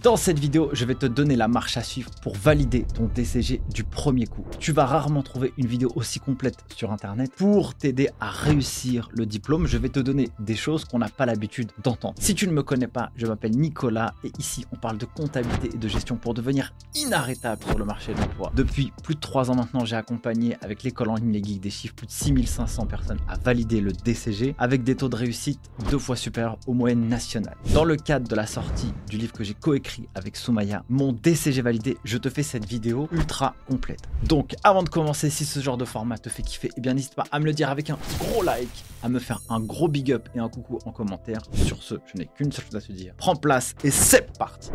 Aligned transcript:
Dans 0.00 0.16
cette 0.16 0.38
vidéo, 0.38 0.70
je 0.74 0.84
vais 0.84 0.94
te 0.94 1.06
donner 1.06 1.34
la 1.34 1.48
marche 1.48 1.76
à 1.76 1.82
suivre 1.82 2.12
pour 2.22 2.36
valider 2.36 2.86
ton 2.94 3.10
DCG 3.12 3.60
du 3.74 3.82
premier 3.82 4.28
coup. 4.28 4.44
Tu 4.60 4.70
vas 4.70 4.86
rarement 4.86 5.24
trouver 5.24 5.52
une 5.58 5.66
vidéo 5.66 5.90
aussi 5.96 6.20
complète 6.20 6.54
sur 6.76 6.92
internet 6.92 7.32
pour 7.36 7.74
t'aider 7.74 8.08
à 8.20 8.30
réussir 8.30 9.08
le 9.12 9.26
diplôme. 9.26 9.66
Je 9.66 9.76
vais 9.76 9.88
te 9.88 9.98
donner 9.98 10.28
des 10.38 10.54
choses 10.54 10.84
qu'on 10.84 11.00
n'a 11.00 11.08
pas 11.08 11.26
l'habitude 11.26 11.72
d'entendre. 11.82 12.14
Si 12.20 12.36
tu 12.36 12.46
ne 12.46 12.52
me 12.52 12.62
connais 12.62 12.86
pas, 12.86 13.10
je 13.16 13.26
m'appelle 13.26 13.56
Nicolas 13.56 14.14
et 14.22 14.30
ici 14.38 14.64
on 14.70 14.76
parle 14.76 14.98
de 14.98 15.04
comptabilité 15.04 15.70
et 15.74 15.78
de 15.78 15.88
gestion 15.88 16.14
pour 16.14 16.32
devenir 16.32 16.72
inarrêtable 16.94 17.64
sur 17.64 17.76
le 17.76 17.84
marché 17.84 18.14
de 18.14 18.20
l'emploi. 18.20 18.52
Depuis 18.54 18.92
plus 19.02 19.16
de 19.16 19.20
3 19.20 19.50
ans 19.50 19.56
maintenant, 19.56 19.84
j'ai 19.84 19.96
accompagné 19.96 20.56
avec 20.62 20.84
l'école 20.84 21.08
en 21.08 21.16
ligne 21.16 21.32
Les 21.32 21.42
Geeks 21.42 21.60
des 21.60 21.70
chiffres 21.70 21.96
plus 21.96 22.06
de 22.06 22.12
6500 22.12 22.86
personnes 22.86 23.20
à 23.26 23.36
valider 23.36 23.80
le 23.80 23.90
DCG 23.90 24.54
avec 24.58 24.84
des 24.84 24.94
taux 24.94 25.08
de 25.08 25.16
réussite 25.16 25.58
deux 25.90 25.98
fois 25.98 26.14
supérieurs 26.14 26.56
aux 26.68 26.72
moyennes 26.72 27.08
nationales. 27.08 27.56
Dans 27.74 27.84
le 27.84 27.96
cadre 27.96 28.28
de 28.28 28.36
la 28.36 28.46
sortie 28.46 28.92
du 29.10 29.18
livre 29.18 29.32
que 29.32 29.42
j'ai 29.42 29.54
coécrit 29.54 29.87
avec 30.14 30.36
Soumaya, 30.36 30.84
mon 30.88 31.12
DCG 31.12 31.62
validé, 31.62 31.96
je 32.04 32.18
te 32.18 32.28
fais 32.28 32.42
cette 32.42 32.66
vidéo 32.66 33.08
ultra 33.12 33.54
complète. 33.66 34.02
Donc 34.24 34.54
avant 34.62 34.82
de 34.82 34.88
commencer, 34.88 35.30
si 35.30 35.44
ce 35.44 35.60
genre 35.60 35.76
de 35.76 35.84
format 35.84 36.18
te 36.18 36.28
fait 36.28 36.42
kiffer, 36.42 36.70
eh 36.76 36.80
bien 36.80 36.94
n'hésite 36.94 37.14
pas 37.14 37.24
à 37.30 37.40
me 37.40 37.44
le 37.44 37.52
dire 37.52 37.70
avec 37.70 37.90
un 37.90 37.98
gros 38.18 38.42
like, 38.42 38.84
à 39.02 39.08
me 39.08 39.18
faire 39.18 39.40
un 39.48 39.60
gros 39.60 39.88
big 39.88 40.12
up 40.12 40.28
et 40.34 40.38
un 40.38 40.48
coucou 40.48 40.78
en 40.84 40.92
commentaire. 40.92 41.40
Sur 41.52 41.82
ce, 41.82 41.94
je 42.12 42.18
n'ai 42.18 42.26
qu'une 42.26 42.52
seule 42.52 42.64
chose 42.66 42.76
à 42.76 42.80
te 42.80 42.92
dire. 42.92 43.14
Prends 43.16 43.36
place 43.36 43.74
et 43.84 43.90
c'est 43.90 44.36
parti 44.38 44.70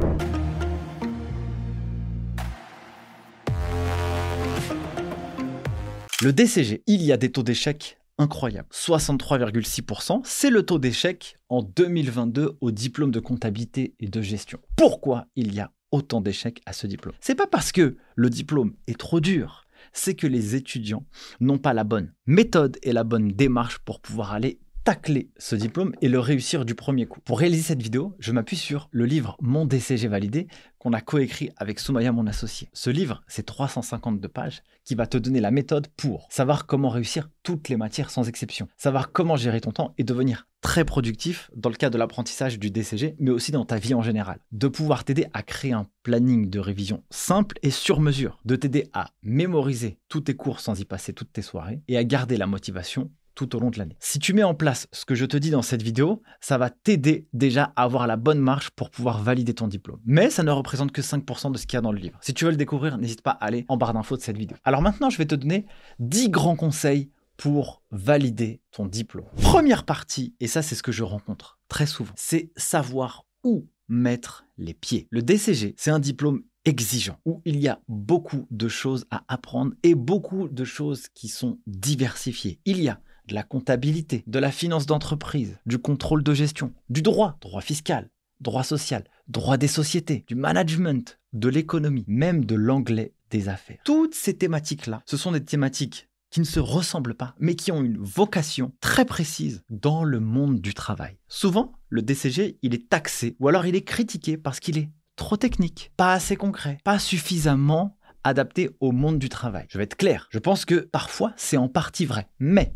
Le 6.22 6.31
DCG, 6.31 6.84
il 6.88 7.03
y 7.03 7.11
a 7.11 7.17
des 7.17 7.30
taux 7.34 7.44
d'échec 7.44 7.98
incroyables. 8.17 8.70
63,6%, 8.72 10.22
c'est 10.23 10.49
le 10.49 10.63
taux 10.63 10.80
d'échec 10.80 11.38
en 11.49 11.63
2022 11.63 12.58
au 12.62 12.72
diplôme 12.72 13.12
de 13.12 13.20
comptabilité 13.20 13.95
et 13.99 14.08
de 14.08 14.22
gestion. 14.22 14.59
Pourquoi 14.76 15.26
il 15.36 15.53
y 15.53 15.59
a 15.59 15.72
autant 15.91 16.22
d'échecs 16.22 16.62
à 16.66 16.73
ce 16.73 16.88
diplôme? 16.88 17.16
C'est 17.20 17.36
pas 17.36 17.48
parce 17.48 17.72
que 17.72 17.98
le 18.16 18.30
diplôme 18.30 18.76
est 18.88 18.99
trop 18.99 19.19
dur, 19.19 19.66
c'est 19.91 20.16
que 20.16 20.28
les 20.28 20.56
étudiants 20.56 21.06
n'ont 21.39 21.58
pas 21.58 21.73
la 21.73 21.84
bonne 21.84 22.14
méthode 22.25 22.78
et 22.84 22.94
la 22.94 23.03
bonne 23.03 23.30
démarche 23.30 23.80
pour 23.80 24.00
pouvoir 24.00 24.34
aller 24.34 24.59
tacler 24.84 25.30
ce 25.38 25.56
diplôme 25.56 25.94
et 26.02 26.09
le 26.09 26.20
réussir 26.20 26.66
du 26.66 26.76
premier 26.76 27.06
coup. 27.06 27.20
Pour 27.23 27.39
réaliser 27.39 27.64
cette 27.64 27.81
vidéo, 27.81 28.16
je 28.20 28.31
m'appuie 28.31 28.58
sur 28.58 28.90
le 28.92 29.06
livre 29.06 29.38
Mon 29.42 29.66
DCG 29.66 30.08
validé 30.08 30.48
qu'on 30.78 30.92
a 30.92 31.00
coécrit 31.00 31.52
avec 31.56 31.80
Soumaya, 31.80 32.12
mon 32.12 32.28
associé. 32.28 32.67
Ce 32.73 32.90
livre, 32.90 33.23
c'est 33.28 33.45
352 33.45 34.28
pages 34.28 34.62
qui 34.84 34.95
va 34.95 35.08
te 35.08 35.17
donner 35.17 35.40
la 35.40 35.52
méthode 35.52 35.88
pour 35.95 36.28
savoir 36.30 36.66
comment 36.66 36.90
réussir 36.90 37.30
toutes 37.44 37.70
les 37.70 37.78
matières 37.78 38.09
sans 38.09 38.28
exception, 38.28 38.67
savoir 38.75 39.14
comment 39.14 39.38
gérer 39.38 39.62
ton 39.62 39.72
temps 39.72 39.94
et 39.98 40.03
devenir 40.03 40.48
très 40.59 40.84
productif 40.84 41.50
dans 41.56 41.70
le 41.70 41.75
cadre 41.75 41.94
de 41.94 42.00
l'apprentissage 42.00 42.59
du 42.59 42.70
DCG, 42.70 43.16
mais 43.20 43.31
aussi 43.31 43.52
dans 43.53 43.66
ta 43.66 43.78
vie 43.78 43.94
en 43.94 44.02
général. 44.02 44.40
De 44.52 44.68
pouvoir 44.68 45.06
t'aider 45.06 45.28
à 45.34 45.44
créer 45.44 45.72
un 45.72 45.88
planning 46.03 46.50
de 46.50 46.59
révision 46.59 47.03
simple 47.09 47.58
et 47.64 47.72
sur 47.72 48.02
mesure, 48.02 48.40
de 48.44 48.58
t'aider 48.58 48.90
à 48.92 49.12
mémoriser 49.23 49.97
tous 50.09 50.22
tes 50.22 50.36
cours 50.36 50.59
sans 50.59 50.80
y 50.80 50.86
passer 50.86 51.14
toutes 51.14 51.31
tes 51.31 51.42
soirées 51.42 51.81
et 51.88 51.97
à 51.97 52.03
garder 52.03 52.36
la 52.36 52.47
motivation 52.47 53.09
tout 53.36 53.56
au 53.56 53.59
long 53.59 53.70
de 53.70 53.78
l'année. 53.78 53.98
Si 54.00 54.20
tu 54.20 54.34
mets 54.34 54.44
en 54.44 54.53
place 54.53 54.88
ce 54.92 55.06
que 55.06 55.16
je 55.16 55.26
te 55.26 55.38
dis 55.38 55.50
dans 55.50 55.62
cette 55.62 55.81
vidéo, 55.81 56.22
ça 56.42 56.58
va 56.58 56.70
t'aider 56.70 57.28
déjà 57.34 57.73
à 57.75 57.84
avoir 57.84 58.08
la 58.08 58.17
bonne 58.17 58.40
marche 58.40 58.70
pour 58.72 58.90
pouvoir 58.90 59.22
valider 59.22 59.53
ton 59.53 59.67
diplôme. 59.67 60.00
Mais 60.06 60.30
ça 60.30 60.44
ne 60.44 60.52
représente 60.52 60.92
que 60.92 61.02
5% 61.02 61.52
de 61.52 61.58
ce 61.58 61.66
qu'il 61.66 61.78
y 61.78 61.80
a 61.80 61.81
dans 61.81 61.92
le 61.92 62.00
livre. 62.00 62.17
Si 62.22 62.34
tu 62.34 62.45
veux 62.45 62.52
le 62.52 62.58
découvrir, 62.58 62.98
n'hésite 62.98 63.22
pas 63.22 63.31
à 63.31 63.45
aller 63.45 63.66
en 63.67 63.78
barre 63.78 63.94
d'infos 63.94 64.17
de 64.17 64.22
cette 64.22 64.38
vidéo. 64.38 64.58
Alors 64.64 64.81
maintenant, 64.81 65.09
je 65.09 65.17
vais 65.17 65.25
te 65.25 65.36
donner 65.36 65.66
10 66.00 66.30
grands 66.30 66.56
conseils 66.56 67.09
pour 67.38 67.81
valider 67.92 68.62
ton 68.72 68.86
diplôme. 68.86 69.25
Première 69.42 69.86
partie, 69.86 70.36
et 70.40 70.47
ça 70.47 70.62
c'est 70.62 70.75
ce 70.75 70.84
que 70.84 70.92
je 70.92 71.03
rencontre 71.03 71.59
très 71.68 71.88
souvent, 71.88 72.14
c'est 72.16 72.52
savoir 72.56 73.25
où 73.44 73.68
mettre 73.88 74.45
les 74.58 74.73
pieds. 74.73 75.08
Le 75.09 75.22
DCG, 75.22 75.73
c'est 75.78 75.92
un 75.92 76.00
diplôme 76.00 76.44
exigeant, 76.66 77.20
où 77.25 77.42
il 77.45 77.59
y 77.59 77.68
a 77.68 77.81
beaucoup 77.88 78.47
de 78.50 78.68
choses 78.68 79.06
à 79.12 79.23
apprendre 79.28 79.73
et 79.84 79.95
beaucoup 79.95 80.47
de 80.47 80.64
choses 80.64 81.08
qui 81.14 81.28
sont 81.28 81.59
diversifiées. 81.68 82.59
Il 82.66 82.81
y 82.81 82.90
a 82.90 83.02
de 83.28 83.35
la 83.35 83.44
comptabilité, 83.44 84.23
de 84.28 84.39
la 84.39 84.51
finance 84.51 84.85
d'entreprise, 84.85 85.57
du 85.66 85.78
contrôle 85.78 86.23
de 86.23 86.34
gestion, 86.34 86.73
du 86.89 87.01
droit, 87.01 87.38
droit 87.41 87.61
fiscal, 87.61 88.09
droit 88.41 88.63
social, 88.63 89.03
droit 89.28 89.57
des 89.57 89.67
sociétés, 89.67 90.25
du 90.28 90.35
management, 90.35 91.19
de 91.33 91.50
l'économie, 91.50 92.06
même 92.07 92.45
de 92.45 92.56
l'anglais 92.56 93.13
des 93.29 93.50
affaires. 93.50 93.79
Toutes 93.85 94.16
ces 94.16 94.35
thématiques-là, 94.35 95.01
ce 95.06 95.17
sont 95.17 95.31
des 95.31 95.44
thématiques 95.44 96.09
qui 96.29 96.39
ne 96.39 96.45
se 96.45 96.59
ressemblent 96.59 97.13
pas, 97.13 97.35
mais 97.39 97.56
qui 97.56 97.72
ont 97.72 97.83
une 97.83 98.00
vocation 98.00 98.72
très 98.81 99.06
précise 99.06 99.63
dans 99.69 100.03
le 100.03 100.19
monde 100.19 100.62
du 100.62 100.73
travail. 100.73 101.17
Souvent, 101.28 101.73
le 101.89 102.01
DCG, 102.01 102.57
il 102.63 102.73
est 102.73 102.89
taxé 102.89 103.35
ou 103.39 103.47
alors 103.47 103.67
il 103.67 103.75
est 103.75 103.83
critiqué 103.83 104.35
parce 104.35 104.59
qu'il 104.59 104.79
est 104.79 104.89
trop 105.16 105.38
technique, 105.38 105.91
pas 105.95 106.13
assez 106.13 106.35
concret, 106.35 106.79
pas 106.83 106.97
suffisamment 106.97 107.97
adapté 108.23 108.72
au 108.79 108.91
monde 108.91 109.19
du 109.19 109.29
travail. 109.29 109.66
Je 109.69 109.78
vais 109.78 109.83
être 109.83 109.95
clair, 109.95 110.28
je 110.31 110.39
pense 110.39 110.66
que 110.66 110.75
parfois 110.75 111.33
c'est 111.38 111.57
en 111.57 111.67
partie 111.67 112.06
vrai, 112.06 112.28
mais 112.39 112.73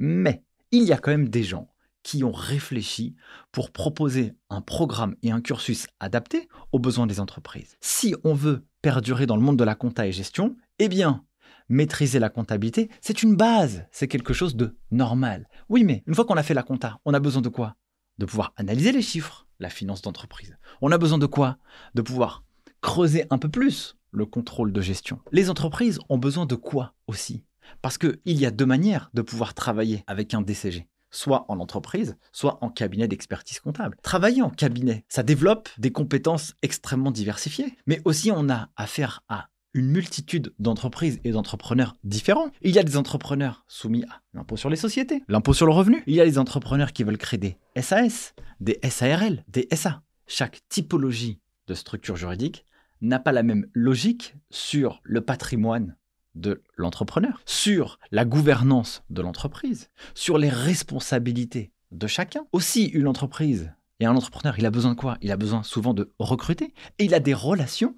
mais 0.00 0.42
il 0.72 0.82
y 0.82 0.92
a 0.92 0.98
quand 0.98 1.10
même 1.12 1.28
des 1.28 1.44
gens 1.44 1.70
qui 2.02 2.24
ont 2.24 2.32
réfléchi 2.32 3.14
pour 3.52 3.70
proposer 3.70 4.32
un 4.48 4.62
programme 4.62 5.14
et 5.22 5.30
un 5.30 5.42
cursus 5.42 5.86
adapté 6.00 6.48
aux 6.72 6.78
besoins 6.78 7.06
des 7.06 7.20
entreprises. 7.20 7.76
Si 7.82 8.14
on 8.24 8.32
veut 8.32 8.64
perdurer 8.80 9.26
dans 9.26 9.36
le 9.36 9.42
monde 9.42 9.58
de 9.58 9.64
la 9.64 9.74
compta 9.74 10.06
et 10.06 10.12
gestion, 10.12 10.56
eh 10.78 10.88
bien, 10.88 11.24
maîtriser 11.68 12.18
la 12.18 12.30
comptabilité, 12.30 12.88
c'est 13.02 13.22
une 13.22 13.36
base, 13.36 13.84
c'est 13.92 14.08
quelque 14.08 14.32
chose 14.32 14.56
de 14.56 14.74
normal. 14.90 15.48
Oui, 15.68 15.84
mais 15.84 16.02
une 16.06 16.14
fois 16.14 16.24
qu'on 16.24 16.38
a 16.38 16.42
fait 16.42 16.54
la 16.54 16.62
compta, 16.62 16.98
on 17.04 17.12
a 17.12 17.20
besoin 17.20 17.42
de 17.42 17.50
quoi? 17.50 17.76
De 18.16 18.24
pouvoir 18.24 18.54
analyser 18.56 18.92
les 18.92 19.02
chiffres, 19.02 19.46
la 19.58 19.68
finance 19.68 20.00
d'entreprise. 20.00 20.56
On 20.80 20.92
a 20.92 20.98
besoin 20.98 21.18
de 21.18 21.26
quoi? 21.26 21.58
De 21.94 22.00
pouvoir 22.00 22.42
creuser 22.80 23.26
un 23.28 23.36
peu 23.36 23.50
plus 23.50 23.98
le 24.10 24.24
contrôle 24.24 24.72
de 24.72 24.80
gestion. 24.80 25.20
Les 25.30 25.50
entreprises 25.50 25.98
ont 26.08 26.18
besoin 26.18 26.46
de 26.46 26.54
quoi 26.54 26.94
aussi? 27.06 27.44
Parce 27.82 27.98
qu'il 27.98 28.18
y 28.24 28.46
a 28.46 28.50
deux 28.50 28.66
manières 28.66 29.10
de 29.14 29.22
pouvoir 29.22 29.54
travailler 29.54 30.04
avec 30.06 30.34
un 30.34 30.42
DCG 30.42 30.86
soit 31.10 31.44
en 31.48 31.58
entreprise, 31.58 32.16
soit 32.32 32.58
en 32.62 32.70
cabinet 32.70 33.08
d'expertise 33.08 33.60
comptable. 33.60 33.96
Travailler 34.02 34.42
en 34.42 34.50
cabinet, 34.50 35.04
ça 35.08 35.22
développe 35.22 35.68
des 35.78 35.90
compétences 35.90 36.54
extrêmement 36.62 37.10
diversifiées, 37.10 37.76
mais 37.86 38.00
aussi 38.04 38.30
on 38.30 38.48
a 38.48 38.68
affaire 38.76 39.24
à 39.28 39.48
une 39.74 39.90
multitude 39.90 40.52
d'entreprises 40.58 41.20
et 41.22 41.30
d'entrepreneurs 41.30 41.96
différents. 42.02 42.50
Il 42.62 42.72
y 42.72 42.78
a 42.78 42.82
des 42.82 42.96
entrepreneurs 42.96 43.64
soumis 43.68 44.04
à 44.04 44.20
l'impôt 44.34 44.56
sur 44.56 44.68
les 44.68 44.76
sociétés, 44.76 45.22
l'impôt 45.28 45.52
sur 45.52 45.66
le 45.66 45.72
revenu. 45.72 46.02
Il 46.06 46.14
y 46.14 46.20
a 46.20 46.24
des 46.24 46.38
entrepreneurs 46.38 46.92
qui 46.92 47.04
veulent 47.04 47.18
créer 47.18 47.38
des 47.38 47.56
SAS, 47.80 48.34
des 48.58 48.80
SARL, 48.88 49.44
des 49.48 49.68
SA. 49.74 50.02
Chaque 50.26 50.60
typologie 50.68 51.40
de 51.68 51.74
structure 51.74 52.16
juridique 52.16 52.64
n'a 53.00 53.18
pas 53.18 53.32
la 53.32 53.42
même 53.42 53.66
logique 53.72 54.34
sur 54.50 55.00
le 55.04 55.20
patrimoine 55.20 55.96
de 56.34 56.62
l'entrepreneur, 56.76 57.40
sur 57.44 57.98
la 58.10 58.24
gouvernance 58.24 59.02
de 59.10 59.22
l'entreprise, 59.22 59.90
sur 60.14 60.38
les 60.38 60.48
responsabilités 60.48 61.72
de 61.90 62.06
chacun. 62.06 62.46
Aussi, 62.52 62.86
une 62.86 63.08
entreprise 63.08 63.72
et 63.98 64.06
un 64.06 64.16
entrepreneur, 64.16 64.58
il 64.58 64.66
a 64.66 64.70
besoin 64.70 64.92
de 64.92 64.98
quoi? 64.98 65.18
Il 65.20 65.30
a 65.30 65.36
besoin 65.36 65.62
souvent 65.62 65.92
de 65.92 66.12
recruter 66.18 66.72
et 66.98 67.04
il 67.04 67.14
a 67.14 67.20
des 67.20 67.34
relations 67.34 67.96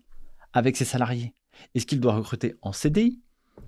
avec 0.52 0.76
ses 0.76 0.84
salariés. 0.84 1.34
Est-ce 1.74 1.86
qu'il 1.86 2.00
doit 2.00 2.14
recruter 2.14 2.56
en 2.62 2.72
CDI, 2.72 3.20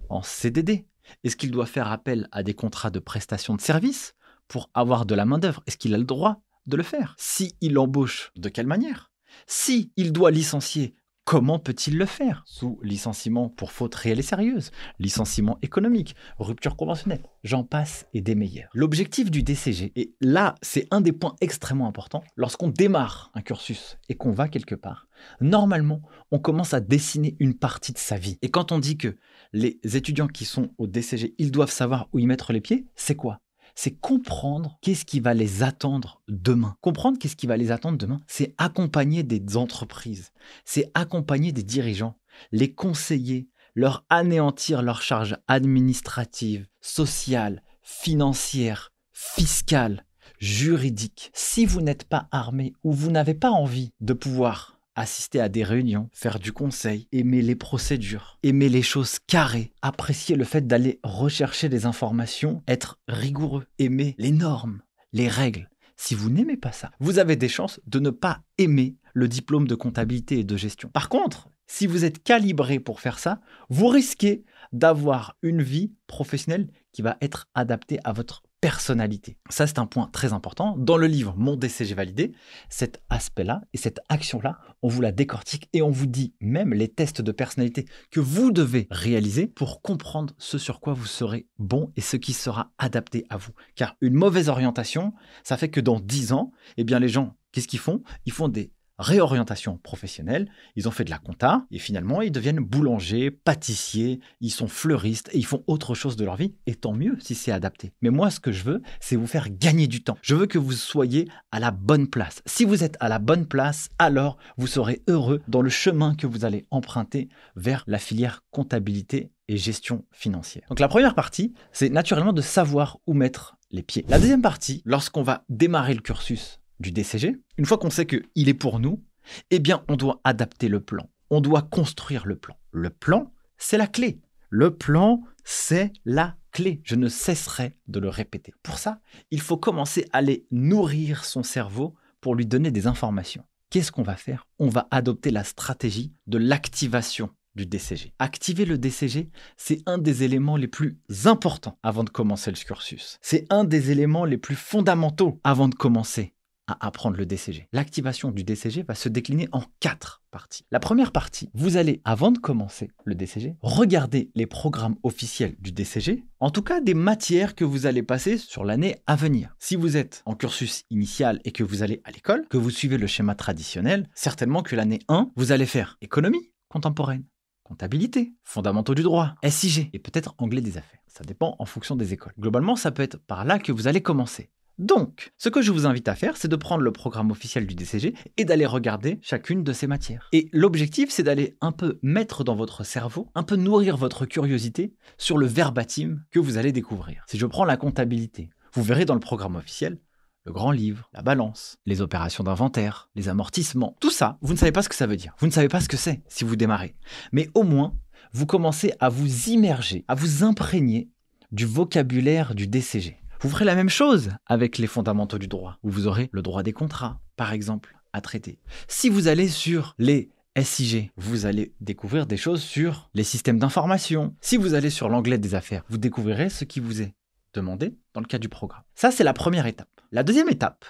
en 0.08 0.22
CDD 0.22 0.86
Est-ce 1.22 1.36
qu'il 1.36 1.50
doit 1.50 1.66
faire 1.66 1.90
appel 1.90 2.28
à 2.32 2.42
des 2.42 2.54
contrats 2.54 2.90
de 2.90 2.98
prestation 2.98 3.54
de 3.54 3.60
services 3.60 4.14
pour 4.48 4.70
avoir 4.74 5.06
de 5.06 5.14
la 5.14 5.24
main-d'œuvre? 5.24 5.62
Est-ce 5.66 5.76
qu'il 5.76 5.94
a 5.94 5.98
le 5.98 6.04
droit 6.04 6.42
de 6.66 6.76
le 6.76 6.82
faire? 6.82 7.14
Si 7.18 7.54
il 7.60 7.78
embauche, 7.78 8.32
de 8.36 8.48
quelle 8.48 8.66
manière? 8.66 9.12
Si 9.46 9.92
il 9.96 10.12
doit 10.12 10.30
licencier, 10.30 10.94
Comment 11.24 11.58
peut-il 11.58 11.96
le 11.96 12.04
faire? 12.04 12.42
Sous 12.44 12.78
licenciement 12.82 13.48
pour 13.48 13.72
faute 13.72 13.94
réelle 13.94 14.18
et 14.18 14.22
sérieuse, 14.22 14.70
licenciement 14.98 15.58
économique, 15.62 16.14
rupture 16.38 16.76
conventionnelle, 16.76 17.22
j'en 17.44 17.64
passe 17.64 18.06
et 18.12 18.20
des 18.20 18.34
meilleurs. 18.34 18.68
L'objectif 18.74 19.30
du 19.30 19.42
DCG, 19.42 19.92
et 19.96 20.14
là 20.20 20.54
c'est 20.60 20.86
un 20.90 21.00
des 21.00 21.12
points 21.12 21.34
extrêmement 21.40 21.88
importants, 21.88 22.22
lorsqu'on 22.36 22.68
démarre 22.68 23.30
un 23.34 23.40
cursus 23.40 23.96
et 24.10 24.16
qu'on 24.16 24.32
va 24.32 24.48
quelque 24.48 24.74
part, 24.74 25.08
normalement 25.40 26.02
on 26.30 26.38
commence 26.38 26.74
à 26.74 26.80
dessiner 26.80 27.36
une 27.40 27.54
partie 27.54 27.94
de 27.94 27.98
sa 27.98 28.18
vie. 28.18 28.38
Et 28.42 28.50
quand 28.50 28.70
on 28.70 28.78
dit 28.78 28.98
que 28.98 29.16
les 29.54 29.80
étudiants 29.82 30.28
qui 30.28 30.44
sont 30.44 30.72
au 30.76 30.86
DCG, 30.86 31.34
ils 31.38 31.50
doivent 31.50 31.70
savoir 31.70 32.06
où 32.12 32.18
y 32.18 32.26
mettre 32.26 32.52
les 32.52 32.60
pieds, 32.60 32.86
c'est 32.96 33.16
quoi? 33.16 33.40
C'est 33.74 33.98
comprendre 33.98 34.78
qu'est-ce 34.80 35.04
qui 35.04 35.20
va 35.20 35.34
les 35.34 35.62
attendre 35.62 36.22
demain. 36.28 36.76
Comprendre 36.80 37.18
qu'est-ce 37.18 37.36
qui 37.36 37.46
va 37.46 37.56
les 37.56 37.70
attendre 37.70 37.98
demain, 37.98 38.20
c'est 38.26 38.54
accompagner 38.58 39.22
des 39.22 39.56
entreprises, 39.56 40.32
c'est 40.64 40.90
accompagner 40.94 41.52
des 41.52 41.62
dirigeants, 41.62 42.18
les 42.52 42.72
conseiller, 42.72 43.48
leur 43.74 44.04
anéantir 44.08 44.82
leurs 44.82 45.02
charges 45.02 45.36
administratives, 45.48 46.66
sociales, 46.80 47.62
financières, 47.82 48.92
fiscales, 49.12 50.04
juridiques. 50.38 51.30
Si 51.34 51.66
vous 51.66 51.80
n'êtes 51.80 52.04
pas 52.04 52.28
armé 52.30 52.74
ou 52.84 52.92
vous 52.92 53.10
n'avez 53.10 53.34
pas 53.34 53.50
envie 53.50 53.92
de 54.00 54.12
pouvoir 54.12 54.73
assister 54.94 55.40
à 55.40 55.48
des 55.48 55.64
réunions, 55.64 56.08
faire 56.12 56.38
du 56.38 56.52
conseil, 56.52 57.08
aimer 57.12 57.42
les 57.42 57.54
procédures, 57.54 58.38
aimer 58.42 58.68
les 58.68 58.82
choses 58.82 59.18
carrées, 59.26 59.72
apprécier 59.82 60.36
le 60.36 60.44
fait 60.44 60.66
d'aller 60.66 61.00
rechercher 61.02 61.68
des 61.68 61.86
informations, 61.86 62.62
être 62.68 62.98
rigoureux, 63.08 63.66
aimer 63.78 64.14
les 64.18 64.32
normes, 64.32 64.82
les 65.12 65.28
règles. 65.28 65.68
Si 65.96 66.14
vous 66.14 66.30
n'aimez 66.30 66.56
pas 66.56 66.72
ça, 66.72 66.90
vous 66.98 67.18
avez 67.18 67.36
des 67.36 67.48
chances 67.48 67.80
de 67.86 68.00
ne 68.00 68.10
pas 68.10 68.42
aimer 68.58 68.96
le 69.12 69.28
diplôme 69.28 69.68
de 69.68 69.74
comptabilité 69.74 70.40
et 70.40 70.44
de 70.44 70.56
gestion. 70.56 70.88
Par 70.88 71.08
contre, 71.08 71.48
si 71.66 71.86
vous 71.86 72.04
êtes 72.04 72.22
calibré 72.22 72.78
pour 72.78 73.00
faire 73.00 73.18
ça, 73.18 73.40
vous 73.70 73.88
risquez 73.88 74.44
d'avoir 74.72 75.36
une 75.42 75.62
vie 75.62 75.92
professionnelle 76.06 76.68
qui 76.92 77.02
va 77.02 77.16
être 77.20 77.46
adaptée 77.54 77.98
à 78.04 78.12
votre 78.12 78.42
personnalité. 78.64 79.36
Ça, 79.50 79.66
c'est 79.66 79.78
un 79.78 79.84
point 79.84 80.08
très 80.10 80.32
important. 80.32 80.74
Dans 80.78 80.96
le 80.96 81.06
livre 81.06 81.34
Mon 81.36 81.54
DCG 81.54 81.92
validé, 81.92 82.32
cet 82.70 83.02
aspect-là 83.10 83.60
et 83.74 83.76
cette 83.76 84.00
action-là, 84.08 84.58
on 84.80 84.88
vous 84.88 85.02
la 85.02 85.12
décortique 85.12 85.68
et 85.74 85.82
on 85.82 85.90
vous 85.90 86.06
dit 86.06 86.32
même 86.40 86.72
les 86.72 86.88
tests 86.88 87.20
de 87.20 87.30
personnalité 87.30 87.84
que 88.10 88.20
vous 88.20 88.52
devez 88.52 88.86
réaliser 88.90 89.48
pour 89.48 89.82
comprendre 89.82 90.32
ce 90.38 90.56
sur 90.56 90.80
quoi 90.80 90.94
vous 90.94 91.04
serez 91.04 91.46
bon 91.58 91.92
et 91.96 92.00
ce 92.00 92.16
qui 92.16 92.32
sera 92.32 92.72
adapté 92.78 93.26
à 93.28 93.36
vous. 93.36 93.52
Car 93.74 93.96
une 94.00 94.14
mauvaise 94.14 94.48
orientation, 94.48 95.12
ça 95.42 95.58
fait 95.58 95.68
que 95.68 95.80
dans 95.80 96.00
10 96.00 96.32
ans, 96.32 96.50
eh 96.78 96.84
bien 96.84 97.00
les 97.00 97.10
gens, 97.10 97.36
qu'est-ce 97.52 97.68
qu'ils 97.68 97.80
font? 97.80 98.02
Ils 98.24 98.32
font 98.32 98.48
des 98.48 98.72
réorientation 98.98 99.78
professionnelle, 99.78 100.48
ils 100.76 100.88
ont 100.88 100.92
fait 100.92 101.04
de 101.04 101.10
la 101.10 101.18
compta 101.18 101.66
et 101.70 101.78
finalement 101.78 102.22
ils 102.22 102.32
deviennent 102.32 102.60
boulangers, 102.60 103.30
pâtissiers, 103.30 104.20
ils 104.40 104.50
sont 104.50 104.68
fleuristes 104.68 105.30
et 105.32 105.38
ils 105.38 105.46
font 105.46 105.64
autre 105.66 105.94
chose 105.94 106.16
de 106.16 106.24
leur 106.24 106.36
vie 106.36 106.54
et 106.66 106.74
tant 106.74 106.92
mieux 106.92 107.16
si 107.20 107.34
c'est 107.34 107.52
adapté. 107.52 107.92
Mais 108.02 108.10
moi 108.10 108.30
ce 108.30 108.40
que 108.40 108.52
je 108.52 108.64
veux, 108.64 108.82
c'est 109.00 109.16
vous 109.16 109.26
faire 109.26 109.48
gagner 109.50 109.86
du 109.86 110.02
temps. 110.02 110.18
Je 110.22 110.34
veux 110.34 110.46
que 110.46 110.58
vous 110.58 110.72
soyez 110.72 111.28
à 111.50 111.60
la 111.60 111.70
bonne 111.70 112.08
place. 112.08 112.42
Si 112.46 112.64
vous 112.64 112.84
êtes 112.84 112.96
à 113.00 113.08
la 113.08 113.18
bonne 113.18 113.46
place, 113.46 113.88
alors 113.98 114.38
vous 114.56 114.66
serez 114.66 115.02
heureux 115.08 115.42
dans 115.48 115.62
le 115.62 115.70
chemin 115.70 116.14
que 116.14 116.26
vous 116.26 116.44
allez 116.44 116.66
emprunter 116.70 117.28
vers 117.56 117.84
la 117.86 117.98
filière 117.98 118.42
comptabilité 118.50 119.30
et 119.48 119.56
gestion 119.56 120.04
financière. 120.10 120.64
Donc 120.68 120.80
la 120.80 120.88
première 120.88 121.14
partie, 121.14 121.52
c'est 121.72 121.90
naturellement 121.90 122.32
de 122.32 122.40
savoir 122.40 122.98
où 123.06 123.14
mettre 123.14 123.56
les 123.70 123.82
pieds. 123.82 124.04
La 124.08 124.18
deuxième 124.18 124.42
partie, 124.42 124.82
lorsqu'on 124.84 125.22
va 125.22 125.44
démarrer 125.48 125.94
le 125.94 126.00
cursus 126.00 126.60
du 126.80 126.92
DCG, 126.92 127.36
une 127.58 127.66
fois 127.66 127.78
qu'on 127.78 127.90
sait 127.90 128.06
qu'il 128.06 128.48
est 128.48 128.54
pour 128.54 128.80
nous, 128.80 129.02
eh 129.50 129.58
bien, 129.58 129.84
on 129.88 129.96
doit 129.96 130.20
adapter 130.24 130.68
le 130.68 130.80
plan. 130.80 131.08
On 131.30 131.40
doit 131.40 131.62
construire 131.62 132.26
le 132.26 132.36
plan. 132.36 132.56
Le 132.72 132.90
plan, 132.90 133.32
c'est 133.56 133.78
la 133.78 133.86
clé. 133.86 134.20
Le 134.50 134.76
plan, 134.76 135.22
c'est 135.44 135.92
la 136.04 136.36
clé. 136.52 136.80
Je 136.84 136.94
ne 136.94 137.08
cesserai 137.08 137.76
de 137.88 137.98
le 138.00 138.08
répéter. 138.08 138.54
Pour 138.62 138.78
ça, 138.78 139.00
il 139.30 139.40
faut 139.40 139.56
commencer 139.56 140.06
à 140.12 140.18
aller 140.18 140.46
nourrir 140.50 141.24
son 141.24 141.42
cerveau 141.42 141.94
pour 142.20 142.34
lui 142.34 142.46
donner 142.46 142.70
des 142.70 142.86
informations. 142.86 143.44
Qu'est-ce 143.70 143.90
qu'on 143.90 144.02
va 144.02 144.16
faire? 144.16 144.46
On 144.58 144.68
va 144.68 144.86
adopter 144.90 145.30
la 145.30 145.44
stratégie 145.44 146.12
de 146.26 146.38
l'activation 146.38 147.30
du 147.54 147.66
DCG. 147.66 148.12
Activer 148.18 148.64
le 148.64 148.78
DCG, 148.78 149.30
c'est 149.56 149.82
un 149.86 149.98
des 149.98 150.22
éléments 150.22 150.56
les 150.56 150.68
plus 150.68 150.98
importants 151.24 151.78
avant 151.82 152.04
de 152.04 152.10
commencer 152.10 152.50
le 152.50 152.56
cursus. 152.56 153.18
C'est 153.20 153.46
un 153.50 153.64
des 153.64 153.90
éléments 153.90 154.24
les 154.24 154.38
plus 154.38 154.56
fondamentaux 154.56 155.40
avant 155.44 155.68
de 155.68 155.74
commencer 155.74 156.33
à 156.66 156.86
apprendre 156.86 157.16
le 157.16 157.26
DCG. 157.26 157.68
L'activation 157.72 158.30
du 158.30 158.44
DCG 158.44 158.82
va 158.82 158.94
se 158.94 159.08
décliner 159.08 159.48
en 159.52 159.62
quatre 159.80 160.22
parties. 160.30 160.64
La 160.70 160.80
première 160.80 161.12
partie, 161.12 161.50
vous 161.54 161.76
allez, 161.76 162.00
avant 162.04 162.32
de 162.32 162.38
commencer 162.38 162.90
le 163.04 163.14
DCG, 163.14 163.56
regarder 163.60 164.30
les 164.34 164.46
programmes 164.46 164.96
officiels 165.02 165.56
du 165.58 165.72
DCG, 165.72 166.24
en 166.40 166.50
tout 166.50 166.62
cas 166.62 166.80
des 166.80 166.94
matières 166.94 167.54
que 167.54 167.64
vous 167.64 167.86
allez 167.86 168.02
passer 168.02 168.38
sur 168.38 168.64
l'année 168.64 168.96
à 169.06 169.16
venir. 169.16 169.54
Si 169.58 169.76
vous 169.76 169.96
êtes 169.96 170.22
en 170.26 170.34
cursus 170.34 170.84
initial 170.90 171.40
et 171.44 171.52
que 171.52 171.64
vous 171.64 171.82
allez 171.82 172.00
à 172.04 172.10
l'école, 172.10 172.46
que 172.48 172.56
vous 172.56 172.70
suivez 172.70 172.98
le 172.98 173.06
schéma 173.06 173.34
traditionnel, 173.34 174.08
certainement 174.14 174.62
que 174.62 174.76
l'année 174.76 175.00
1, 175.08 175.30
vous 175.36 175.52
allez 175.52 175.66
faire 175.66 175.96
économie 176.00 176.50
contemporaine, 176.68 177.24
comptabilité, 177.62 178.34
fondamentaux 178.42 178.96
du 178.96 179.02
droit, 179.02 179.36
SIG 179.48 179.90
et 179.92 179.98
peut-être 180.00 180.34
anglais 180.38 180.60
des 180.60 180.76
affaires. 180.76 180.98
Ça 181.06 181.22
dépend 181.22 181.54
en 181.60 181.64
fonction 181.64 181.94
des 181.94 182.12
écoles. 182.12 182.34
Globalement, 182.38 182.74
ça 182.74 182.90
peut 182.90 183.02
être 183.02 183.16
par 183.16 183.44
là 183.44 183.60
que 183.60 183.70
vous 183.70 183.86
allez 183.86 184.02
commencer. 184.02 184.50
Donc, 184.78 185.32
ce 185.38 185.48
que 185.48 185.62
je 185.62 185.70
vous 185.70 185.86
invite 185.86 186.08
à 186.08 186.16
faire, 186.16 186.36
c'est 186.36 186.48
de 186.48 186.56
prendre 186.56 186.82
le 186.82 186.90
programme 186.90 187.30
officiel 187.30 187.66
du 187.66 187.74
DCG 187.74 188.14
et 188.36 188.44
d'aller 188.44 188.66
regarder 188.66 189.18
chacune 189.22 189.62
de 189.62 189.72
ces 189.72 189.86
matières. 189.86 190.28
Et 190.32 190.48
l'objectif, 190.52 191.10
c'est 191.10 191.22
d'aller 191.22 191.56
un 191.60 191.70
peu 191.70 191.98
mettre 192.02 192.42
dans 192.42 192.56
votre 192.56 192.84
cerveau, 192.84 193.28
un 193.36 193.44
peu 193.44 193.54
nourrir 193.54 193.96
votre 193.96 194.26
curiosité 194.26 194.94
sur 195.16 195.38
le 195.38 195.46
verbatim 195.46 196.24
que 196.32 196.40
vous 196.40 196.58
allez 196.58 196.72
découvrir. 196.72 197.24
Si 197.28 197.38
je 197.38 197.46
prends 197.46 197.64
la 197.64 197.76
comptabilité, 197.76 198.50
vous 198.72 198.82
verrez 198.82 199.04
dans 199.04 199.14
le 199.14 199.20
programme 199.20 199.54
officiel 199.54 199.98
le 200.44 200.52
grand 200.52 200.72
livre, 200.72 201.08
la 201.12 201.22
balance, 201.22 201.78
les 201.86 202.02
opérations 202.02 202.44
d'inventaire, 202.44 203.08
les 203.14 203.28
amortissements, 203.28 203.96
tout 204.00 204.10
ça, 204.10 204.38
vous 204.42 204.52
ne 204.52 204.58
savez 204.58 204.72
pas 204.72 204.82
ce 204.82 204.88
que 204.88 204.94
ça 204.94 205.06
veut 205.06 205.16
dire. 205.16 205.34
Vous 205.38 205.46
ne 205.46 205.52
savez 205.52 205.68
pas 205.68 205.80
ce 205.80 205.88
que 205.88 205.96
c'est 205.96 206.22
si 206.28 206.44
vous 206.44 206.56
démarrez. 206.56 206.96
Mais 207.32 207.48
au 207.54 207.62
moins, 207.62 207.94
vous 208.32 208.44
commencez 208.44 208.92
à 209.00 209.08
vous 209.08 209.48
immerger, 209.48 210.04
à 210.08 210.14
vous 210.14 210.42
imprégner 210.44 211.08
du 211.52 211.64
vocabulaire 211.64 212.54
du 212.54 212.66
DCG. 212.66 213.16
Vous 213.44 213.50
ferez 213.50 213.66
la 213.66 213.74
même 213.74 213.90
chose 213.90 214.30
avec 214.46 214.78
les 214.78 214.86
fondamentaux 214.86 215.36
du 215.36 215.48
droit, 215.48 215.76
où 215.82 215.90
vous 215.90 216.06
aurez 216.06 216.30
le 216.32 216.40
droit 216.40 216.62
des 216.62 216.72
contrats, 216.72 217.20
par 217.36 217.52
exemple, 217.52 217.94
à 218.14 218.22
traiter. 218.22 218.58
Si 218.88 219.10
vous 219.10 219.28
allez 219.28 219.48
sur 219.48 219.94
les 219.98 220.30
SIG, 220.58 221.10
vous 221.18 221.44
allez 221.44 221.74
découvrir 221.82 222.26
des 222.26 222.38
choses 222.38 222.62
sur 222.62 223.10
les 223.12 223.22
systèmes 223.22 223.58
d'information. 223.58 224.34
Si 224.40 224.56
vous 224.56 224.72
allez 224.72 224.88
sur 224.88 225.10
l'anglais 225.10 225.36
des 225.36 225.54
affaires, 225.54 225.84
vous 225.90 225.98
découvrirez 225.98 226.48
ce 226.48 226.64
qui 226.64 226.80
vous 226.80 227.02
est 227.02 227.12
demandé 227.52 227.94
dans 228.14 228.22
le 228.22 228.26
cadre 228.26 228.40
du 228.40 228.48
programme. 228.48 228.82
Ça, 228.94 229.10
c'est 229.10 229.24
la 229.24 229.34
première 229.34 229.66
étape. 229.66 230.00
La 230.10 230.22
deuxième 230.22 230.48
étape, 230.48 230.86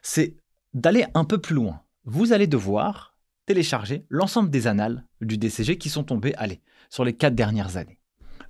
c'est 0.00 0.34
d'aller 0.72 1.04
un 1.12 1.24
peu 1.24 1.36
plus 1.36 1.56
loin. 1.56 1.82
Vous 2.06 2.32
allez 2.32 2.46
devoir 2.46 3.18
télécharger 3.44 4.06
l'ensemble 4.08 4.48
des 4.48 4.66
annales 4.66 5.04
du 5.20 5.36
DCG 5.36 5.76
qui 5.76 5.90
sont 5.90 6.04
tombées, 6.04 6.34
allez, 6.38 6.62
sur 6.88 7.04
les 7.04 7.12
quatre 7.12 7.34
dernières 7.34 7.76
années. 7.76 8.00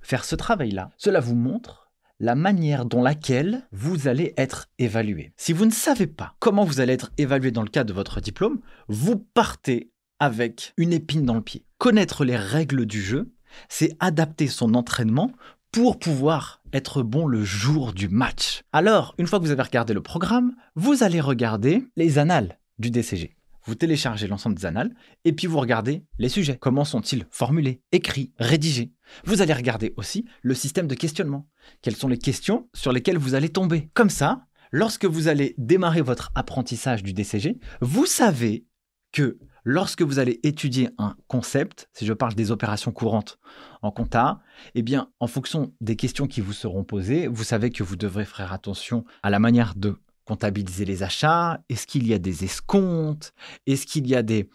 Faire 0.01 0.23
ce 0.23 0.37
travail-là, 0.37 0.91
cela 0.95 1.19
vous 1.19 1.35
montre 1.35 1.88
la 2.19 2.35
manière 2.35 2.85
dont 2.85 3.01
laquelle 3.01 3.67
vous 3.71 4.07
allez 4.07 4.33
être 4.37 4.67
évalué. 4.77 5.31
Si 5.37 5.53
vous 5.53 5.65
ne 5.65 5.71
savez 5.71 6.07
pas 6.07 6.35
comment 6.39 6.63
vous 6.65 6.81
allez 6.81 6.93
être 6.93 7.11
évalué 7.17 7.51
dans 7.51 7.63
le 7.63 7.69
cadre 7.69 7.89
de 7.89 7.93
votre 7.93 8.21
diplôme, 8.21 8.59
vous 8.87 9.17
partez 9.17 9.91
avec 10.19 10.73
une 10.77 10.93
épine 10.93 11.25
dans 11.25 11.35
le 11.35 11.41
pied. 11.41 11.65
Connaître 11.77 12.25
les 12.25 12.35
règles 12.35 12.85
du 12.85 13.01
jeu, 13.01 13.31
c'est 13.69 13.95
adapter 13.99 14.47
son 14.47 14.73
entraînement 14.73 15.31
pour 15.71 15.99
pouvoir 15.99 16.61
être 16.73 17.03
bon 17.03 17.27
le 17.27 17.43
jour 17.43 17.93
du 17.93 18.09
match. 18.09 18.63
Alors, 18.73 19.15
une 19.17 19.27
fois 19.27 19.39
que 19.39 19.45
vous 19.45 19.51
avez 19.51 19.63
regardé 19.63 19.93
le 19.93 20.01
programme, 20.01 20.55
vous 20.75 21.03
allez 21.03 21.21
regarder 21.21 21.85
les 21.95 22.17
annales 22.17 22.59
du 22.79 22.91
DCG 22.91 23.38
vous 23.63 23.75
téléchargez 23.75 24.27
l'ensemble 24.27 24.55
des 24.55 24.65
annales 24.65 24.93
et 25.25 25.33
puis 25.33 25.47
vous 25.47 25.59
regardez 25.59 26.05
les 26.17 26.29
sujets. 26.29 26.57
Comment 26.57 26.85
sont-ils 26.85 27.25
formulés, 27.29 27.81
écrits, 27.91 28.33
rédigés? 28.37 28.93
Vous 29.25 29.41
allez 29.41 29.53
regarder 29.53 29.93
aussi 29.97 30.25
le 30.41 30.53
système 30.53 30.87
de 30.87 30.95
questionnement. 30.95 31.47
Quelles 31.81 31.95
sont 31.95 32.07
les 32.07 32.17
questions 32.17 32.69
sur 32.73 32.91
lesquelles 32.91 33.17
vous 33.17 33.35
allez 33.35 33.49
tomber? 33.49 33.89
Comme 33.93 34.09
ça, 34.09 34.45
lorsque 34.71 35.05
vous 35.05 35.27
allez 35.27 35.55
démarrer 35.57 36.01
votre 36.01 36.31
apprentissage 36.35 37.03
du 37.03 37.13
DCG, 37.13 37.59
vous 37.81 38.05
savez 38.05 38.65
que 39.11 39.39
lorsque 39.63 40.01
vous 40.01 40.19
allez 40.19 40.39
étudier 40.43 40.89
un 40.97 41.15
concept, 41.27 41.89
si 41.93 42.05
je 42.05 42.13
parle 42.13 42.33
des 42.33 42.51
opérations 42.51 42.91
courantes 42.91 43.39
en 43.81 43.91
compta, 43.91 44.39
eh 44.75 44.81
bien, 44.81 45.09
en 45.19 45.27
fonction 45.27 45.73
des 45.81 45.95
questions 45.95 46.27
qui 46.27 46.41
vous 46.41 46.53
seront 46.53 46.83
posées, 46.83 47.27
vous 47.27 47.43
savez 47.43 47.69
que 47.71 47.83
vous 47.83 47.95
devrez 47.95 48.25
faire 48.25 48.53
attention 48.53 49.05
à 49.23 49.29
la 49.29 49.39
manière 49.39 49.75
de 49.75 49.99
comptabiliser 50.29 50.85
les 50.85 51.01
achats? 51.01 51.59
Est-ce 51.69 51.87
qu'il 51.87 52.05
y 52.05 52.13
a 52.13 52.19
des 52.19 52.43
escomptes? 52.43 53.33
Est-ce 53.65 53.87
qu'il 53.87 54.05
y 54.07 54.15
a 54.15 54.21
des 54.21 54.47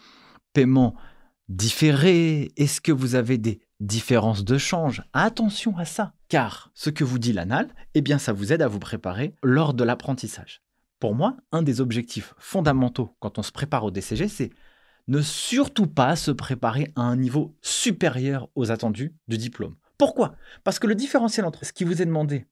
paiements 0.53 0.95
différés? 1.49 2.53
Est-ce 2.57 2.81
que 2.81 2.93
vous 2.93 3.17
avez 3.17 3.39
des 3.39 3.61
différences 3.81 4.45
de 4.45 4.57
change? 4.57 5.03
Attention 5.13 5.77
à 5.77 5.85
ça, 5.85 6.15
car 6.29 6.71
ce 6.75 6.91
que 6.91 7.03
vous 7.03 7.19
dit 7.19 7.33
l'anal, 7.33 7.75
eh 7.95 8.03
bien 8.03 8.19
ça 8.19 8.33
vous 8.33 8.53
aide 8.53 8.63
à 8.63 8.69
vous 8.69 8.79
préparer 8.79 9.35
lors 9.43 9.75
de 9.75 9.83
l'apprentissage. 9.83 10.63
Pour 11.01 11.17
moi, 11.17 11.37
un 11.51 11.63
des 11.63 11.81
objectifs 11.81 12.35
fondamentaux 12.39 13.17
quand 13.19 13.39
on 13.39 13.43
se 13.43 13.51
prépare 13.51 13.83
au 13.83 13.91
DCG, 13.91 14.29
c'est 14.29 14.51
ne 15.09 15.21
surtout 15.23 15.89
pas 15.89 16.15
se 16.15 16.31
préparer 16.31 16.93
à 16.95 17.03
un 17.03 17.17
niveau 17.17 17.57
supérieur 17.63 18.49
aux 18.55 18.71
attendus 18.71 19.13
du 19.27 19.39
diplôme. 19.39 19.75
Pourquoi? 19.99 20.37
Parce 20.63 20.79
que 20.79 20.87
le 20.87 20.95
différentiel 20.95 21.45
entre 21.45 21.67
ce 21.67 21.73
qui 21.73 21.83
vous 21.83 22.01
est 22.01 22.07
demandé 22.07 22.47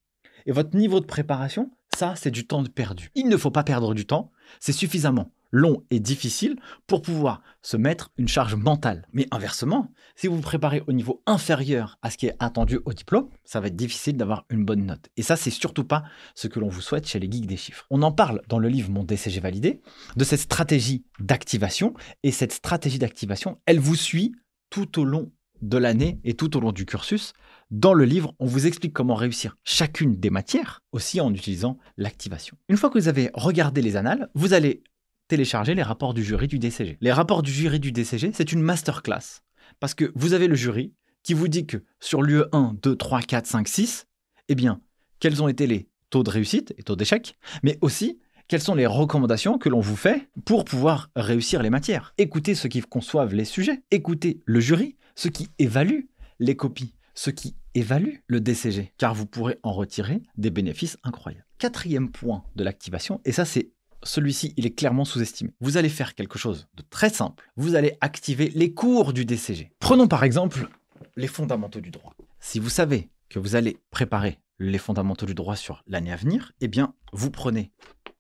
et 0.47 0.53
votre 0.53 0.77
niveau 0.77 1.01
de 1.01 1.07
préparation, 1.07 1.71
ça, 1.97 2.15
c'est 2.17 2.31
du 2.31 2.47
temps 2.47 2.65
perdu. 2.65 3.11
Il 3.15 3.29
ne 3.29 3.37
faut 3.37 3.51
pas 3.51 3.65
perdre 3.65 3.95
du 3.95 4.07
temps, 4.07 4.33
c'est 4.61 4.73
suffisamment 4.73 5.31
long 5.53 5.85
et 5.91 6.01
difficile 6.01 6.57
pour 6.87 7.03
pouvoir 7.03 7.43
se 7.61 7.77
mettre 7.77 8.11
une 8.17 8.27
charge 8.27 8.55
mentale. 8.55 9.07
Mais 9.13 9.29
inversement, 9.31 9.93
si 10.17 10.27
vous 10.27 10.37
vous 10.37 10.43
préparez 10.43 10.83
au 10.87 10.93
niveau 10.93 11.23
inférieur 11.27 11.99
à 12.03 12.11
ce 12.11 12.17
qui 12.17 12.27
est 12.27 12.37
attendu 12.41 12.81
au 12.87 12.93
diplôme, 12.93 13.29
ça 13.45 13.61
va 13.61 13.69
être 13.69 13.77
difficile 13.77 14.17
d'avoir 14.17 14.47
une 14.49 14.65
bonne 14.65 14.87
note. 14.87 15.11
Et 15.17 15.23
ça, 15.23 15.37
c'est 15.37 15.51
surtout 15.51 15.85
pas 15.85 16.05
ce 16.35 16.49
que 16.49 16.59
l'on 16.59 16.69
vous 16.69 16.81
souhaite 16.81 17.07
chez 17.07 17.21
les 17.21 17.31
geeks 17.31 17.47
des 17.47 17.59
chiffres. 17.59 17.87
On 17.91 18.03
en 18.03 18.13
parle 18.13 18.41
dans 18.49 18.59
le 18.59 18.69
livre 18.69 18.91
Mon 18.91 19.05
DCG 19.05 19.41
validé, 19.41 19.83
de 20.17 20.25
cette 20.25 20.41
stratégie 20.41 21.05
d'activation. 21.21 21.95
Et 22.23 22.33
cette 22.33 22.53
stratégie 22.53 22.99
d'activation, 22.99 23.61
elle 23.67 23.79
vous 23.79 23.97
suit 23.97 24.35
tout 24.71 24.99
au 24.99 25.05
long 25.05 25.31
de 25.61 25.79
l'année 25.79 26.19
et 26.25 26.35
tout 26.35 26.57
au 26.57 26.61
long 26.61 26.73
du 26.73 26.87
cursus. 26.87 27.35
Dans 27.73 27.95
le 27.95 28.05
livre, 28.05 28.35
on 28.39 28.45
vous 28.45 28.67
explique 28.67 28.93
comment 28.93 29.15
réussir 29.15 29.57
chacune 29.65 30.17
des 30.17 30.29
matières, 30.29 30.83
aussi 30.93 31.23
en 31.23 31.33
utilisant 31.33 31.79
l'activation. 31.97 32.55
Une 32.69 32.77
fois 32.77 32.91
que 32.91 32.99
vous 32.99 33.09
avez 33.09 33.31
regardé 33.33 33.81
les 33.81 33.97
annales, 33.97 34.29
vous 34.35 34.53
allez 34.53 34.85
télécharger 35.27 35.75
les 35.75 35.83
rapports 35.83 36.13
du 36.13 36.23
jury 36.23 36.49
du 36.49 36.59
DCG. 36.59 36.99
Les 37.01 37.13
rapports 37.13 37.41
du 37.41 37.51
jury 37.51 37.81
du 37.81 37.91
DCG, 37.91 38.33
c'est 38.35 38.53
une 38.53 38.61
masterclass. 38.61 39.41
Parce 39.81 39.95
que 39.95 40.13
vous 40.15 40.35
avez 40.35 40.49
le 40.49 40.55
jury 40.55 40.93
qui 41.23 41.33
vous 41.33 41.49
dit 41.49 41.65
que 41.67 41.79
sur 41.99 42.21
l'UE 42.21 42.43
1, 42.53 42.77
2, 42.83 42.95
3, 42.95 43.23
4, 43.23 43.47
5, 43.47 43.67
6, 43.67 44.07
eh 44.51 44.55
bien, 44.55 44.83
quels 45.19 45.43
ont 45.43 45.49
été 45.49 45.67
les 45.67 45.89
taux 46.11 46.25
de 46.25 46.29
réussite 46.29 46.75
et 46.77 46.83
taux 46.83 46.95
d'échec, 46.95 47.39
mais 47.63 47.79
aussi 47.81 48.21
quelles 48.49 48.61
sont 48.61 48.75
les 48.75 48.87
recommandations 48.87 49.57
que 49.57 49.71
l'on 49.71 49.81
vous 49.81 49.97
fait 49.97 50.29
pour 50.45 50.67
pouvoir 50.67 51.09
réussir 51.17 51.63
les 51.63 51.71
matières. 51.71 52.13
Écoutez 52.19 52.55
ceux 52.55 52.69
qui 52.69 52.83
conçoivent 52.83 53.33
les 53.33 53.47
sujets, 53.47 53.83
écoutez 53.91 54.43
le 54.45 54.61
jury, 54.61 54.99
ceux 55.15 55.31
qui 55.31 55.49
évaluent 55.59 56.11
les 56.39 56.55
copies, 56.55 56.97
ceux 57.15 57.33
qui 57.33 57.55
évaluent 57.75 58.23
le 58.27 58.41
DCG, 58.41 58.93
car 58.99 59.15
vous 59.15 59.27
pourrez 59.27 59.59
en 59.63 59.73
retirer 59.73 60.23
des 60.37 60.51
bénéfices 60.51 60.97
incroyables. 61.03 61.47
Quatrième 61.59 62.11
point 62.11 62.45
de 62.57 62.65
l'activation, 62.65 63.21
et 63.25 63.33
ça 63.33 63.45
c'est 63.45 63.71
celui-ci, 64.05 64.53
il 64.57 64.67
est 64.67 64.75
clairement 64.75 65.05
sous-estimé. 65.05 65.53
Vous 65.61 65.77
allez 65.77 65.89
faire 65.89 66.15
quelque 66.15 66.39
chose 66.39 66.67
de 66.75 66.83
très 66.91 67.09
simple. 67.09 67.49
Vous 67.57 67.77
allez 67.77 67.97
activer 68.01 68.51
les 68.55 68.75
cours 68.75 69.13
du 69.13 69.25
DCG. 69.25 69.73
Prenons 69.79 70.09
par 70.09 70.25
exemple 70.25 70.69
les 71.17 71.29
fondamentaux 71.29 71.81
du 71.81 71.91
droit. 71.91 72.15
Si 72.41 72.59
vous 72.59 72.69
savez 72.69 73.11
que 73.29 73.39
vous 73.39 73.55
allez 73.55 73.79
préparer 73.91 74.41
les 74.59 74.79
fondamentaux 74.79 75.27
du 75.27 75.35
droit 75.35 75.57
sur 75.57 75.83
l'année 75.87 76.13
à 76.13 76.17
venir, 76.17 76.53
eh 76.61 76.69
bien, 76.69 76.95
vous 77.13 77.31
prenez 77.31 77.71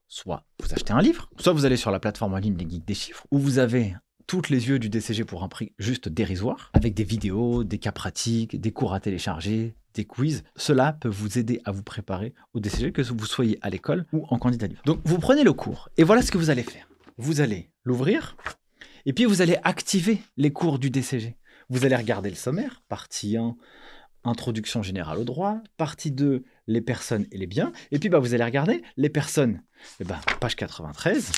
soit 0.06 0.44
vous 0.62 0.73
achetez 0.75 0.92
un 0.92 1.00
livre, 1.00 1.30
soit 1.38 1.52
vous 1.52 1.64
allez 1.64 1.76
sur 1.76 1.90
la 1.90 1.99
plateforme 1.99 2.35
en 2.35 2.38
ligne 2.38 2.56
Les 2.56 2.68
Geeks 2.68 2.85
des 2.85 2.94
Chiffres, 2.94 3.26
où 3.30 3.38
vous 3.38 3.59
avez 3.59 3.94
toutes 4.33 4.49
les 4.49 4.67
yeux 4.69 4.79
du 4.79 4.89
DCG 4.89 5.27
pour 5.27 5.43
un 5.43 5.49
prix 5.49 5.75
juste 5.79 6.09
dérisoire, 6.09 6.71
avec 6.73 6.95
des 6.95 7.05
vidéos, 7.05 7.65
des 7.65 7.77
cas 7.77 7.93
pratiques, 7.93 8.59
des 8.59 8.73
cours 8.73 8.95
à 8.95 8.99
télécharger, 8.99 9.75
des 9.93 10.07
quiz. 10.07 10.43
Cela 10.57 10.95
peut 10.95 11.11
vous 11.11 11.37
aider 11.37 11.61
à 11.67 11.71
vous 11.71 11.83
préparer 11.83 12.33
au 12.55 12.59
DCG, 12.59 12.93
que 12.93 13.03
vous 13.03 13.27
soyez 13.27 13.59
à 13.61 13.69
l'école 13.69 14.07
ou 14.11 14.25
en 14.31 14.39
candidat 14.39 14.69
libre. 14.69 14.81
Donc 14.87 15.03
vous 15.05 15.19
prenez 15.19 15.45
le 15.45 15.53
cours, 15.53 15.91
et 15.99 16.03
voilà 16.03 16.23
ce 16.23 16.33
que 16.33 16.39
vous 16.39 16.49
allez 16.49 16.62
faire. 16.62 16.89
Vous 17.19 17.43
allez 17.43 17.69
l'ouvrir, 17.85 18.35
et 19.05 19.12
puis 19.12 19.27
vous 19.27 19.43
allez 19.43 19.59
activer 19.65 20.23
les 20.39 20.51
cours 20.51 20.79
du 20.79 20.89
DCG. 20.89 21.37
Vous 21.69 21.85
allez 21.85 21.97
regarder 21.97 22.31
le 22.31 22.37
sommaire, 22.37 22.83
partie 22.89 23.37
1, 23.37 23.55
introduction 24.25 24.83
générale 24.83 25.19
au 25.19 25.25
droit, 25.25 25.61
partie 25.77 26.11
2, 26.11 26.43
les 26.69 26.81
personnes 26.81 27.27
et 27.33 27.37
les 27.37 27.47
biens, 27.47 27.71
et 27.91 27.99
puis 27.99 28.09
bah, 28.09 28.19
vous 28.19 28.33
allez 28.33 28.45
regarder 28.45 28.81
les 28.97 29.11
personnes. 29.11 29.61
Et 30.01 30.01
eh 30.01 30.05
ben, 30.05 30.19
page 30.41 30.57
93, 30.57 31.33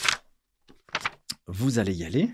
vous 1.48 1.80
allez 1.80 1.92
y 1.92 2.04
aller, 2.04 2.30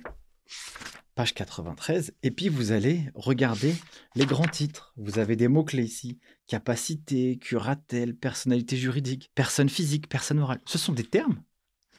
page 1.14 1.34
93, 1.34 2.12
et 2.22 2.30
puis 2.30 2.48
vous 2.48 2.72
allez 2.72 3.10
regarder 3.14 3.74
les 4.14 4.26
grands 4.26 4.46
titres. 4.46 4.92
Vous 4.96 5.18
avez 5.18 5.36
des 5.36 5.48
mots-clés 5.48 5.84
ici, 5.84 6.18
capacité, 6.46 7.38
curatelle, 7.38 8.14
personnalité 8.14 8.76
juridique, 8.76 9.30
personne 9.34 9.68
physique, 9.68 10.08
personne 10.08 10.38
morale. 10.38 10.60
Ce 10.64 10.78
sont 10.78 10.92
des 10.92 11.04
termes 11.04 11.42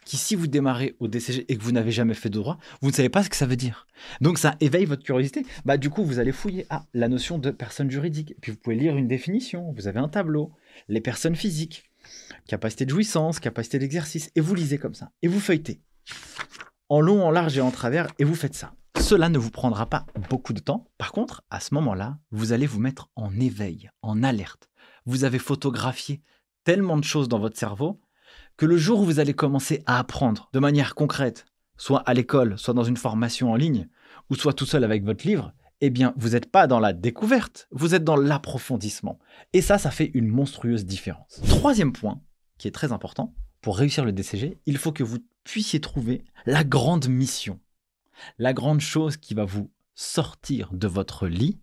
qui, 0.04 0.16
si 0.16 0.34
vous 0.34 0.46
démarrez 0.46 0.96
au 0.98 1.08
DCG 1.08 1.44
et 1.48 1.56
que 1.56 1.62
vous 1.62 1.72
n'avez 1.72 1.92
jamais 1.92 2.14
fait 2.14 2.28
de 2.28 2.38
droit, 2.38 2.58
vous 2.80 2.90
ne 2.90 2.94
savez 2.94 3.08
pas 3.08 3.22
ce 3.22 3.30
que 3.30 3.36
ça 3.36 3.46
veut 3.46 3.56
dire. 3.56 3.86
Donc 4.20 4.38
ça 4.38 4.56
éveille 4.60 4.84
votre 4.84 5.04
curiosité. 5.04 5.46
Bah, 5.64 5.76
du 5.76 5.90
coup, 5.90 6.04
vous 6.04 6.18
allez 6.18 6.32
fouiller 6.32 6.66
à 6.70 6.86
la 6.92 7.08
notion 7.08 7.38
de 7.38 7.50
personne 7.50 7.90
juridique. 7.90 8.34
Puis 8.40 8.52
vous 8.52 8.58
pouvez 8.58 8.76
lire 8.76 8.96
une 8.96 9.08
définition, 9.08 9.72
vous 9.72 9.86
avez 9.86 10.00
un 10.00 10.08
tableau, 10.08 10.52
les 10.88 11.00
personnes 11.00 11.36
physiques, 11.36 11.84
capacité 12.46 12.84
de 12.84 12.90
jouissance, 12.90 13.38
capacité 13.38 13.78
d'exercice, 13.78 14.30
et 14.34 14.40
vous 14.40 14.54
lisez 14.54 14.78
comme 14.78 14.94
ça. 14.94 15.12
Et 15.22 15.28
vous 15.28 15.40
feuilletez. 15.40 15.80
En 16.92 17.00
long, 17.00 17.24
en 17.24 17.30
large 17.30 17.56
et 17.56 17.62
en 17.62 17.70
travers, 17.70 18.08
et 18.18 18.24
vous 18.24 18.34
faites 18.34 18.54
ça. 18.54 18.74
Cela 19.00 19.30
ne 19.30 19.38
vous 19.38 19.50
prendra 19.50 19.86
pas 19.86 20.04
beaucoup 20.28 20.52
de 20.52 20.60
temps. 20.60 20.90
Par 20.98 21.12
contre, 21.12 21.42
à 21.48 21.58
ce 21.58 21.72
moment-là, 21.72 22.18
vous 22.32 22.52
allez 22.52 22.66
vous 22.66 22.80
mettre 22.80 23.08
en 23.16 23.34
éveil, 23.40 23.88
en 24.02 24.22
alerte. 24.22 24.68
Vous 25.06 25.24
avez 25.24 25.38
photographié 25.38 26.20
tellement 26.64 26.98
de 26.98 27.04
choses 27.04 27.30
dans 27.30 27.38
votre 27.38 27.56
cerveau 27.56 27.98
que 28.58 28.66
le 28.66 28.76
jour 28.76 29.00
où 29.00 29.04
vous 29.06 29.20
allez 29.20 29.32
commencer 29.32 29.82
à 29.86 29.98
apprendre 29.98 30.50
de 30.52 30.58
manière 30.58 30.94
concrète, 30.94 31.46
soit 31.78 32.00
à 32.00 32.12
l'école, 32.12 32.58
soit 32.58 32.74
dans 32.74 32.84
une 32.84 32.98
formation 32.98 33.52
en 33.52 33.56
ligne, 33.56 33.88
ou 34.28 34.34
soit 34.34 34.52
tout 34.52 34.66
seul 34.66 34.84
avec 34.84 35.02
votre 35.02 35.26
livre, 35.26 35.54
eh 35.80 35.88
bien, 35.88 36.12
vous 36.18 36.28
n'êtes 36.32 36.50
pas 36.52 36.66
dans 36.66 36.78
la 36.78 36.92
découverte, 36.92 37.68
vous 37.70 37.94
êtes 37.94 38.04
dans 38.04 38.16
l'approfondissement. 38.16 39.18
Et 39.54 39.62
ça, 39.62 39.78
ça 39.78 39.90
fait 39.90 40.10
une 40.12 40.28
monstrueuse 40.28 40.84
différence. 40.84 41.40
Troisième 41.48 41.94
point, 41.94 42.20
qui 42.58 42.68
est 42.68 42.70
très 42.70 42.92
important, 42.92 43.34
pour 43.62 43.78
réussir 43.78 44.04
le 44.04 44.12
DCG, 44.12 44.58
il 44.66 44.76
faut 44.76 44.92
que 44.92 45.04
vous 45.04 45.24
puissiez 45.44 45.80
trouver 45.80 46.24
la 46.44 46.64
grande 46.64 47.08
mission, 47.08 47.60
la 48.38 48.52
grande 48.52 48.80
chose 48.80 49.16
qui 49.16 49.34
va 49.34 49.44
vous 49.44 49.70
sortir 49.94 50.70
de 50.72 50.88
votre 50.88 51.28
lit, 51.28 51.58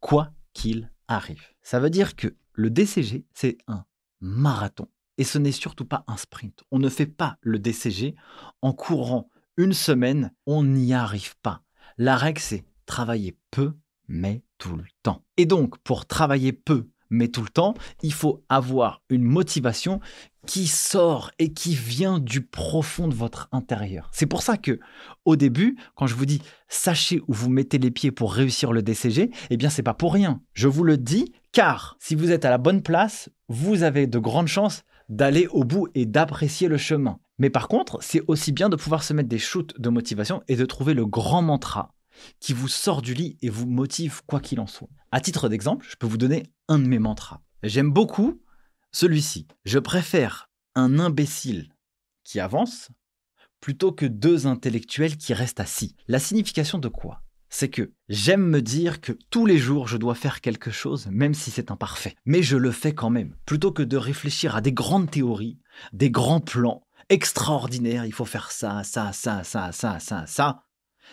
quoi 0.00 0.32
qu'il 0.54 0.90
arrive. 1.08 1.42
Ça 1.62 1.80
veut 1.80 1.90
dire 1.90 2.16
que 2.16 2.34
le 2.52 2.70
DCG, 2.70 3.26
c'est 3.34 3.58
un 3.66 3.84
marathon. 4.20 4.88
Et 5.18 5.24
ce 5.24 5.38
n'est 5.38 5.52
surtout 5.52 5.84
pas 5.84 6.04
un 6.06 6.16
sprint. 6.16 6.62
On 6.70 6.78
ne 6.78 6.88
fait 6.88 7.06
pas 7.06 7.38
le 7.40 7.58
DCG 7.58 8.14
en 8.62 8.72
courant 8.72 9.30
une 9.56 9.72
semaine, 9.72 10.32
on 10.46 10.62
n'y 10.62 10.92
arrive 10.94 11.36
pas. 11.38 11.62
La 11.96 12.16
règle, 12.16 12.40
c'est 12.40 12.64
travailler 12.84 13.36
peu, 13.50 13.74
mais 14.06 14.42
tout 14.58 14.76
le 14.76 14.84
temps. 15.02 15.24
Et 15.36 15.46
donc, 15.46 15.78
pour 15.78 16.06
travailler 16.06 16.52
peu, 16.52 16.88
mais 17.10 17.28
tout 17.28 17.42
le 17.42 17.48
temps, 17.48 17.74
il 18.02 18.12
faut 18.12 18.44
avoir 18.48 19.02
une 19.08 19.22
motivation 19.22 20.00
qui 20.46 20.66
sort 20.66 21.32
et 21.38 21.52
qui 21.52 21.74
vient 21.74 22.18
du 22.18 22.40
profond 22.40 23.08
de 23.08 23.14
votre 23.14 23.48
intérieur. 23.52 24.08
C'est 24.12 24.26
pour 24.26 24.42
ça 24.42 24.56
que 24.56 24.78
au 25.24 25.36
début, 25.36 25.76
quand 25.96 26.06
je 26.06 26.14
vous 26.14 26.26
dis 26.26 26.40
sachez 26.68 27.20
où 27.26 27.32
vous 27.32 27.50
mettez 27.50 27.78
les 27.78 27.90
pieds 27.90 28.12
pour 28.12 28.32
réussir 28.32 28.72
le 28.72 28.82
DCG, 28.82 29.30
eh 29.50 29.56
bien 29.56 29.68
c'est 29.68 29.82
pas 29.82 29.94
pour 29.94 30.14
rien. 30.14 30.40
Je 30.54 30.68
vous 30.68 30.84
le 30.84 30.96
dis 30.96 31.32
car 31.52 31.96
si 31.98 32.14
vous 32.14 32.30
êtes 32.30 32.44
à 32.44 32.50
la 32.50 32.58
bonne 32.58 32.82
place, 32.82 33.28
vous 33.48 33.82
avez 33.82 34.06
de 34.06 34.18
grandes 34.18 34.48
chances 34.48 34.84
d'aller 35.08 35.46
au 35.48 35.64
bout 35.64 35.88
et 35.94 36.06
d'apprécier 36.06 36.68
le 36.68 36.78
chemin. 36.78 37.18
Mais 37.38 37.50
par 37.50 37.68
contre, 37.68 37.98
c'est 38.00 38.22
aussi 38.28 38.52
bien 38.52 38.68
de 38.68 38.76
pouvoir 38.76 39.02
se 39.02 39.12
mettre 39.12 39.28
des 39.28 39.38
shoots 39.38 39.78
de 39.78 39.88
motivation 39.88 40.42
et 40.48 40.56
de 40.56 40.64
trouver 40.64 40.94
le 40.94 41.06
grand 41.06 41.42
mantra 41.42 41.92
qui 42.40 42.52
vous 42.52 42.68
sort 42.68 43.02
du 43.02 43.14
lit 43.14 43.38
et 43.42 43.48
vous 43.48 43.66
motive 43.66 44.22
quoi 44.26 44.40
qu'il 44.40 44.60
en 44.60 44.66
soit. 44.66 44.88
À 45.12 45.20
titre 45.20 45.48
d'exemple, 45.48 45.86
je 45.88 45.96
peux 45.96 46.06
vous 46.06 46.18
donner 46.18 46.44
un 46.68 46.78
de 46.78 46.86
mes 46.86 46.98
mantras. 46.98 47.40
J'aime 47.62 47.90
beaucoup 47.90 48.40
celui-ci. 48.92 49.46
Je 49.64 49.78
préfère 49.78 50.50
un 50.74 50.98
imbécile 50.98 51.70
qui 52.24 52.40
avance 52.40 52.88
plutôt 53.60 53.92
que 53.92 54.06
deux 54.06 54.46
intellectuels 54.46 55.16
qui 55.16 55.34
restent 55.34 55.60
assis. 55.60 55.96
La 56.08 56.18
signification 56.18 56.78
de 56.78 56.88
quoi? 56.88 57.22
C'est 57.48 57.68
que 57.68 57.92
j'aime 58.08 58.44
me 58.46 58.60
dire 58.60 59.00
que 59.00 59.12
tous 59.30 59.46
les 59.46 59.58
jours 59.58 59.88
je 59.88 59.96
dois 59.96 60.14
faire 60.14 60.40
quelque 60.40 60.70
chose, 60.70 61.08
même 61.10 61.34
si 61.34 61.50
c'est 61.50 61.70
imparfait. 61.70 62.16
Mais 62.24 62.42
je 62.42 62.56
le 62.56 62.72
fais 62.72 62.94
quand 62.94 63.10
même. 63.10 63.36
Plutôt 63.46 63.72
que 63.72 63.82
de 63.82 63.96
réfléchir 63.96 64.56
à 64.56 64.60
des 64.60 64.72
grandes 64.72 65.10
théories, 65.10 65.58
des 65.92 66.10
grands 66.10 66.40
plans 66.40 66.82
extraordinaires, 67.08 68.04
il 68.04 68.12
faut 68.12 68.24
faire 68.24 68.50
ça, 68.50 68.82
ça, 68.82 69.12
ça, 69.12 69.44
ça, 69.44 69.70
ça, 69.72 70.00
ça, 70.00 70.26
ça, 70.26 70.65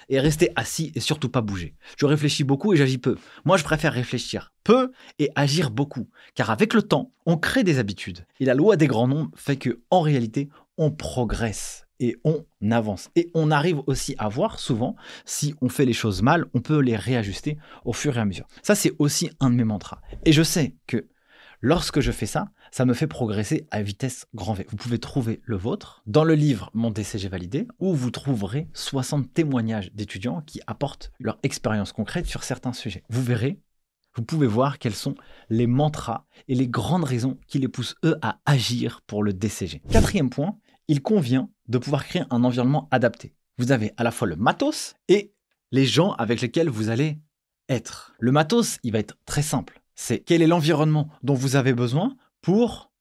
et 0.09 0.19
rester 0.19 0.49
assis 0.55 0.91
et 0.95 0.99
surtout 0.99 1.29
pas 1.29 1.41
bouger. 1.41 1.75
Je 1.97 2.05
réfléchis 2.05 2.43
beaucoup 2.43 2.73
et 2.73 2.77
j'agis 2.77 2.97
peu. 2.97 3.17
Moi, 3.45 3.57
je 3.57 3.63
préfère 3.63 3.93
réfléchir 3.93 4.53
peu 4.63 4.91
et 5.19 5.29
agir 5.35 5.71
beaucoup, 5.71 6.09
car 6.35 6.49
avec 6.49 6.73
le 6.73 6.81
temps, 6.81 7.11
on 7.25 7.37
crée 7.37 7.63
des 7.63 7.79
habitudes. 7.79 8.25
Et 8.39 8.45
la 8.45 8.53
loi 8.53 8.77
des 8.77 8.87
grands 8.87 9.07
nombres 9.07 9.31
fait 9.35 9.57
que, 9.57 9.81
en 9.89 10.01
réalité, 10.01 10.49
on 10.77 10.91
progresse 10.91 11.85
et 11.99 12.17
on 12.23 12.45
avance. 12.71 13.09
Et 13.15 13.29
on 13.33 13.51
arrive 13.51 13.81
aussi 13.87 14.15
à 14.17 14.27
voir 14.27 14.59
souvent, 14.59 14.95
si 15.25 15.55
on 15.61 15.69
fait 15.69 15.85
les 15.85 15.93
choses 15.93 16.21
mal, 16.21 16.45
on 16.53 16.61
peut 16.61 16.79
les 16.79 16.95
réajuster 16.95 17.57
au 17.85 17.93
fur 17.93 18.17
et 18.17 18.21
à 18.21 18.25
mesure. 18.25 18.47
Ça, 18.61 18.75
c'est 18.75 18.93
aussi 18.99 19.29
un 19.39 19.49
de 19.49 19.55
mes 19.55 19.63
mantras. 19.63 20.01
Et 20.25 20.33
je 20.33 20.43
sais 20.43 20.75
que 20.87 21.07
lorsque 21.61 22.01
je 22.01 22.11
fais 22.11 22.25
ça, 22.25 22.47
ça 22.73 22.85
me 22.85 22.95
fait 22.95 23.05
progresser 23.05 23.67
à 23.69 23.83
vitesse 23.83 24.25
grand 24.33 24.53
V. 24.53 24.65
Vous 24.67 24.77
pouvez 24.77 24.97
trouver 24.97 25.41
le 25.43 25.57
vôtre 25.57 26.01
dans 26.07 26.23
le 26.23 26.33
livre 26.33 26.71
Mon 26.73 26.89
DCG 26.89 27.29
validé, 27.29 27.67
où 27.77 27.93
vous 27.93 28.09
trouverez 28.09 28.67
60 28.73 29.31
témoignages 29.31 29.91
d'étudiants 29.93 30.41
qui 30.41 30.59
apportent 30.65 31.11
leur 31.19 31.37
expérience 31.43 31.93
concrète 31.93 32.25
sur 32.25 32.43
certains 32.43 32.73
sujets. 32.73 33.03
Vous 33.09 33.21
verrez, 33.21 33.59
vous 34.15 34.23
pouvez 34.23 34.47
voir 34.47 34.79
quels 34.79 34.95
sont 34.95 35.13
les 35.51 35.67
mantras 35.67 36.25
et 36.47 36.55
les 36.55 36.67
grandes 36.67 37.03
raisons 37.03 37.37
qui 37.45 37.59
les 37.59 37.67
poussent, 37.67 37.95
eux, 38.03 38.17
à 38.23 38.39
agir 38.47 39.01
pour 39.05 39.21
le 39.21 39.33
DCG. 39.33 39.83
Quatrième 39.91 40.31
point, 40.31 40.57
il 40.87 41.03
convient 41.03 41.51
de 41.67 41.77
pouvoir 41.77 42.03
créer 42.03 42.23
un 42.31 42.43
environnement 42.43 42.87
adapté. 42.89 43.35
Vous 43.59 43.71
avez 43.71 43.91
à 43.97 44.03
la 44.03 44.09
fois 44.09 44.27
le 44.27 44.35
matos 44.35 44.95
et 45.09 45.31
les 45.71 45.85
gens 45.85 46.13
avec 46.13 46.41
lesquels 46.41 46.69
vous 46.69 46.89
allez 46.89 47.19
être. 47.69 48.15
Le 48.17 48.31
matos, 48.31 48.79
il 48.81 48.93
va 48.93 48.97
être 48.97 49.15
très 49.27 49.43
simple. 49.43 49.79
C'est 49.93 50.19
quel 50.19 50.41
est 50.41 50.47
l'environnement 50.47 51.09
dont 51.21 51.35
vous 51.35 51.55
avez 51.55 51.73
besoin 51.73 52.15
pour 52.43 52.91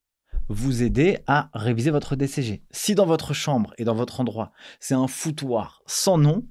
vous 0.49 0.83
aider 0.83 1.19
à 1.27 1.51
réviser 1.53 1.91
votre 1.91 2.17
DCG. 2.17 2.63
Si 2.71 2.95
dans 2.95 3.07
votre 3.07 3.35
chambre 3.35 3.75
et 3.77 3.85
dans 3.85 3.95
votre 3.95 4.21
endroit, 4.21 4.53
c'est 4.81 4.95
un 4.95 5.09
foutoir 5.09 5.83
sans 5.87 6.17
nom 6.17 6.47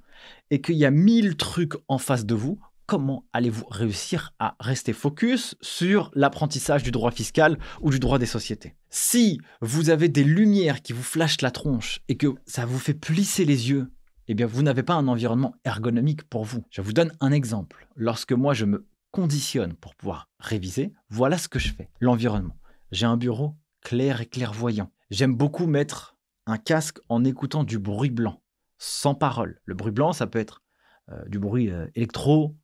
et 0.51 0.61
qu'il 0.61 0.75
y 0.75 0.85
a 0.85 0.91
mille 0.91 1.37
trucs 1.37 1.73
en 1.87 1.97
face 1.97 2.25
de 2.25 2.35
vous, 2.35 2.59
comment 2.85 3.25
allez-vous 3.31 3.65
réussir 3.69 4.33
à 4.39 4.55
rester 4.59 4.91
focus 4.91 5.55
sur 5.61 6.11
l'apprentissage 6.13 6.83
du 6.83 6.91
droit 6.91 7.11
fiscal 7.11 7.57
ou 7.79 7.91
du 7.91 7.99
droit 7.99 8.19
des 8.19 8.25
sociétés? 8.25 8.75
Si 8.89 9.39
vous 9.61 9.89
avez 9.89 10.09
des 10.09 10.25
lumières 10.25 10.81
qui 10.81 10.91
vous 10.91 11.01
flashent 11.01 11.41
la 11.41 11.51
tronche 11.51 12.01
et 12.09 12.17
que 12.17 12.27
ça 12.45 12.65
vous 12.65 12.79
fait 12.79 12.93
plisser 12.93 13.45
les 13.45 13.69
yeux, 13.69 13.89
eh 14.27 14.33
bien 14.33 14.47
vous 14.47 14.63
n'avez 14.63 14.83
pas 14.83 14.95
un 14.95 15.07
environnement 15.07 15.55
ergonomique 15.63 16.23
pour 16.23 16.43
vous. 16.43 16.65
Je 16.69 16.81
vous 16.81 16.93
donne 16.93 17.13
un 17.21 17.31
exemple. 17.31 17.87
Lorsque 17.95 18.33
moi 18.33 18.53
je 18.53 18.65
me 18.65 18.85
conditionne 19.11 19.75
pour 19.75 19.95
pouvoir 19.95 20.29
réviser, 20.39 20.91
voilà 21.09 21.37
ce 21.37 21.47
que 21.47 21.59
je 21.59 21.73
fais. 21.73 21.89
L'environnement. 22.01 22.55
J'ai 22.91 23.05
un 23.05 23.15
bureau 23.15 23.55
clair 23.81 24.19
et 24.19 24.25
clairvoyant. 24.25 24.91
J'aime 25.09 25.33
beaucoup 25.33 25.65
mettre 25.65 26.17
un 26.45 26.57
casque 26.57 26.99
en 27.07 27.23
écoutant 27.23 27.63
du 27.63 27.79
bruit 27.79 28.09
blanc, 28.09 28.41
sans 28.77 29.15
parole. 29.15 29.61
Le 29.63 29.75
bruit 29.75 29.93
blanc, 29.93 30.11
ça 30.11 30.27
peut 30.27 30.39
être 30.39 30.61
euh, 31.09 31.23
du 31.27 31.39
bruit 31.39 31.69
euh, 31.69 31.87
électro, 31.95 32.57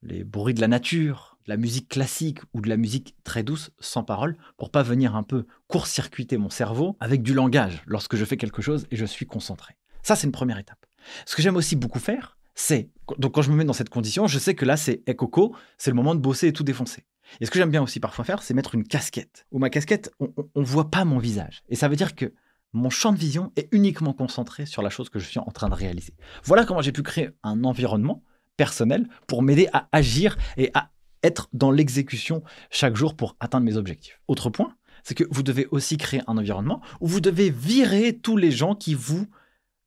les 0.00 0.24
bruits 0.24 0.54
de 0.54 0.62
la 0.62 0.68
nature, 0.68 1.38
la 1.46 1.58
musique 1.58 1.88
classique 1.88 2.40
ou 2.54 2.62
de 2.62 2.70
la 2.70 2.78
musique 2.78 3.16
très 3.22 3.42
douce, 3.42 3.70
sans 3.78 4.02
parole, 4.02 4.38
pour 4.56 4.70
pas 4.70 4.82
venir 4.82 5.14
un 5.14 5.22
peu 5.22 5.46
court-circuiter 5.68 6.38
mon 6.38 6.50
cerveau 6.50 6.96
avec 6.98 7.22
du 7.22 7.34
langage 7.34 7.82
lorsque 7.86 8.16
je 8.16 8.24
fais 8.24 8.38
quelque 8.38 8.62
chose 8.62 8.86
et 8.90 8.96
je 8.96 9.04
suis 9.04 9.26
concentré. 9.26 9.74
Ça, 10.02 10.16
c'est 10.16 10.26
une 10.26 10.32
première 10.32 10.58
étape. 10.58 10.86
Ce 11.26 11.36
que 11.36 11.42
j'aime 11.42 11.56
aussi 11.56 11.76
beaucoup 11.76 11.98
faire, 11.98 12.38
c'est, 12.54 12.90
donc 13.18 13.34
quand 13.34 13.42
je 13.42 13.50
me 13.50 13.56
mets 13.56 13.64
dans 13.64 13.74
cette 13.74 13.90
condition, 13.90 14.26
je 14.26 14.38
sais 14.38 14.54
que 14.54 14.64
là, 14.64 14.78
c'est 14.78 15.02
coco, 15.14 15.54
c'est 15.76 15.90
le 15.90 15.96
moment 15.96 16.14
de 16.14 16.20
bosser 16.20 16.48
et 16.48 16.52
tout 16.54 16.64
défoncer. 16.64 17.04
Et 17.40 17.46
ce 17.46 17.50
que 17.50 17.58
j'aime 17.58 17.70
bien 17.70 17.82
aussi 17.82 18.00
parfois 18.00 18.24
faire, 18.24 18.42
c'est 18.42 18.54
mettre 18.54 18.74
une 18.74 18.84
casquette. 18.84 19.46
Où 19.50 19.58
ma 19.58 19.70
casquette, 19.70 20.12
on 20.20 20.60
ne 20.60 20.64
voit 20.64 20.90
pas 20.90 21.04
mon 21.04 21.18
visage. 21.18 21.62
Et 21.68 21.76
ça 21.76 21.88
veut 21.88 21.96
dire 21.96 22.14
que 22.14 22.32
mon 22.72 22.90
champ 22.90 23.12
de 23.12 23.18
vision 23.18 23.52
est 23.56 23.68
uniquement 23.72 24.12
concentré 24.12 24.66
sur 24.66 24.82
la 24.82 24.90
chose 24.90 25.08
que 25.08 25.18
je 25.18 25.26
suis 25.26 25.38
en 25.38 25.50
train 25.50 25.68
de 25.68 25.74
réaliser. 25.74 26.14
Voilà 26.44 26.64
comment 26.64 26.82
j'ai 26.82 26.92
pu 26.92 27.02
créer 27.02 27.30
un 27.42 27.64
environnement 27.64 28.22
personnel 28.56 29.08
pour 29.26 29.42
m'aider 29.42 29.68
à 29.72 29.88
agir 29.92 30.36
et 30.56 30.70
à 30.74 30.90
être 31.22 31.48
dans 31.52 31.70
l'exécution 31.70 32.42
chaque 32.70 32.96
jour 32.96 33.14
pour 33.14 33.36
atteindre 33.40 33.64
mes 33.64 33.76
objectifs. 33.76 34.20
Autre 34.28 34.50
point, 34.50 34.76
c'est 35.02 35.14
que 35.14 35.24
vous 35.30 35.42
devez 35.42 35.66
aussi 35.70 35.96
créer 35.96 36.22
un 36.26 36.36
environnement 36.36 36.80
où 37.00 37.06
vous 37.06 37.20
devez 37.20 37.50
virer 37.50 38.18
tous 38.18 38.36
les 38.36 38.50
gens 38.50 38.74
qui 38.74 38.94
vous 38.94 39.26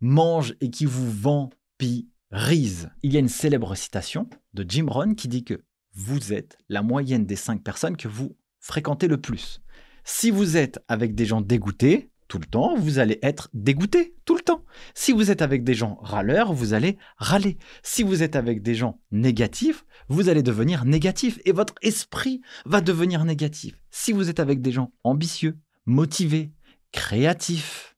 mangent 0.01 0.55
et 0.61 0.69
qui 0.69 0.85
vous 0.85 1.11
vampirisent. 1.11 2.89
Il 3.03 3.13
y 3.13 3.17
a 3.17 3.19
une 3.19 3.29
célèbre 3.29 3.75
citation 3.75 4.29
de 4.53 4.65
Jim 4.67 4.87
Rohn 4.87 5.15
qui 5.15 5.27
dit 5.27 5.43
que 5.43 5.61
vous 5.93 6.33
êtes 6.33 6.57
la 6.69 6.81
moyenne 6.81 7.25
des 7.25 7.35
cinq 7.35 7.63
personnes 7.63 7.97
que 7.97 8.07
vous 8.07 8.35
fréquentez 8.59 9.07
le 9.07 9.19
plus. 9.19 9.61
Si 10.03 10.31
vous 10.31 10.57
êtes 10.57 10.79
avec 10.87 11.15
des 11.15 11.25
gens 11.25 11.41
dégoûtés, 11.41 12.09
tout 12.29 12.37
le 12.37 12.45
temps, 12.45 12.75
vous 12.77 12.99
allez 12.99 13.19
être 13.23 13.49
dégoûté 13.53 14.15
tout 14.23 14.35
le 14.35 14.41
temps. 14.41 14.63
Si 14.93 15.11
vous 15.11 15.31
êtes 15.31 15.41
avec 15.41 15.63
des 15.63 15.73
gens 15.73 15.97
râleurs, 16.01 16.53
vous 16.53 16.73
allez 16.73 16.97
râler. 17.17 17.57
Si 17.81 18.03
vous 18.03 18.21
êtes 18.21 18.35
avec 18.35 18.61
des 18.61 18.75
gens 18.75 19.01
négatifs, 19.11 19.83
vous 20.07 20.29
allez 20.29 20.43
devenir 20.43 20.85
négatif 20.85 21.39
et 21.43 21.51
votre 21.51 21.73
esprit 21.81 22.41
va 22.65 22.81
devenir 22.81 23.25
négatif. 23.25 23.81
Si 23.89 24.13
vous 24.13 24.29
êtes 24.29 24.39
avec 24.39 24.61
des 24.61 24.71
gens 24.71 24.93
ambitieux, 25.03 25.57
motivés, 25.87 26.51
créatifs, 26.91 27.97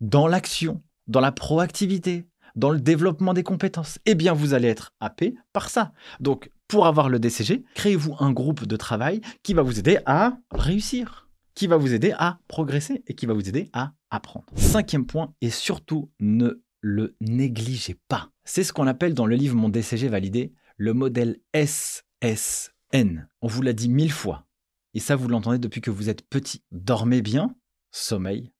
dans 0.00 0.28
l'action, 0.28 0.82
dans 1.08 1.20
la 1.20 1.32
proactivité, 1.32 2.28
dans 2.54 2.70
le 2.70 2.80
développement 2.80 3.34
des 3.34 3.42
compétences, 3.42 3.98
eh 4.06 4.14
bien 4.14 4.32
vous 4.32 4.54
allez 4.54 4.68
être 4.68 4.94
happé 5.00 5.34
par 5.52 5.68
ça. 5.70 5.92
Donc 6.20 6.50
pour 6.68 6.86
avoir 6.86 7.08
le 7.08 7.18
DCG, 7.18 7.64
créez-vous 7.74 8.16
un 8.18 8.32
groupe 8.32 8.66
de 8.66 8.76
travail 8.76 9.20
qui 9.42 9.54
va 9.54 9.62
vous 9.62 9.78
aider 9.78 9.98
à 10.06 10.36
réussir 10.50 11.26
qui 11.56 11.66
va 11.66 11.78
vous 11.78 11.94
aider 11.94 12.14
à 12.16 12.38
progresser 12.46 13.02
et 13.08 13.14
qui 13.14 13.26
va 13.26 13.34
vous 13.34 13.48
aider 13.48 13.68
à 13.72 13.94
apprendre. 14.10 14.46
Cinquième 14.54 15.06
point, 15.06 15.34
et 15.40 15.50
surtout 15.50 16.12
ne 16.20 16.62
le 16.80 17.16
négligez 17.20 17.98
pas. 18.08 18.30
C'est 18.44 18.62
ce 18.62 18.72
qu'on 18.72 18.86
appelle 18.86 19.14
dans 19.14 19.26
le 19.26 19.34
livre 19.34 19.56
Mon 19.56 19.70
DCG 19.70 20.08
validé 20.08 20.52
le 20.76 20.92
modèle 20.92 21.40
SSN. 21.54 23.26
On 23.40 23.48
vous 23.48 23.62
l'a 23.62 23.72
dit 23.72 23.88
mille 23.88 24.12
fois. 24.12 24.46
Et 24.92 25.00
ça, 25.00 25.16
vous 25.16 25.28
l'entendez 25.28 25.58
depuis 25.58 25.80
que 25.80 25.90
vous 25.90 26.10
êtes 26.10 26.28
petit. 26.28 26.62
Dormez 26.70 27.22
bien, 27.22 27.54
sommeil. 27.90 28.52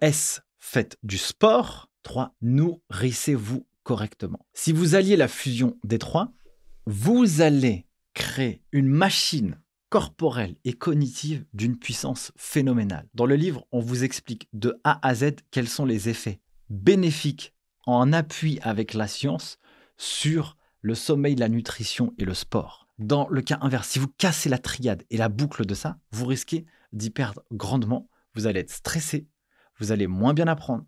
S, 0.00 0.42
faites 0.58 0.98
du 1.02 1.16
sport. 1.16 1.88
3. 2.02 2.34
Nourrissez-vous 2.42 3.66
correctement. 3.82 4.44
Si 4.52 4.72
vous 4.72 4.94
alliez 4.94 5.16
la 5.16 5.28
fusion 5.28 5.78
des 5.84 5.98
trois, 5.98 6.32
vous 6.86 7.40
allez 7.40 7.86
créer 8.12 8.62
une 8.72 8.88
machine 8.88 9.58
corporelle 9.88 10.56
et 10.64 10.72
cognitive 10.72 11.46
d'une 11.54 11.78
puissance 11.78 12.32
phénoménale. 12.36 13.08
Dans 13.14 13.26
le 13.26 13.36
livre, 13.36 13.66
on 13.72 13.80
vous 13.80 14.04
explique 14.04 14.48
de 14.52 14.78
A 14.84 15.06
à 15.06 15.14
Z 15.14 15.36
quels 15.50 15.68
sont 15.68 15.84
les 15.84 16.08
effets 16.08 16.40
bénéfiques 16.68 17.54
en 17.86 18.12
appui 18.12 18.58
avec 18.62 18.94
la 18.94 19.06
science 19.06 19.58
sur 19.96 20.56
le 20.80 20.94
sommeil, 20.94 21.36
la 21.36 21.48
nutrition 21.48 22.12
et 22.18 22.24
le 22.24 22.34
sport. 22.34 22.88
Dans 22.98 23.28
le 23.28 23.40
cas 23.40 23.58
inverse, 23.60 23.88
si 23.88 23.98
vous 23.98 24.08
cassez 24.18 24.48
la 24.48 24.58
triade 24.58 25.04
et 25.10 25.16
la 25.16 25.28
boucle 25.28 25.64
de 25.64 25.74
ça, 25.74 25.98
vous 26.12 26.26
risquez 26.26 26.66
d'y 26.92 27.10
perdre 27.10 27.42
grandement. 27.52 28.08
Vous 28.34 28.46
allez 28.46 28.60
être 28.60 28.70
stressé, 28.70 29.26
vous 29.78 29.92
allez 29.92 30.06
moins 30.06 30.34
bien 30.34 30.48
apprendre, 30.48 30.84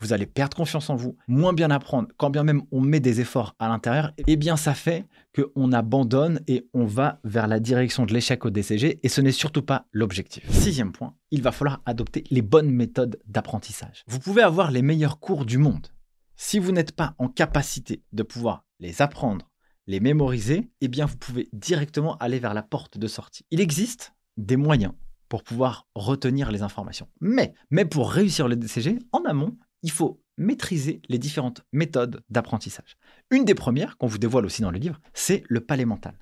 vous 0.00 0.12
allez 0.12 0.26
perdre 0.26 0.56
confiance 0.56 0.90
en 0.90 0.96
vous, 0.96 1.16
moins 1.28 1.52
bien 1.52 1.70
apprendre, 1.70 2.08
quand 2.16 2.30
bien 2.30 2.42
même 2.42 2.62
on 2.72 2.80
met 2.80 3.00
des 3.00 3.20
efforts 3.20 3.54
à 3.58 3.68
l'intérieur, 3.68 4.12
eh 4.26 4.36
bien 4.36 4.56
ça 4.56 4.74
fait 4.74 5.06
qu'on 5.34 5.72
abandonne 5.72 6.40
et 6.46 6.68
on 6.74 6.84
va 6.84 7.20
vers 7.24 7.46
la 7.46 7.60
direction 7.60 8.06
de 8.06 8.12
l'échec 8.12 8.44
au 8.44 8.50
DCG 8.50 9.00
et 9.02 9.08
ce 9.08 9.20
n'est 9.20 9.32
surtout 9.32 9.62
pas 9.62 9.86
l'objectif. 9.92 10.48
Sixième 10.50 10.92
point, 10.92 11.14
il 11.30 11.42
va 11.42 11.52
falloir 11.52 11.82
adopter 11.86 12.24
les 12.30 12.42
bonnes 12.42 12.70
méthodes 12.70 13.20
d'apprentissage. 13.26 14.04
Vous 14.06 14.18
pouvez 14.18 14.42
avoir 14.42 14.70
les 14.70 14.82
meilleurs 14.82 15.20
cours 15.20 15.44
du 15.44 15.58
monde. 15.58 15.88
Si 16.36 16.58
vous 16.58 16.72
n'êtes 16.72 16.92
pas 16.92 17.14
en 17.18 17.28
capacité 17.28 18.02
de 18.12 18.22
pouvoir 18.22 18.64
les 18.78 19.02
apprendre, 19.02 19.50
les 19.86 20.00
mémoriser, 20.00 20.70
eh 20.80 20.88
bien 20.88 21.06
vous 21.06 21.16
pouvez 21.16 21.48
directement 21.52 22.16
aller 22.18 22.38
vers 22.38 22.54
la 22.54 22.62
porte 22.62 22.96
de 22.96 23.06
sortie. 23.06 23.44
Il 23.50 23.60
existe 23.60 24.14
des 24.36 24.56
moyens 24.56 24.92
pour 25.28 25.44
pouvoir 25.44 25.86
retenir 25.94 26.50
les 26.50 26.62
informations. 26.62 27.08
Mais, 27.20 27.54
mais 27.70 27.84
pour 27.84 28.10
réussir 28.10 28.48
le 28.48 28.56
DCG, 28.56 28.98
en 29.12 29.24
amont, 29.24 29.56
il 29.82 29.90
faut 29.90 30.22
maîtriser 30.36 31.02
les 31.08 31.18
différentes 31.18 31.62
méthodes 31.72 32.24
d'apprentissage. 32.30 32.96
Une 33.30 33.44
des 33.44 33.54
premières, 33.54 33.98
qu'on 33.98 34.06
vous 34.06 34.18
dévoile 34.18 34.46
aussi 34.46 34.62
dans 34.62 34.70
le 34.70 34.78
livre, 34.78 35.00
c'est 35.12 35.42
le 35.48 35.60
palais 35.60 35.84
mental. 35.84 36.14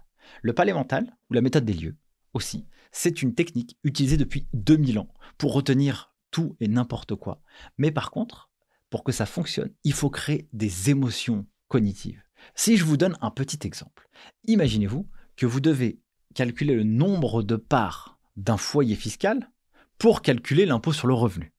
Le 0.42 0.52
palais 0.52 0.72
mental, 0.72 1.16
ou 1.30 1.34
la 1.34 1.40
méthode 1.40 1.64
des 1.64 1.72
lieux 1.72 1.96
aussi, 2.34 2.66
c'est 2.92 3.22
une 3.22 3.34
technique 3.34 3.78
utilisée 3.84 4.16
depuis 4.16 4.46
2000 4.52 4.98
ans 4.98 5.12
pour 5.38 5.54
retenir 5.54 6.14
tout 6.30 6.56
et 6.60 6.68
n'importe 6.68 7.14
quoi. 7.14 7.40
Mais 7.78 7.90
par 7.90 8.10
contre, 8.10 8.50
pour 8.90 9.04
que 9.04 9.12
ça 9.12 9.26
fonctionne, 9.26 9.72
il 9.84 9.92
faut 9.92 10.10
créer 10.10 10.48
des 10.52 10.90
émotions 10.90 11.46
cognitives. 11.68 12.22
Si 12.54 12.76
je 12.76 12.84
vous 12.84 12.96
donne 12.96 13.16
un 13.20 13.30
petit 13.30 13.66
exemple, 13.66 14.08
imaginez-vous 14.46 15.08
que 15.36 15.46
vous 15.46 15.60
devez 15.60 16.00
calculer 16.34 16.74
le 16.74 16.84
nombre 16.84 17.42
de 17.42 17.56
parts 17.56 18.18
d'un 18.36 18.56
foyer 18.56 18.94
fiscal 18.94 19.50
pour 19.98 20.22
calculer 20.22 20.66
l'impôt 20.66 20.92
sur 20.92 21.08
le 21.08 21.14
revenu. 21.14 21.52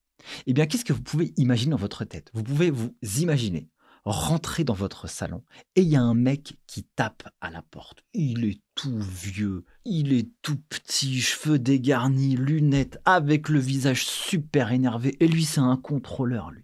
Eh 0.48 0.54
bien, 0.54 0.66
qu'est-ce 0.66 0.86
que 0.86 0.94
vous 0.94 1.02
pouvez 1.02 1.34
imaginer 1.38 1.72
dans 1.72 1.78
votre 1.78 2.06
tête? 2.06 2.32
Vous 2.34 2.44
pouvez 2.44 2.72
vous 2.72 2.96
imaginer 3.18 3.70
rentrer 4.06 4.64
dans 4.64 4.74
votre 4.74 5.08
salon 5.08 5.44
et 5.76 5.82
il 5.82 5.88
y 5.88 5.96
a 5.96 6.02
un 6.02 6.14
mec 6.14 6.58
qui 6.68 6.84
tape 6.84 7.30
à 7.42 7.50
la 7.50 7.62
porte. 7.62 8.04
Il 8.14 8.46
est 8.46 8.62
tout 8.76 9.00
vieux, 9.00 9.66
il 9.86 10.14
est 10.14 10.30
tout 10.42 10.58
petit, 10.70 11.20
cheveux 11.20 11.60
dégarnis, 11.60 12.36
lunettes, 12.36 13.00
avec 13.06 13.50
le 13.50 13.60
visage 13.60 14.06
super 14.06 14.72
énervé. 14.72 15.18
Et 15.20 15.28
lui, 15.28 15.46
c'est 15.46 15.60
un 15.60 15.78
contrôleur, 15.78 16.52
lui. 16.52 16.64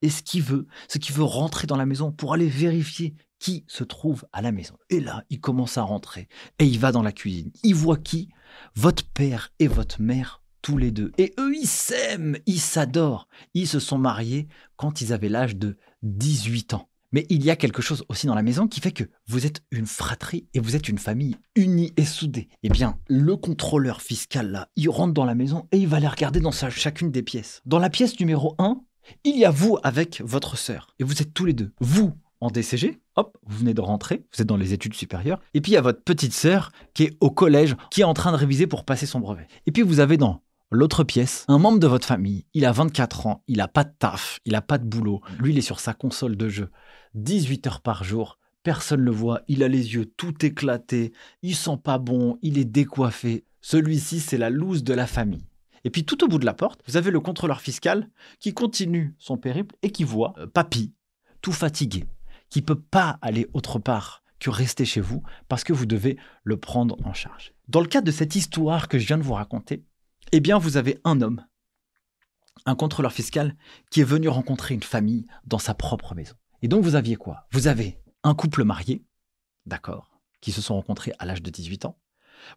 Et 0.00 0.10
ce 0.10 0.22
qu'il 0.22 0.42
veut, 0.42 0.66
c'est 0.88 0.98
qu'il 0.98 1.14
veut 1.14 1.24
rentrer 1.24 1.66
dans 1.66 1.76
la 1.76 1.86
maison 1.86 2.12
pour 2.12 2.32
aller 2.32 2.48
vérifier 2.48 3.14
qui 3.38 3.64
se 3.68 3.84
trouve 3.84 4.24
à 4.32 4.40
la 4.40 4.52
maison. 4.52 4.78
Et 4.88 5.00
là, 5.00 5.24
il 5.28 5.40
commence 5.40 5.76
à 5.76 5.82
rentrer 5.82 6.28
et 6.58 6.64
il 6.64 6.78
va 6.78 6.92
dans 6.92 7.02
la 7.02 7.12
cuisine. 7.12 7.52
Il 7.62 7.74
voit 7.74 7.98
qui? 7.98 8.30
Votre 8.74 9.04
père 9.04 9.52
et 9.58 9.66
votre 9.66 10.00
mère 10.00 10.42
tous 10.66 10.78
les 10.78 10.90
deux. 10.90 11.12
Et 11.16 11.32
eux, 11.38 11.54
ils 11.54 11.68
s'aiment, 11.68 12.38
ils 12.44 12.58
s'adorent. 12.58 13.28
Ils 13.54 13.68
se 13.68 13.78
sont 13.78 13.98
mariés 13.98 14.48
quand 14.74 15.00
ils 15.00 15.12
avaient 15.12 15.28
l'âge 15.28 15.54
de 15.54 15.78
18 16.02 16.74
ans. 16.74 16.88
Mais 17.12 17.24
il 17.30 17.44
y 17.44 17.52
a 17.52 17.56
quelque 17.56 17.82
chose 17.82 18.04
aussi 18.08 18.26
dans 18.26 18.34
la 18.34 18.42
maison 18.42 18.66
qui 18.66 18.80
fait 18.80 18.90
que 18.90 19.04
vous 19.28 19.46
êtes 19.46 19.62
une 19.70 19.86
fratrie 19.86 20.48
et 20.54 20.58
vous 20.58 20.74
êtes 20.74 20.88
une 20.88 20.98
famille 20.98 21.36
unie 21.54 21.92
et 21.96 22.04
soudée. 22.04 22.48
Eh 22.64 22.68
bien, 22.68 22.98
le 23.06 23.36
contrôleur 23.36 24.02
fiscal, 24.02 24.50
là, 24.50 24.68
il 24.74 24.90
rentre 24.90 25.14
dans 25.14 25.24
la 25.24 25.36
maison 25.36 25.68
et 25.70 25.78
il 25.78 25.86
va 25.86 26.00
les 26.00 26.08
regarder 26.08 26.40
dans 26.40 26.50
chacune 26.50 27.12
des 27.12 27.22
pièces. 27.22 27.62
Dans 27.64 27.78
la 27.78 27.88
pièce 27.88 28.18
numéro 28.18 28.56
1, 28.58 28.80
il 29.22 29.38
y 29.38 29.44
a 29.44 29.52
vous 29.52 29.78
avec 29.84 30.20
votre 30.24 30.58
sœur. 30.58 30.96
Et 30.98 31.04
vous 31.04 31.22
êtes 31.22 31.32
tous 31.32 31.44
les 31.44 31.52
deux. 31.52 31.74
Vous, 31.78 32.12
en 32.40 32.50
DCG, 32.50 33.00
hop, 33.14 33.38
vous 33.46 33.58
venez 33.58 33.72
de 33.72 33.80
rentrer, 33.80 34.26
vous 34.34 34.42
êtes 34.42 34.48
dans 34.48 34.56
les 34.56 34.72
études 34.72 34.94
supérieures. 34.94 35.38
Et 35.54 35.60
puis 35.60 35.70
il 35.70 35.74
y 35.76 35.78
a 35.78 35.82
votre 35.82 36.02
petite 36.02 36.34
sœur 36.34 36.72
qui 36.92 37.04
est 37.04 37.16
au 37.20 37.30
collège, 37.30 37.76
qui 37.92 38.00
est 38.00 38.04
en 38.04 38.14
train 38.14 38.32
de 38.32 38.36
réviser 38.36 38.66
pour 38.66 38.84
passer 38.84 39.06
son 39.06 39.20
brevet. 39.20 39.46
Et 39.66 39.70
puis 39.70 39.82
vous 39.82 40.00
avez 40.00 40.16
dans 40.16 40.42
L'autre 40.72 41.04
pièce, 41.04 41.44
un 41.46 41.58
membre 41.58 41.78
de 41.78 41.86
votre 41.86 42.08
famille, 42.08 42.44
il 42.52 42.64
a 42.64 42.72
24 42.72 43.28
ans, 43.28 43.44
il 43.46 43.60
a 43.60 43.68
pas 43.68 43.84
de 43.84 43.92
taf, 43.96 44.40
il 44.44 44.56
a 44.56 44.60
pas 44.60 44.78
de 44.78 44.84
boulot. 44.84 45.20
Lui, 45.38 45.52
il 45.52 45.58
est 45.58 45.62
sur 45.62 45.78
sa 45.78 45.94
console 45.94 46.36
de 46.36 46.48
jeu 46.48 46.70
18 47.14 47.68
heures 47.68 47.80
par 47.82 48.02
jour. 48.02 48.40
Personne 48.64 49.02
le 49.02 49.12
voit, 49.12 49.42
il 49.46 49.62
a 49.62 49.68
les 49.68 49.94
yeux 49.94 50.06
tout 50.16 50.44
éclatés, 50.44 51.12
il 51.42 51.54
sent 51.54 51.78
pas 51.84 51.98
bon, 51.98 52.36
il 52.42 52.58
est 52.58 52.64
décoiffé. 52.64 53.44
Celui-ci, 53.60 54.18
c'est 54.18 54.38
la 54.38 54.50
loose 54.50 54.82
de 54.82 54.92
la 54.92 55.06
famille. 55.06 55.46
Et 55.84 55.90
puis 55.90 56.04
tout 56.04 56.24
au 56.24 56.28
bout 56.28 56.40
de 56.40 56.44
la 56.44 56.52
porte, 56.52 56.80
vous 56.88 56.96
avez 56.96 57.12
le 57.12 57.20
contrôleur 57.20 57.60
fiscal 57.60 58.10
qui 58.40 58.52
continue 58.52 59.14
son 59.20 59.36
périple 59.36 59.76
et 59.82 59.90
qui 59.90 60.02
voit 60.02 60.34
euh, 60.38 60.48
papy, 60.48 60.92
tout 61.42 61.52
fatigué, 61.52 62.06
qui 62.50 62.60
peut 62.60 62.80
pas 62.80 63.20
aller 63.22 63.46
autre 63.54 63.78
part 63.78 64.24
que 64.40 64.50
rester 64.50 64.84
chez 64.84 65.00
vous 65.00 65.22
parce 65.48 65.62
que 65.62 65.72
vous 65.72 65.86
devez 65.86 66.18
le 66.42 66.56
prendre 66.56 66.96
en 67.04 67.14
charge. 67.14 67.52
Dans 67.68 67.80
le 67.80 67.86
cadre 67.86 68.06
de 68.06 68.10
cette 68.10 68.34
histoire 68.34 68.88
que 68.88 68.98
je 68.98 69.06
viens 69.06 69.16
de 69.16 69.22
vous 69.22 69.34
raconter, 69.34 69.84
eh 70.32 70.40
bien, 70.40 70.58
vous 70.58 70.76
avez 70.76 70.98
un 71.04 71.20
homme, 71.20 71.44
un 72.64 72.74
contrôleur 72.74 73.12
fiscal, 73.12 73.54
qui 73.90 74.00
est 74.00 74.04
venu 74.04 74.28
rencontrer 74.28 74.74
une 74.74 74.82
famille 74.82 75.26
dans 75.44 75.58
sa 75.58 75.74
propre 75.74 76.14
maison. 76.14 76.34
Et 76.62 76.68
donc, 76.68 76.82
vous 76.82 76.94
aviez 76.94 77.16
quoi? 77.16 77.46
Vous 77.52 77.68
avez 77.68 77.98
un 78.24 78.34
couple 78.34 78.64
marié, 78.64 79.04
d'accord, 79.66 80.18
qui 80.40 80.52
se 80.52 80.60
sont 80.60 80.74
rencontrés 80.74 81.12
à 81.18 81.26
l'âge 81.26 81.42
de 81.42 81.50
18 81.50 81.84
ans. 81.84 81.98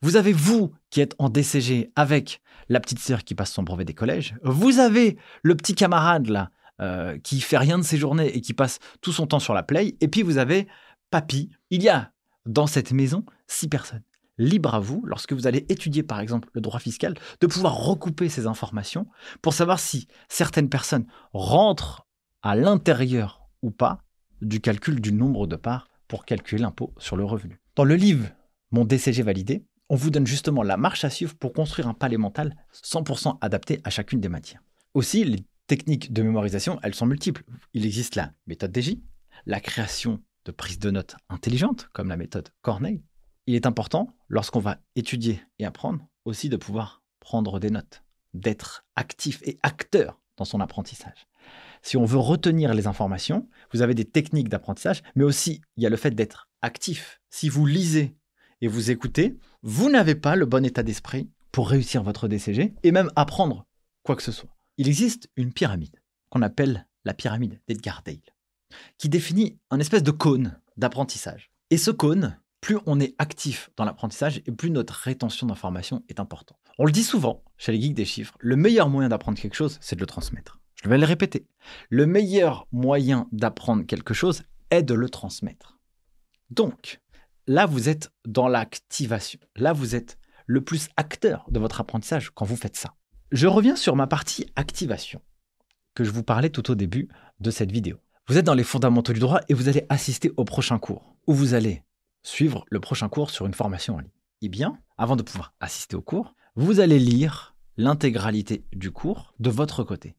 Vous 0.01 0.15
avez 0.15 0.34
vous 0.34 0.73
qui 0.89 1.01
êtes 1.01 1.15
en 1.19 1.29
DCG 1.29 1.91
avec 1.95 2.41
la 2.67 2.79
petite 2.79 2.99
sœur 2.99 3.23
qui 3.23 3.36
passe 3.36 3.51
son 3.51 3.63
brevet 3.63 3.86
des 3.86 3.93
collèges. 3.93 4.36
Vous 4.43 4.79
avez 4.79 5.17
le 5.41 5.55
petit 5.55 5.73
camarade 5.73 6.27
là 6.27 6.51
euh, 6.82 7.17
qui 7.19 7.41
fait 7.41 7.58
rien 7.58 7.77
de 7.77 7.84
ses 7.84 7.97
journées 7.97 8.36
et 8.36 8.41
qui 8.41 8.53
passe 8.53 8.79
tout 9.01 9.12
son 9.12 9.27
temps 9.27 9.39
sur 9.39 9.53
la 9.53 9.63
play. 9.63 9.95
Et 10.01 10.08
puis 10.08 10.21
vous 10.21 10.38
avez 10.38 10.67
papy. 11.10 11.49
Il 11.69 11.82
y 11.82 11.89
a 11.89 12.12
dans 12.45 12.67
cette 12.67 12.91
maison 12.91 13.25
six 13.47 13.67
personnes. 13.67 14.03
Libre 14.39 14.73
à 14.73 14.80
vous, 14.80 15.04
lorsque 15.06 15.34
vous 15.34 15.45
allez 15.45 15.65
étudier 15.69 16.02
par 16.02 16.19
exemple 16.19 16.49
le 16.54 16.62
droit 16.62 16.80
fiscal, 16.80 17.13
de 17.41 17.47
pouvoir 17.47 17.75
recouper 17.75 18.30
ces 18.30 18.47
informations 18.47 19.06
pour 19.43 19.54
savoir 19.54 19.80
si 19.80 20.08
certaines 20.30 20.69
personnes 20.69 21.06
rentrent 21.34 22.08
à 22.41 22.56
l'intérieur 22.56 23.41
ou 23.62 23.69
pas 23.69 23.99
du 24.41 24.62
calcul 24.62 25.02
du 25.02 25.12
nombre 25.12 25.45
de 25.45 25.58
parts 25.58 25.89
pour 26.08 26.25
calculer 26.25 26.62
l'impôt 26.62 26.93
sur 26.97 27.17
le 27.17 27.25
revenu. 27.25 27.62
Dans 27.75 27.84
le 27.84 27.95
livre 27.95 28.28
Mon 28.71 28.86
DCG 28.86 29.21
validé, 29.21 29.65
on 29.89 29.95
vous 29.95 30.10
donne 30.10 30.28
justement 30.28 30.63
la 30.63 30.78
marche 30.78 31.04
à 31.04 31.10
suivre 31.10 31.36
pour 31.36 31.54
construire 31.54 31.88
un 31.88 31.93
palais 31.93 32.17
mental 32.17 32.56
100% 32.73 33.38
adapté 33.41 33.82
à 33.84 33.89
chacune 33.89 34.21
des 34.21 34.30
matières. 34.30 34.62
Aussi, 34.93 35.23
les 35.23 35.43
techniques 35.67 36.13
de 36.13 36.23
mémorisation, 36.23 36.80
elles 36.84 36.95
sont 36.95 37.06
multiples. 37.06 37.43
Il 37.73 37.86
existe 37.86 38.15
la 38.15 38.32
méthode 38.47 38.75
DJ, 38.78 38.97
la 39.45 39.60
création 39.60 40.21
de 40.45 40.52
prises 40.52 40.80
de 40.80 40.91
notes 40.91 41.15
intelligentes, 41.30 41.89
comme 41.93 42.10
la 42.10 42.17
méthode 42.17 42.49
Corneille. 42.62 43.04
Il 43.49 43.55
est 43.55 43.65
important, 43.65 44.15
lorsqu'on 44.27 44.59
va 44.59 44.77
étudier 44.95 45.41
et 45.57 45.65
apprendre, 45.65 46.07
aussi 46.23 46.49
de 46.49 46.55
pouvoir 46.55 47.01
prendre 47.19 47.59
des 47.59 47.71
notes, 47.71 48.03
d'être 48.35 48.85
actif 48.95 49.41
et 49.41 49.57
acteur 49.63 50.21
dans 50.38 50.45
son 50.45 50.59
apprentissage. 50.59 51.25
Si 51.81 51.97
on 51.97 52.05
veut 52.05 52.19
retenir 52.19 52.75
les 52.75 52.85
informations, 52.85 53.49
vous 53.73 53.81
avez 53.81 53.95
des 53.95 54.05
techniques 54.05 54.49
d'apprentissage, 54.49 55.01
mais 55.15 55.23
aussi 55.23 55.62
il 55.77 55.81
y 55.81 55.88
a 55.88 55.89
le 55.89 55.97
fait 55.97 56.12
d'être 56.12 56.47
actif. 56.62 57.21
Si 57.31 57.49
vous 57.49 57.65
lisez 57.65 58.15
et 58.62 58.67
vous 58.67 58.91
écoutez, 58.91 59.39
vous 59.63 59.89
n'avez 59.89 60.13
pas 60.13 60.35
le 60.35 60.45
bon 60.45 60.63
état 60.63 60.83
d'esprit 60.83 61.31
pour 61.51 61.71
réussir 61.71 62.03
votre 62.03 62.27
DCG 62.27 62.75
et 62.83 62.91
même 62.91 63.09
apprendre 63.15 63.65
quoi 64.03 64.15
que 64.15 64.21
ce 64.21 64.31
soit. 64.31 64.55
Il 64.77 64.88
existe 64.88 65.27
une 65.35 65.53
pyramide 65.53 66.03
qu'on 66.29 66.43
appelle 66.43 66.85
la 67.03 67.15
pyramide 67.15 67.59
d'Edgar 67.67 68.03
Dale, 68.05 68.19
qui 68.99 69.09
définit 69.09 69.57
un 69.71 69.79
espèce 69.79 70.03
de 70.03 70.12
cône 70.12 70.62
d'apprentissage. 70.77 71.49
Et 71.71 71.79
ce 71.79 71.89
cône, 71.89 72.38
plus 72.62 72.78
on 72.86 73.00
est 73.00 73.15
actif 73.17 73.69
dans 73.78 73.86
l'apprentissage 73.86 74.41
et 74.45 74.52
plus 74.52 74.69
notre 74.69 74.93
rétention 74.93 75.48
d'informations 75.48 76.04
est 76.10 76.19
importante. 76.19 76.60
On 76.78 76.86
le 76.86 76.91
dit 76.91 77.04
souvent 77.04 77.43
chez 77.58 77.72
les 77.72 77.82
geeks 77.82 77.93
des 77.93 78.06
chiffres, 78.06 78.36
le 78.39 78.56
meilleur 78.56 78.89
moyen 78.89 79.10
d'apprendre 79.10 79.39
quelque 79.39 79.56
chose, 79.56 79.78
c'est 79.82 79.95
de 79.95 80.02
le 80.02 80.08
transmettre. 80.08 80.60
Je 80.82 80.89
vais 80.89 80.98
le 80.98 81.06
répéter. 81.06 81.45
Le 81.89 82.06
meilleur 82.06 82.67
moyen 82.72 83.28
d'apprendre 83.32 83.84
quelque 83.86 84.13
chose 84.13 84.43
est 84.72 84.84
de 84.84 84.93
le 84.93 85.10
transmettre. 85.10 85.78
Donc, 86.52 87.02
là, 87.48 87.65
vous 87.65 87.89
êtes 87.89 88.12
dans 88.26 88.48
l'activation. 88.48 89.39
Là, 89.56 89.74
vous 89.74 89.95
êtes 89.95 90.17
le 90.45 90.62
plus 90.62 90.88
acteur 90.95 91.45
de 91.52 91.60
votre 91.60 91.82
apprentissage 91.82 92.32
quand 92.32 92.45
vous 92.45 92.56
faites 92.56 92.78
ça. 92.78 92.95
Je 93.32 93.48
reviens 93.48 93.76
sur 93.76 93.95
ma 93.95 94.08
partie 94.08 94.45
activation 94.56 95.22
que 95.95 96.04
je 96.04 96.12
vous 96.12 96.24
parlais 96.24 96.50
tout 96.50 96.72
au 96.72 96.76
début 96.76 97.10
de 97.39 97.52
cette 97.52 97.72
vidéo. 97.72 97.98
Vous 98.28 98.38
êtes 98.38 98.45
dans 98.45 98.54
les 98.54 98.63
fondamentaux 98.63 99.13
du 99.13 99.19
droit 99.19 99.41
et 99.50 99.54
vous 99.54 99.67
allez 99.67 99.86
assister 99.89 100.32
au 100.38 100.45
prochain 100.45 100.80
cours, 100.80 101.15
où 101.28 101.34
vous 101.34 101.56
allez 101.56 101.84
suivre 102.29 102.65
le 102.69 102.79
prochain 102.79 103.09
cours 103.09 103.31
sur 103.31 103.45
une 103.45 103.53
formation 103.53 103.95
en 103.95 103.99
ligne. 103.99 104.09
Eh 104.41 104.49
bien, 104.49 104.77
avant 104.97 105.15
de 105.15 105.23
pouvoir 105.23 105.53
assister 105.59 105.95
au 105.95 106.01
cours, 106.01 106.35
vous 106.55 106.79
allez 106.79 106.99
lire 106.99 107.55
l'intégralité 107.75 108.65
du 108.73 108.91
cours 108.91 109.33
de 109.39 109.49
votre 109.49 109.83
côté 109.83 110.15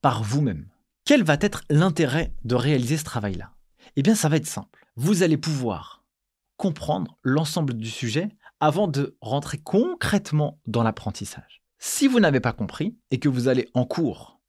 par 0.00 0.22
vous-même. 0.22 0.68
Quel 1.04 1.22
va 1.24 1.36
être 1.40 1.62
l'intérêt 1.68 2.32
de 2.44 2.54
réaliser 2.54 2.96
ce 2.96 3.04
travail-là? 3.04 3.52
Eh 3.96 4.02
bien, 4.02 4.14
ça 4.14 4.28
va 4.28 4.36
être 4.36 4.46
simple. 4.46 4.86
Vous 4.96 5.22
allez 5.22 5.36
pouvoir 5.36 6.04
comprendre 6.56 7.18
l'ensemble 7.22 7.74
du 7.74 7.90
sujet 7.90 8.28
avant 8.60 8.86
de 8.86 9.16
rentrer 9.20 9.58
concrètement 9.58 10.60
dans 10.66 10.82
l'apprentissage. 10.82 11.62
Si 11.78 12.06
vous 12.06 12.20
n'avez 12.20 12.40
pas 12.40 12.52
compris 12.52 12.96
et 13.10 13.18
que 13.18 13.28
vous 13.28 13.48
allez 13.48 13.68
en 13.74 13.86
cours, 13.86 14.39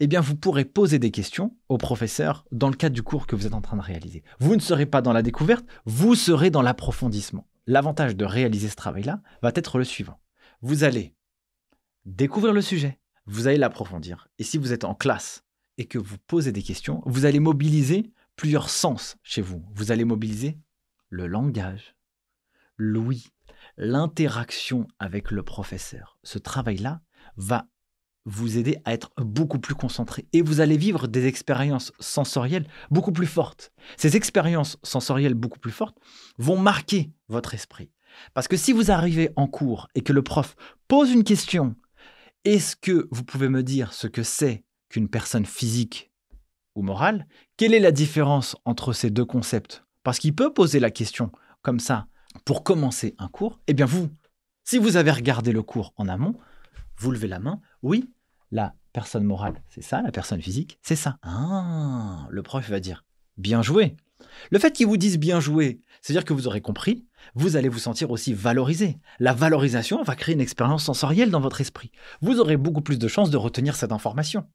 eh 0.00 0.06
bien, 0.06 0.20
vous 0.20 0.36
pourrez 0.36 0.64
poser 0.64 0.98
des 0.98 1.10
questions 1.10 1.56
au 1.68 1.78
professeur 1.78 2.44
dans 2.52 2.68
le 2.68 2.76
cadre 2.76 2.94
du 2.94 3.02
cours 3.02 3.26
que 3.26 3.36
vous 3.36 3.46
êtes 3.46 3.54
en 3.54 3.60
train 3.60 3.76
de 3.76 3.82
réaliser. 3.82 4.22
Vous 4.38 4.54
ne 4.54 4.60
serez 4.60 4.86
pas 4.86 5.02
dans 5.02 5.12
la 5.12 5.22
découverte, 5.22 5.64
vous 5.84 6.14
serez 6.14 6.50
dans 6.50 6.62
l'approfondissement. 6.62 7.46
L'avantage 7.66 8.16
de 8.16 8.24
réaliser 8.24 8.68
ce 8.68 8.76
travail-là 8.76 9.20
va 9.42 9.52
être 9.54 9.78
le 9.78 9.84
suivant. 9.84 10.20
Vous 10.60 10.84
allez 10.84 11.14
découvrir 12.04 12.52
le 12.52 12.62
sujet, 12.62 13.00
vous 13.26 13.46
allez 13.46 13.56
l'approfondir. 13.56 14.28
Et 14.38 14.44
si 14.44 14.58
vous 14.58 14.72
êtes 14.72 14.84
en 14.84 14.94
classe 14.94 15.44
et 15.78 15.86
que 15.86 15.98
vous 15.98 16.18
posez 16.26 16.52
des 16.52 16.62
questions, 16.62 17.02
vous 17.06 17.24
allez 17.24 17.40
mobiliser 17.40 18.12
plusieurs 18.36 18.68
sens 18.68 19.16
chez 19.22 19.42
vous. 19.42 19.64
Vous 19.74 19.92
allez 19.92 20.04
mobiliser 20.04 20.58
le 21.08 21.26
langage, 21.26 21.94
l'ouïe, 22.76 23.28
l'interaction 23.76 24.86
avec 24.98 25.30
le 25.30 25.42
professeur. 25.42 26.18
Ce 26.22 26.38
travail-là 26.38 27.00
va 27.36 27.66
vous 28.24 28.56
aider 28.56 28.78
à 28.84 28.92
être 28.92 29.10
beaucoup 29.18 29.58
plus 29.58 29.74
concentré 29.74 30.26
et 30.32 30.42
vous 30.42 30.60
allez 30.60 30.76
vivre 30.76 31.08
des 31.08 31.26
expériences 31.26 31.92
sensorielles 32.00 32.66
beaucoup 32.90 33.12
plus 33.12 33.26
fortes. 33.26 33.72
Ces 33.96 34.16
expériences 34.16 34.78
sensorielles 34.82 35.34
beaucoup 35.34 35.58
plus 35.58 35.72
fortes 35.72 35.98
vont 36.38 36.58
marquer 36.58 37.10
votre 37.28 37.54
esprit. 37.54 37.90
Parce 38.32 38.48
que 38.48 38.56
si 38.56 38.72
vous 38.72 38.90
arrivez 38.90 39.30
en 39.36 39.46
cours 39.46 39.88
et 39.94 40.02
que 40.02 40.12
le 40.12 40.22
prof 40.22 40.56
pose 40.88 41.10
une 41.10 41.24
question 41.24 41.74
est-ce 42.44 42.76
que 42.76 43.08
vous 43.10 43.24
pouvez 43.24 43.48
me 43.48 43.62
dire 43.62 43.94
ce 43.94 44.06
que 44.06 44.22
c'est 44.22 44.64
qu'une 44.90 45.08
personne 45.08 45.46
physique 45.46 46.12
ou 46.74 46.82
morale? 46.82 47.26
Quelle 47.56 47.72
est 47.72 47.80
la 47.80 47.90
différence 47.90 48.54
entre 48.66 48.92
ces 48.92 49.08
deux 49.08 49.24
concepts? 49.24 49.82
Parce 50.02 50.18
qu'il 50.18 50.34
peut 50.34 50.52
poser 50.52 50.78
la 50.78 50.90
question 50.90 51.32
comme 51.62 51.80
ça 51.80 52.06
pour 52.44 52.62
commencer 52.62 53.14
un 53.16 53.28
cours. 53.28 53.60
Eh 53.66 53.72
bien 53.72 53.86
vous, 53.86 54.10
si 54.62 54.76
vous 54.76 54.98
avez 54.98 55.10
regardé 55.10 55.52
le 55.52 55.62
cours 55.62 55.94
en 55.96 56.06
amont, 56.06 56.38
vous 56.98 57.10
levez 57.10 57.28
la 57.28 57.38
main. 57.38 57.62
Oui, 57.82 58.10
la 58.54 58.72
personne 58.92 59.24
morale, 59.24 59.62
c'est 59.68 59.82
ça, 59.82 60.00
la 60.00 60.12
personne 60.12 60.40
physique, 60.40 60.78
c'est 60.80 60.96
ça. 60.96 61.18
Ah, 61.22 62.26
le 62.30 62.42
prof 62.42 62.70
va 62.70 62.80
dire 62.80 63.04
bien 63.36 63.62
joué. 63.62 63.96
Le 64.52 64.60
fait 64.60 64.70
qu'il 64.72 64.86
vous 64.86 64.96
dise 64.96 65.18
bien 65.18 65.40
joué, 65.40 65.80
c'est-à-dire 66.00 66.24
que 66.24 66.32
vous 66.32 66.46
aurez 66.46 66.60
compris, 66.60 67.04
vous 67.34 67.56
allez 67.56 67.68
vous 67.68 67.80
sentir 67.80 68.12
aussi 68.12 68.32
valorisé. 68.32 68.98
La 69.18 69.34
valorisation 69.34 70.04
va 70.04 70.14
créer 70.14 70.36
une 70.36 70.40
expérience 70.40 70.84
sensorielle 70.84 71.30
dans 71.30 71.40
votre 71.40 71.60
esprit. 71.60 71.90
Vous 72.22 72.38
aurez 72.38 72.56
beaucoup 72.56 72.80
plus 72.80 72.98
de 72.98 73.08
chances 73.08 73.30
de 73.30 73.36
retenir 73.36 73.74
cette 73.74 73.90
information. 73.90 74.46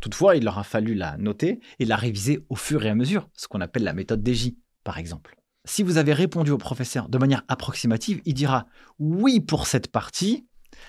Toutefois, 0.00 0.36
il 0.36 0.46
aura 0.46 0.62
fallu 0.62 0.94
la 0.94 1.16
noter 1.16 1.58
et 1.80 1.84
la 1.84 1.96
réviser 1.96 2.46
au 2.48 2.54
fur 2.54 2.84
et 2.86 2.90
à 2.90 2.94
mesure, 2.94 3.28
ce 3.34 3.48
qu'on 3.48 3.60
appelle 3.60 3.82
la 3.82 3.92
méthode 3.92 4.26
DJ, 4.26 4.52
par 4.84 4.98
exemple. 4.98 5.36
Si 5.64 5.82
vous 5.82 5.96
avez 5.96 6.12
répondu 6.12 6.52
au 6.52 6.58
professeur 6.58 7.08
de 7.08 7.18
manière 7.18 7.42
approximative, 7.48 8.22
il 8.24 8.34
dira 8.34 8.66
oui 9.00 9.40
pour 9.40 9.66
cette 9.66 9.90
partie, 9.90 10.46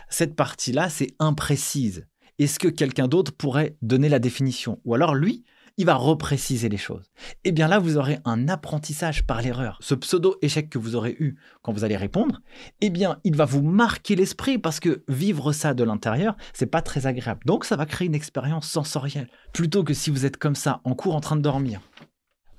cette 0.09 0.35
partie-là, 0.35 0.89
c'est 0.89 1.15
imprécise. 1.17 2.05
Est-ce 2.39 2.59
que 2.59 2.67
quelqu'un 2.67 3.07
d'autre 3.07 3.31
pourrait 3.31 3.77
donner 3.81 4.09
la 4.09 4.19
définition? 4.19 4.79
Ou 4.85 4.93
alors 4.93 5.15
lui, 5.15 5.43
il 5.77 5.85
va 5.85 5.95
repréciser 5.95 6.69
les 6.69 6.77
choses. 6.77 7.11
Et 7.43 7.49
eh 7.49 7.51
bien 7.51 7.67
là, 7.67 7.79
vous 7.79 7.97
aurez 7.97 8.19
un 8.25 8.47
apprentissage 8.47 9.25
par 9.25 9.41
l'erreur. 9.41 9.77
Ce 9.81 9.95
pseudo-échec 9.95 10.69
que 10.69 10.77
vous 10.77 10.95
aurez 10.95 11.15
eu 11.19 11.37
quand 11.61 11.71
vous 11.71 11.83
allez 11.83 11.97
répondre, 11.97 12.41
eh 12.81 12.89
bien, 12.89 13.19
il 13.23 13.35
va 13.35 13.45
vous 13.45 13.61
marquer 13.61 14.15
l'esprit 14.15 14.57
parce 14.57 14.79
que 14.79 15.03
vivre 15.07 15.51
ça 15.51 15.73
de 15.73 15.83
l'intérieur, 15.83 16.35
c'est 16.53 16.67
pas 16.67 16.81
très 16.81 17.07
agréable. 17.07 17.41
Donc, 17.45 17.65
ça 17.65 17.75
va 17.75 17.85
créer 17.85 18.07
une 18.07 18.15
expérience 18.15 18.67
sensorielle. 18.67 19.29
Plutôt 19.53 19.83
que 19.83 19.93
si 19.93 20.09
vous 20.09 20.25
êtes 20.25 20.37
comme 20.37 20.55
ça, 20.55 20.81
en 20.83 20.95
cours, 20.95 21.15
en 21.15 21.21
train 21.21 21.35
de 21.35 21.41
dormir. 21.41 21.81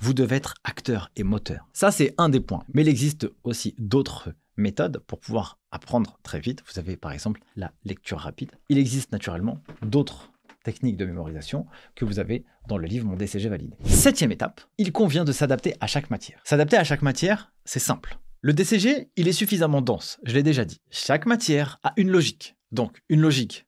Vous 0.01 0.15
devez 0.15 0.37
être 0.37 0.55
acteur 0.63 1.11
et 1.17 1.25
moteur. 1.25 1.69
Ça, 1.73 1.91
c'est 1.91 2.15
un 2.19 2.29
des 2.29 2.41
points. 2.41 2.63
Mais 2.73 2.83
il 2.83 2.89
existe 2.89 3.29
aussi 3.43 3.75
d'autres 3.79 4.31
méthodes 4.59 4.99
pour 5.07 5.21
pouvoir 5.21 5.59
apprendre 5.71 6.19
très 6.23 6.41
vite. 6.41 6.63
Vous 6.71 6.79
avez 6.79 6.97
par 6.97 7.13
exemple 7.13 7.41
la 7.57 7.73
lecture 7.85 8.19
rapide. 8.19 8.51
Il 8.69 8.79
existe 8.79 9.13
naturellement 9.13 9.63
d'autres 9.83 10.31
techniques 10.65 10.97
de 10.97 11.07
mémorisation 11.07 11.67
que 11.95 12.05
vous 12.05 12.19
avez 12.19 12.45
dans 12.67 12.77
le 12.77 12.87
livre 12.87 13.07
Mon 13.07 13.17
DCG 13.17 13.49
validé. 13.49 13.77
Septième 13.85 14.33
étape, 14.33 14.61
il 14.77 14.93
convient 14.93 15.25
de 15.25 15.33
s'adapter 15.33 15.75
à 15.81 15.87
chaque 15.87 16.11
matière. 16.11 16.41
S'adapter 16.45 16.77
à 16.77 16.85
chaque 16.85 17.03
matière, 17.03 17.53
c'est 17.65 17.79
simple. 17.79 18.19
Le 18.41 18.53
DCG, 18.53 19.11
il 19.17 19.29
est 19.29 19.33
suffisamment 19.33 19.81
dense, 19.81 20.21
je 20.25 20.35
l'ai 20.35 20.43
déjà 20.43 20.65
dit. 20.65 20.81
Chaque 20.91 21.27
matière 21.27 21.79
a 21.83 21.93
une 21.97 22.11
logique. 22.11 22.57
Donc, 22.71 23.01
une 23.09 23.21
logique 23.21 23.67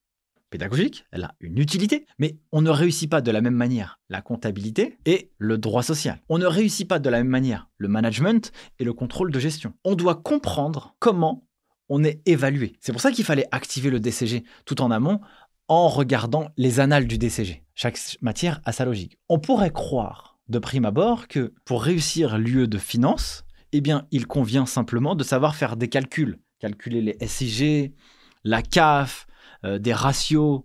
pédagogique, 0.50 1.04
elle 1.12 1.24
a 1.24 1.34
une 1.40 1.58
utilité, 1.58 2.06
mais 2.18 2.38
on 2.52 2.60
ne 2.60 2.70
réussit 2.70 3.10
pas 3.10 3.20
de 3.20 3.30
la 3.30 3.40
même 3.40 3.54
manière 3.54 4.00
la 4.08 4.20
comptabilité 4.20 4.98
et 5.06 5.30
le 5.38 5.56
droit 5.58 5.82
social. 5.82 6.20
On 6.28 6.38
ne 6.38 6.46
réussit 6.46 6.88
pas 6.88 6.98
de 6.98 7.08
la 7.08 7.18
même 7.18 7.28
manière 7.28 7.68
le 7.78 7.88
management 7.88 8.52
et 8.78 8.84
le 8.84 8.92
contrôle 8.92 9.30
de 9.30 9.38
gestion. 9.38 9.72
On 9.84 9.94
doit 9.94 10.16
comprendre 10.16 10.94
comment 10.98 11.46
on 11.88 12.04
est 12.04 12.20
évalué. 12.26 12.76
C'est 12.80 12.92
pour 12.92 13.00
ça 13.00 13.12
qu'il 13.12 13.24
fallait 13.24 13.48
activer 13.52 13.90
le 13.90 14.00
DCG 14.00 14.44
tout 14.64 14.82
en 14.82 14.90
amont 14.90 15.20
en 15.68 15.88
regardant 15.88 16.50
les 16.56 16.80
annales 16.80 17.06
du 17.06 17.16
DCG. 17.16 17.64
Chaque 17.74 17.98
matière 18.20 18.60
a 18.64 18.72
sa 18.72 18.84
logique. 18.84 19.18
On 19.28 19.38
pourrait 19.38 19.72
croire 19.72 20.38
de 20.48 20.58
prime 20.58 20.84
abord 20.84 21.28
que 21.28 21.54
pour 21.64 21.82
réussir 21.82 22.38
l'UE 22.38 22.66
de 22.66 22.78
finance, 22.78 23.44
eh 23.72 23.80
bien, 23.80 24.06
il 24.10 24.26
convient 24.26 24.66
simplement 24.66 25.14
de 25.14 25.22
savoir 25.22 25.54
faire 25.54 25.76
des 25.76 25.88
calculs, 25.88 26.40
calculer 26.58 27.00
les 27.00 27.26
SIG, 27.26 27.94
la 28.42 28.62
CAF, 28.62 29.26
euh, 29.64 29.78
des 29.78 29.92
ratios. 29.92 30.62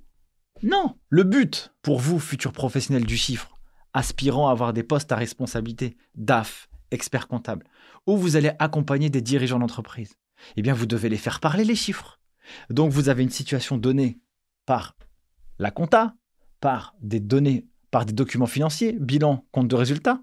Non, 0.64 0.96
le 1.10 1.24
but 1.24 1.74
pour 1.82 2.00
vous, 2.00 2.20
futurs 2.20 2.54
professionnels 2.54 3.06
du 3.06 3.18
chiffre, 3.18 3.52
aspirant 3.94 4.48
à 4.50 4.52
avoir 4.52 4.74
des 4.74 4.84
postes 4.84 5.12
à 5.12 5.16
responsabilité, 5.16 5.98
DAF, 6.16 6.70
expert 6.92 7.28
comptable, 7.28 7.66
où 8.08 8.18
vous 8.18 8.36
allez 8.36 8.52
accompagner 8.60 9.10
des 9.10 9.22
dirigeants 9.22 9.60
d'entreprise, 9.60 10.14
eh 10.56 10.62
bien, 10.62 10.74
vous 10.74 10.86
devez 10.86 11.10
les 11.10 11.18
faire 11.18 11.40
parler 11.40 11.64
les 11.64 11.76
chiffres. 11.76 12.20
Donc, 12.70 12.92
vous 12.92 13.10
avez 13.10 13.24
une 13.24 13.30
situation 13.30 13.78
donnée 13.78 14.20
par 14.66 14.96
la 15.60 15.72
compta, 15.72 16.16
par 16.60 16.96
des 17.02 17.20
données, 17.20 17.66
par 17.92 18.06
des 18.06 18.14
documents 18.14 18.46
financiers, 18.46 18.94
bilan, 18.94 19.46
compte 19.52 19.68
de 19.68 19.76
résultats. 19.76 20.20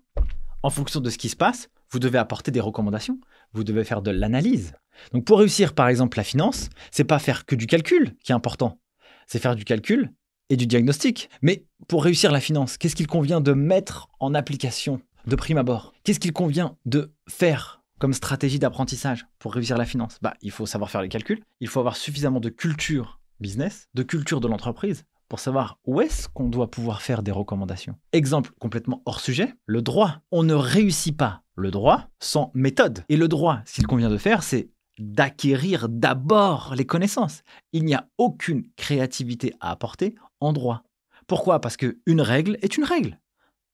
En 0.62 0.70
fonction 0.70 1.00
de 1.00 1.10
ce 1.10 1.18
qui 1.18 1.28
se 1.28 1.36
passe, 1.36 1.70
vous 1.92 1.98
devez 1.98 2.18
apporter 2.18 2.50
des 2.50 2.60
recommandations, 2.60 3.20
vous 3.52 3.64
devez 3.64 3.84
faire 3.84 4.02
de 4.02 4.10
l'analyse. 4.10 4.72
Donc 5.12 5.24
pour 5.24 5.38
réussir 5.38 5.74
par 5.74 5.88
exemple 5.88 6.16
la 6.16 6.24
finance, 6.24 6.70
c'est 6.90 7.04
pas 7.04 7.18
faire 7.18 7.44
que 7.44 7.54
du 7.54 7.66
calcul 7.66 8.16
qui 8.24 8.32
est 8.32 8.34
important, 8.34 8.80
c'est 9.26 9.38
faire 9.38 9.54
du 9.54 9.64
calcul 9.64 10.10
et 10.48 10.56
du 10.56 10.66
diagnostic. 10.66 11.28
Mais 11.42 11.66
pour 11.88 12.02
réussir 12.02 12.32
la 12.32 12.40
finance, 12.40 12.78
qu'est-ce 12.78 12.96
qu'il 12.96 13.06
convient 13.06 13.40
de 13.40 13.52
mettre 13.52 14.08
en 14.20 14.34
application 14.34 15.00
de 15.26 15.36
prime 15.36 15.58
abord? 15.58 15.92
Qu'est-ce 16.02 16.18
qu'il 16.18 16.32
convient 16.32 16.76
de 16.86 17.12
faire 17.28 17.82
comme 17.98 18.14
stratégie 18.14 18.58
d'apprentissage 18.58 19.26
pour 19.38 19.54
réussir 19.54 19.76
la 19.76 19.84
finance? 19.84 20.18
Bah, 20.22 20.34
Il 20.40 20.50
faut 20.50 20.66
savoir 20.66 20.90
faire 20.90 21.02
les 21.02 21.08
calculs, 21.08 21.42
il 21.60 21.68
faut 21.68 21.80
avoir 21.80 21.96
suffisamment 21.96 22.40
de 22.40 22.48
culture 22.48 23.20
business, 23.38 23.88
de 23.94 24.02
culture 24.02 24.40
de 24.40 24.48
l'entreprise, 24.48 25.04
pour 25.28 25.40
savoir 25.40 25.78
où 25.86 26.00
est-ce 26.00 26.28
qu'on 26.28 26.48
doit 26.48 26.70
pouvoir 26.70 27.02
faire 27.02 27.22
des 27.22 27.32
recommandations. 27.32 27.96
Exemple 28.12 28.52
complètement 28.60 29.02
hors 29.06 29.20
sujet, 29.20 29.54
le 29.66 29.82
droit. 29.82 30.20
On 30.30 30.42
ne 30.42 30.54
réussit 30.54 31.16
pas 31.16 31.41
le 31.56 31.70
droit 31.70 32.08
sans 32.20 32.50
méthode. 32.54 33.04
Et 33.08 33.16
le 33.16 33.28
droit, 33.28 33.60
ce 33.66 33.74
qu'il 33.74 33.86
convient 33.86 34.10
de 34.10 34.18
faire, 34.18 34.42
c'est 34.42 34.70
d'acquérir 34.98 35.88
d'abord 35.88 36.74
les 36.76 36.86
connaissances. 36.86 37.42
Il 37.72 37.84
n'y 37.84 37.94
a 37.94 38.08
aucune 38.18 38.64
créativité 38.76 39.54
à 39.60 39.70
apporter 39.70 40.14
en 40.40 40.52
droit. 40.52 40.84
Pourquoi? 41.26 41.60
Parce 41.60 41.76
qu'une 41.76 42.20
règle 42.20 42.58
est 42.62 42.76
une 42.76 42.84
règle. 42.84 43.18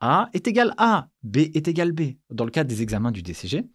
A 0.01 0.29
est 0.33 0.47
égal 0.47 0.75
A, 0.79 1.09
B 1.23 1.39
est 1.39 1.67
égal 1.67 1.93
B. 1.93 2.13
Dans 2.31 2.45
le 2.45 2.51
cadre 2.51 2.69
des 2.69 2.83
examens 2.83 3.11
du 3.11 3.23
DCG, 3.23 3.69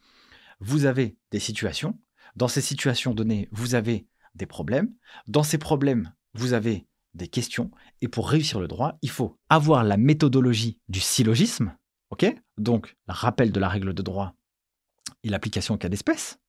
vous 0.60 0.86
avez 0.86 1.18
des 1.32 1.40
situations. 1.40 2.00
Dans 2.36 2.48
ces 2.48 2.62
situations 2.62 3.14
données, 3.14 3.50
vous 3.52 3.76
avez 3.76 4.08
des 4.36 4.46
problèmes. 4.46 4.94
Dans 5.28 5.44
ces 5.44 5.58
problèmes, 5.58 6.14
vous 6.34 6.54
avez 6.54 6.88
des 7.14 7.28
questions. 7.28 7.72
Et 8.02 8.08
pour 8.08 8.30
réussir 8.30 8.60
le 8.60 8.68
droit, 8.68 8.98
il 9.02 9.10
faut 9.10 9.38
avoir 9.50 9.84
la 9.84 9.98
méthodologie 9.98 10.80
du 10.88 11.00
syllogisme. 11.00 11.76
Donc, 12.58 12.96
rappel 13.08 13.52
de 13.52 13.60
la 13.60 13.70
règle 13.70 13.94
de 13.94 14.02
droit 14.02 14.34
et 15.24 15.30
l'application 15.30 15.76
au 15.76 15.78
cas 15.78 15.90
d'espèce. 15.90 16.40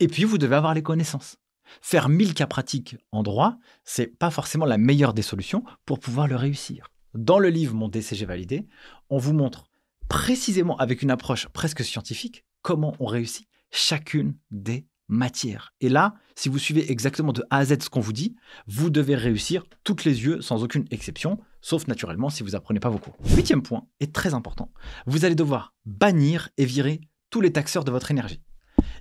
Et 0.00 0.08
puis, 0.08 0.24
vous 0.24 0.38
devez 0.38 0.56
avoir 0.56 0.74
les 0.74 0.82
connaissances. 0.82 1.36
Faire 1.80 2.08
1000 2.08 2.34
cas 2.34 2.46
pratiques 2.46 2.96
en 3.10 3.22
droit, 3.22 3.56
c'est 3.84 4.06
pas 4.06 4.30
forcément 4.30 4.66
la 4.66 4.78
meilleure 4.78 5.14
des 5.14 5.22
solutions 5.22 5.64
pour 5.86 5.98
pouvoir 5.98 6.28
le 6.28 6.36
réussir. 6.36 6.90
Dans 7.14 7.38
le 7.38 7.48
livre 7.48 7.74
Mon 7.74 7.88
DCG 7.88 8.26
validé, 8.26 8.66
on 9.08 9.18
vous 9.18 9.32
montre 9.32 9.64
précisément 10.08 10.76
avec 10.76 11.02
une 11.02 11.10
approche 11.10 11.48
presque 11.48 11.82
scientifique 11.82 12.44
comment 12.62 12.94
on 12.98 13.06
réussit 13.06 13.48
chacune 13.70 14.36
des 14.50 14.86
matières. 15.08 15.74
Et 15.80 15.88
là, 15.88 16.14
si 16.34 16.48
vous 16.48 16.58
suivez 16.58 16.90
exactement 16.90 17.32
de 17.32 17.44
A 17.50 17.58
à 17.58 17.64
Z 17.64 17.82
ce 17.82 17.90
qu'on 17.90 18.00
vous 18.00 18.12
dit, 18.12 18.36
vous 18.66 18.90
devez 18.90 19.14
réussir 19.14 19.64
toutes 19.84 20.04
les 20.04 20.24
yeux 20.24 20.40
sans 20.40 20.62
aucune 20.62 20.86
exception, 20.90 21.38
sauf 21.64 21.86
naturellement 21.88 22.28
si 22.28 22.42
vous 22.42 22.54
apprenez 22.54 22.78
pas 22.78 22.90
vos 22.90 22.98
cours. 22.98 23.16
Huitième 23.24 23.62
point 23.62 23.86
est 23.98 24.14
très 24.14 24.34
important. 24.34 24.70
Vous 25.06 25.24
allez 25.24 25.34
devoir 25.34 25.74
bannir 25.86 26.50
et 26.58 26.66
virer 26.66 27.00
tous 27.30 27.40
les 27.40 27.52
taxeurs 27.52 27.84
de 27.84 27.90
votre 27.90 28.10
énergie. 28.10 28.42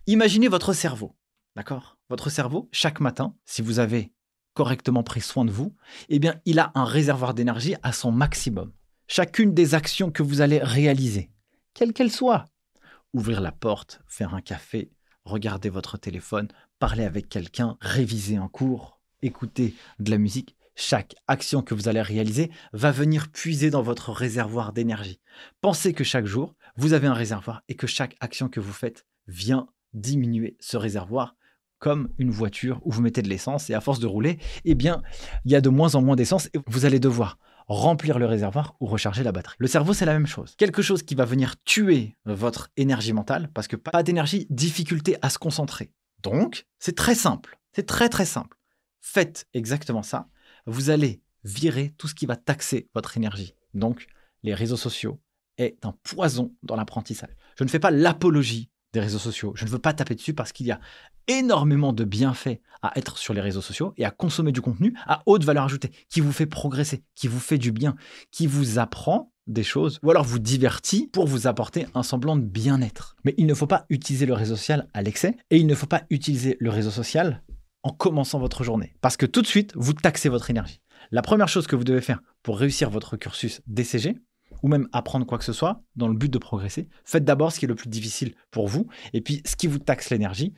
Imaginez 0.07 0.47
votre 0.47 0.71
cerveau, 0.71 1.13
d'accord? 1.57 1.97
Votre 2.09 2.29
cerveau, 2.29 2.69
chaque 2.71 3.01
matin, 3.01 3.35
si 3.43 3.61
vous 3.61 3.79
avez 3.79 4.13
correctement 4.53 5.03
pris 5.03 5.19
soin 5.19 5.43
de 5.43 5.51
vous, 5.51 5.75
eh 6.07 6.19
bien, 6.19 6.39
il 6.45 6.57
a 6.57 6.71
un 6.73 6.85
réservoir 6.85 7.33
d'énergie 7.33 7.75
à 7.83 7.91
son 7.91 8.13
maximum. 8.13 8.71
Chacune 9.07 9.53
des 9.53 9.75
actions 9.75 10.09
que 10.09 10.23
vous 10.23 10.39
allez 10.39 10.59
réaliser, 10.59 11.31
quelle 11.73 11.91
qu'elle 11.91 12.11
soit, 12.11 12.45
ouvrir 13.13 13.41
la 13.41 13.51
porte, 13.51 14.01
faire 14.07 14.33
un 14.33 14.41
café, 14.41 14.89
regarder 15.25 15.69
votre 15.69 15.97
téléphone, 15.97 16.47
parler 16.79 17.03
avec 17.03 17.27
quelqu'un, 17.27 17.77
réviser 17.81 18.37
un 18.37 18.47
cours, 18.47 19.01
écouter 19.21 19.75
de 19.99 20.11
la 20.11 20.17
musique, 20.17 20.55
chaque 20.75 21.15
action 21.27 21.61
que 21.61 21.73
vous 21.73 21.87
allez 21.87 22.01
réaliser 22.01 22.51
va 22.73 22.91
venir 22.91 23.29
puiser 23.29 23.69
dans 23.69 23.81
votre 23.81 24.11
réservoir 24.11 24.73
d'énergie. 24.73 25.19
Pensez 25.61 25.93
que 25.93 26.03
chaque 26.03 26.25
jour, 26.25 26.55
vous 26.75 26.93
avez 26.93 27.07
un 27.07 27.13
réservoir 27.13 27.61
et 27.69 27.75
que 27.75 27.87
chaque 27.87 28.15
action 28.19 28.49
que 28.49 28.59
vous 28.59 28.73
faites 28.73 29.05
vient 29.27 29.67
diminuer 29.93 30.57
ce 30.59 30.77
réservoir 30.77 31.35
comme 31.79 32.09
une 32.17 32.31
voiture 32.31 32.79
où 32.85 32.91
vous 32.91 33.01
mettez 33.01 33.21
de 33.21 33.27
l'essence 33.27 33.69
et 33.69 33.73
à 33.73 33.81
force 33.81 33.99
de 33.99 34.07
rouler, 34.07 34.39
eh 34.63 34.73
bien, 34.73 35.01
il 35.43 35.51
y 35.51 35.55
a 35.55 35.61
de 35.61 35.67
moins 35.67 35.95
en 35.95 36.01
moins 36.01 36.15
d'essence 36.15 36.47
et 36.53 36.59
vous 36.67 36.85
allez 36.85 36.99
devoir 36.99 37.37
remplir 37.67 38.19
le 38.19 38.25
réservoir 38.25 38.75
ou 38.79 38.85
recharger 38.85 39.23
la 39.23 39.31
batterie. 39.31 39.55
Le 39.59 39.67
cerveau, 39.67 39.93
c'est 39.93 40.05
la 40.05 40.13
même 40.13 40.27
chose. 40.27 40.55
Quelque 40.57 40.81
chose 40.81 41.03
qui 41.03 41.15
va 41.15 41.25
venir 41.25 41.55
tuer 41.65 42.15
votre 42.25 42.69
énergie 42.77 43.13
mentale 43.13 43.49
parce 43.53 43.67
que 43.67 43.75
pas 43.75 44.03
d'énergie, 44.03 44.47
difficulté 44.49 45.17
à 45.21 45.29
se 45.29 45.37
concentrer. 45.37 45.91
Donc, 46.21 46.65
c'est 46.79 46.95
très 46.95 47.15
simple. 47.15 47.59
C'est 47.73 47.85
très 47.85 48.07
très 48.07 48.25
simple. 48.25 48.57
Faites 49.01 49.47
exactement 49.53 50.03
ça. 50.03 50.27
Vous 50.65 50.89
allez 50.89 51.21
virer 51.43 51.93
tout 51.97 52.07
ce 52.07 52.15
qui 52.15 52.25
va 52.25 52.35
taxer 52.35 52.89
votre 52.93 53.17
énergie. 53.17 53.55
Donc, 53.73 54.07
les 54.43 54.53
réseaux 54.53 54.77
sociaux 54.77 55.19
est 55.57 55.85
un 55.85 55.93
poison 56.03 56.53
dans 56.63 56.75
l'apprentissage. 56.75 57.35
Je 57.57 57.63
ne 57.63 57.69
fais 57.69 57.79
pas 57.79 57.91
l'apologie 57.91 58.69
des 58.93 58.99
réseaux 58.99 59.19
sociaux. 59.19 59.53
Je 59.55 59.65
ne 59.65 59.69
veux 59.69 59.79
pas 59.79 59.93
taper 59.93 60.15
dessus 60.15 60.33
parce 60.33 60.51
qu'il 60.51 60.67
y 60.67 60.71
a 60.71 60.79
énormément 61.27 61.93
de 61.93 62.03
bienfaits 62.03 62.59
à 62.81 62.97
être 62.97 63.17
sur 63.17 63.33
les 63.33 63.41
réseaux 63.41 63.61
sociaux 63.61 63.93
et 63.97 64.05
à 64.05 64.11
consommer 64.11 64.51
du 64.51 64.61
contenu 64.61 64.93
à 65.05 65.23
haute 65.25 65.43
valeur 65.43 65.65
ajoutée, 65.65 65.91
qui 66.09 66.21
vous 66.21 66.31
fait 66.31 66.45
progresser, 66.45 67.03
qui 67.15 67.27
vous 67.27 67.39
fait 67.39 67.57
du 67.57 67.71
bien, 67.71 67.95
qui 68.31 68.47
vous 68.47 68.79
apprend 68.79 69.31
des 69.47 69.63
choses, 69.63 69.99
ou 70.03 70.11
alors 70.11 70.23
vous 70.23 70.39
divertit 70.39 71.09
pour 71.11 71.27
vous 71.27 71.47
apporter 71.47 71.87
un 71.95 72.03
semblant 72.03 72.37
de 72.37 72.45
bien-être. 72.45 73.15
Mais 73.25 73.33
il 73.37 73.45
ne 73.45 73.53
faut 73.53 73.67
pas 73.67 73.85
utiliser 73.89 74.25
le 74.25 74.33
réseau 74.33 74.55
social 74.55 74.87
à 74.93 75.01
l'excès, 75.01 75.35
et 75.49 75.57
il 75.57 75.67
ne 75.67 75.75
faut 75.75 75.87
pas 75.87 76.03
utiliser 76.09 76.55
le 76.59 76.69
réseau 76.69 76.91
social 76.91 77.43
en 77.83 77.91
commençant 77.91 78.39
votre 78.39 78.63
journée, 78.63 78.95
parce 79.01 79.17
que 79.17 79.25
tout 79.25 79.41
de 79.41 79.47
suite, 79.47 79.73
vous 79.75 79.93
taxez 79.93 80.29
votre 80.29 80.49
énergie. 80.49 80.81
La 81.11 81.21
première 81.21 81.47
chose 81.47 81.67
que 81.67 81.75
vous 81.75 81.83
devez 81.83 82.01
faire 82.01 82.21
pour 82.41 82.57
réussir 82.57 82.89
votre 82.89 83.17
cursus 83.17 83.61
DCG, 83.67 84.17
ou 84.61 84.67
même 84.67 84.87
apprendre 84.93 85.25
quoi 85.25 85.37
que 85.37 85.43
ce 85.43 85.53
soit 85.53 85.81
dans 85.95 86.07
le 86.07 86.15
but 86.15 86.31
de 86.31 86.37
progresser, 86.37 86.87
faites 87.03 87.25
d'abord 87.25 87.51
ce 87.51 87.59
qui 87.59 87.65
est 87.65 87.67
le 87.67 87.75
plus 87.75 87.89
difficile 87.89 88.33
pour 88.51 88.67
vous, 88.67 88.87
et 89.11 89.21
puis 89.21 89.41
ce 89.45 89.55
qui 89.55 89.67
vous 89.67 89.79
taxe 89.79 90.09
l'énergie, 90.09 90.53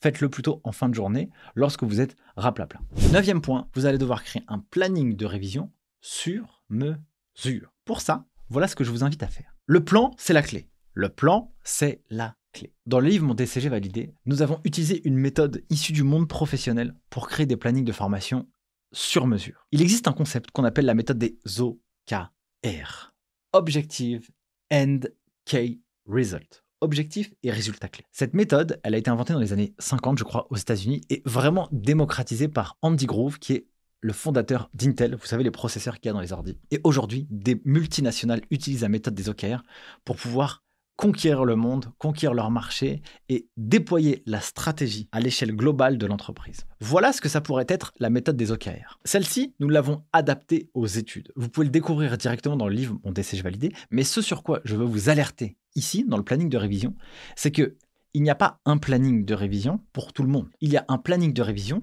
faites-le 0.00 0.28
plutôt 0.28 0.60
en 0.64 0.72
fin 0.72 0.88
de 0.88 0.94
journée 0.94 1.30
lorsque 1.54 1.82
vous 1.82 2.00
êtes 2.00 2.16
raplapla. 2.36 2.80
Neuvième 3.12 3.40
point, 3.40 3.68
vous 3.74 3.86
allez 3.86 3.98
devoir 3.98 4.22
créer 4.22 4.42
un 4.48 4.58
planning 4.58 5.16
de 5.16 5.26
révision 5.26 5.70
sur 6.00 6.62
mesure. 6.68 7.72
Pour 7.84 8.00
ça, 8.00 8.26
voilà 8.48 8.68
ce 8.68 8.76
que 8.76 8.84
je 8.84 8.90
vous 8.90 9.04
invite 9.04 9.22
à 9.22 9.28
faire. 9.28 9.54
Le 9.66 9.84
plan, 9.84 10.12
c'est 10.18 10.32
la 10.32 10.42
clé. 10.42 10.68
Le 10.92 11.08
plan, 11.08 11.52
c'est 11.62 12.02
la 12.10 12.36
Dans 12.86 13.00
le 13.00 13.08
livre 13.08 13.26
Mon 13.26 13.34
DCG 13.34 13.68
validé, 13.68 14.14
nous 14.26 14.42
avons 14.42 14.60
utilisé 14.64 15.06
une 15.06 15.16
méthode 15.16 15.64
issue 15.70 15.92
du 15.92 16.02
monde 16.02 16.28
professionnel 16.28 16.94
pour 17.10 17.28
créer 17.28 17.46
des 17.46 17.56
plannings 17.56 17.84
de 17.84 17.92
formation 17.92 18.48
sur 18.92 19.26
mesure. 19.26 19.66
Il 19.72 19.82
existe 19.82 20.08
un 20.08 20.12
concept 20.12 20.50
qu'on 20.50 20.64
appelle 20.64 20.86
la 20.86 20.94
méthode 20.94 21.18
des 21.18 21.38
OKR. 21.58 23.14
Objective 23.52 24.30
and 24.72 25.00
Key 25.44 25.80
Result. 26.06 26.64
Objectif 26.80 27.32
et 27.42 27.50
résultat 27.50 27.88
clé. 27.88 28.04
Cette 28.12 28.34
méthode, 28.34 28.80
elle 28.82 28.94
a 28.94 28.98
été 28.98 29.10
inventée 29.10 29.32
dans 29.32 29.40
les 29.40 29.52
années 29.52 29.74
50, 29.78 30.18
je 30.18 30.24
crois, 30.24 30.46
aux 30.50 30.56
États-Unis, 30.56 31.00
et 31.08 31.22
vraiment 31.24 31.68
démocratisée 31.72 32.48
par 32.48 32.76
Andy 32.82 33.06
Grove, 33.06 33.38
qui 33.38 33.54
est 33.54 33.66
le 34.00 34.12
fondateur 34.12 34.68
d'Intel, 34.74 35.14
vous 35.14 35.24
savez 35.24 35.44
les 35.44 35.50
processeurs 35.50 35.98
qu'il 35.98 36.08
y 36.08 36.10
a 36.10 36.12
dans 36.12 36.20
les 36.20 36.34
ordi. 36.34 36.58
Et 36.70 36.78
aujourd'hui, 36.84 37.26
des 37.30 37.62
multinationales 37.64 38.42
utilisent 38.50 38.82
la 38.82 38.90
méthode 38.90 39.14
des 39.14 39.30
OKR 39.30 39.62
pour 40.04 40.16
pouvoir 40.16 40.63
conquérir 40.96 41.44
le 41.44 41.56
monde, 41.56 41.92
conquérir 41.98 42.34
leur 42.34 42.50
marché 42.50 43.02
et 43.28 43.48
déployer 43.56 44.22
la 44.26 44.40
stratégie 44.40 45.08
à 45.12 45.20
l'échelle 45.20 45.54
globale 45.54 45.98
de 45.98 46.06
l'entreprise. 46.06 46.66
Voilà 46.80 47.12
ce 47.12 47.20
que 47.20 47.28
ça 47.28 47.40
pourrait 47.40 47.66
être 47.68 47.92
la 47.98 48.10
méthode 48.10 48.36
des 48.36 48.52
OKR. 48.52 48.98
Celle-ci, 49.04 49.54
nous 49.60 49.68
l'avons 49.68 50.04
adaptée 50.12 50.70
aux 50.74 50.86
études. 50.86 51.32
Vous 51.36 51.48
pouvez 51.48 51.66
le 51.66 51.72
découvrir 51.72 52.16
directement 52.16 52.56
dans 52.56 52.68
le 52.68 52.74
livre 52.74 52.98
Mon 53.04 53.12
DCG 53.12 53.42
validé, 53.42 53.72
mais 53.90 54.04
ce 54.04 54.22
sur 54.22 54.42
quoi 54.42 54.60
je 54.64 54.76
veux 54.76 54.84
vous 54.84 55.08
alerter 55.08 55.56
ici, 55.74 56.04
dans 56.04 56.16
le 56.16 56.24
planning 56.24 56.48
de 56.48 56.56
révision, 56.56 56.94
c'est 57.36 57.50
que 57.50 57.76
il 58.14 58.22
n'y 58.22 58.30
a 58.30 58.36
pas 58.36 58.60
un 58.64 58.78
planning 58.78 59.24
de 59.24 59.34
révision 59.34 59.80
pour 59.92 60.12
tout 60.12 60.22
le 60.22 60.28
monde. 60.28 60.48
Il 60.60 60.72
y 60.72 60.76
a 60.76 60.84
un 60.86 60.98
planning 60.98 61.32
de 61.32 61.42
révision 61.42 61.82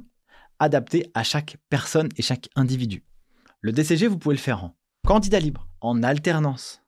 adapté 0.60 1.12
à 1.13 1.24
chaque 1.24 1.58
personne 1.69 2.08
et 2.15 2.21
chaque 2.21 2.47
individu. 2.56 3.04
Le 3.60 3.74
DCG, 3.74 4.08
vous 4.08 4.17
pouvez 4.17 4.36
le 4.36 4.41
faire 4.41 4.63
en 4.63 4.78
candidat 5.06 5.39
libre, 5.39 5.67
en 5.82 6.04
alternance, 6.04 6.81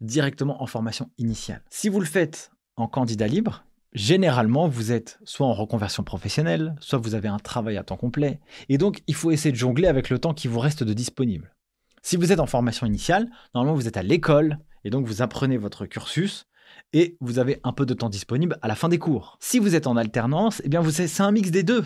directement 0.00 0.62
en 0.62 0.66
formation 0.66 1.10
initiale. 1.18 1.62
Si 1.70 1.88
vous 1.88 2.00
le 2.00 2.06
faites 2.06 2.50
en 2.76 2.88
candidat 2.88 3.26
libre, 3.26 3.64
généralement, 3.92 4.68
vous 4.68 4.92
êtes 4.92 5.18
soit 5.24 5.46
en 5.46 5.52
reconversion 5.52 6.02
professionnelle, 6.02 6.74
soit 6.80 6.98
vous 6.98 7.14
avez 7.14 7.28
un 7.28 7.38
travail 7.38 7.76
à 7.76 7.82
temps 7.82 7.96
complet, 7.96 8.40
et 8.68 8.78
donc 8.78 9.02
il 9.06 9.14
faut 9.14 9.30
essayer 9.30 9.52
de 9.52 9.56
jongler 9.56 9.88
avec 9.88 10.10
le 10.10 10.18
temps 10.18 10.34
qui 10.34 10.48
vous 10.48 10.60
reste 10.60 10.82
de 10.82 10.92
disponible. 10.92 11.54
Si 12.02 12.16
vous 12.16 12.32
êtes 12.32 12.40
en 12.40 12.46
formation 12.46 12.86
initiale, 12.86 13.30
normalement 13.54 13.76
vous 13.76 13.88
êtes 13.88 13.96
à 13.96 14.02
l'école, 14.02 14.58
et 14.84 14.90
donc 14.90 15.06
vous 15.06 15.22
apprenez 15.22 15.56
votre 15.56 15.86
cursus, 15.86 16.46
et 16.92 17.16
vous 17.20 17.38
avez 17.38 17.60
un 17.64 17.72
peu 17.72 17.86
de 17.86 17.94
temps 17.94 18.08
disponible 18.08 18.58
à 18.62 18.68
la 18.68 18.74
fin 18.74 18.88
des 18.88 18.98
cours. 18.98 19.36
Si 19.40 19.58
vous 19.58 19.74
êtes 19.74 19.86
en 19.86 19.96
alternance, 19.96 20.60
eh 20.64 20.68
bien 20.68 20.82
c'est 20.90 21.22
un 21.22 21.32
mix 21.32 21.50
des 21.50 21.62
deux. 21.62 21.84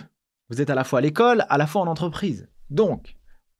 Vous 0.49 0.61
êtes 0.61 0.71
à 0.71 0.75
la 0.75 0.85
fois 0.85 1.01
à 1.01 1.03
l'école, 1.03 1.45
à 1.49 1.59
la 1.59 1.67
fois 1.67 1.83
en 1.83 1.87
entreprise. 1.87 2.49
Donc, 2.71 3.16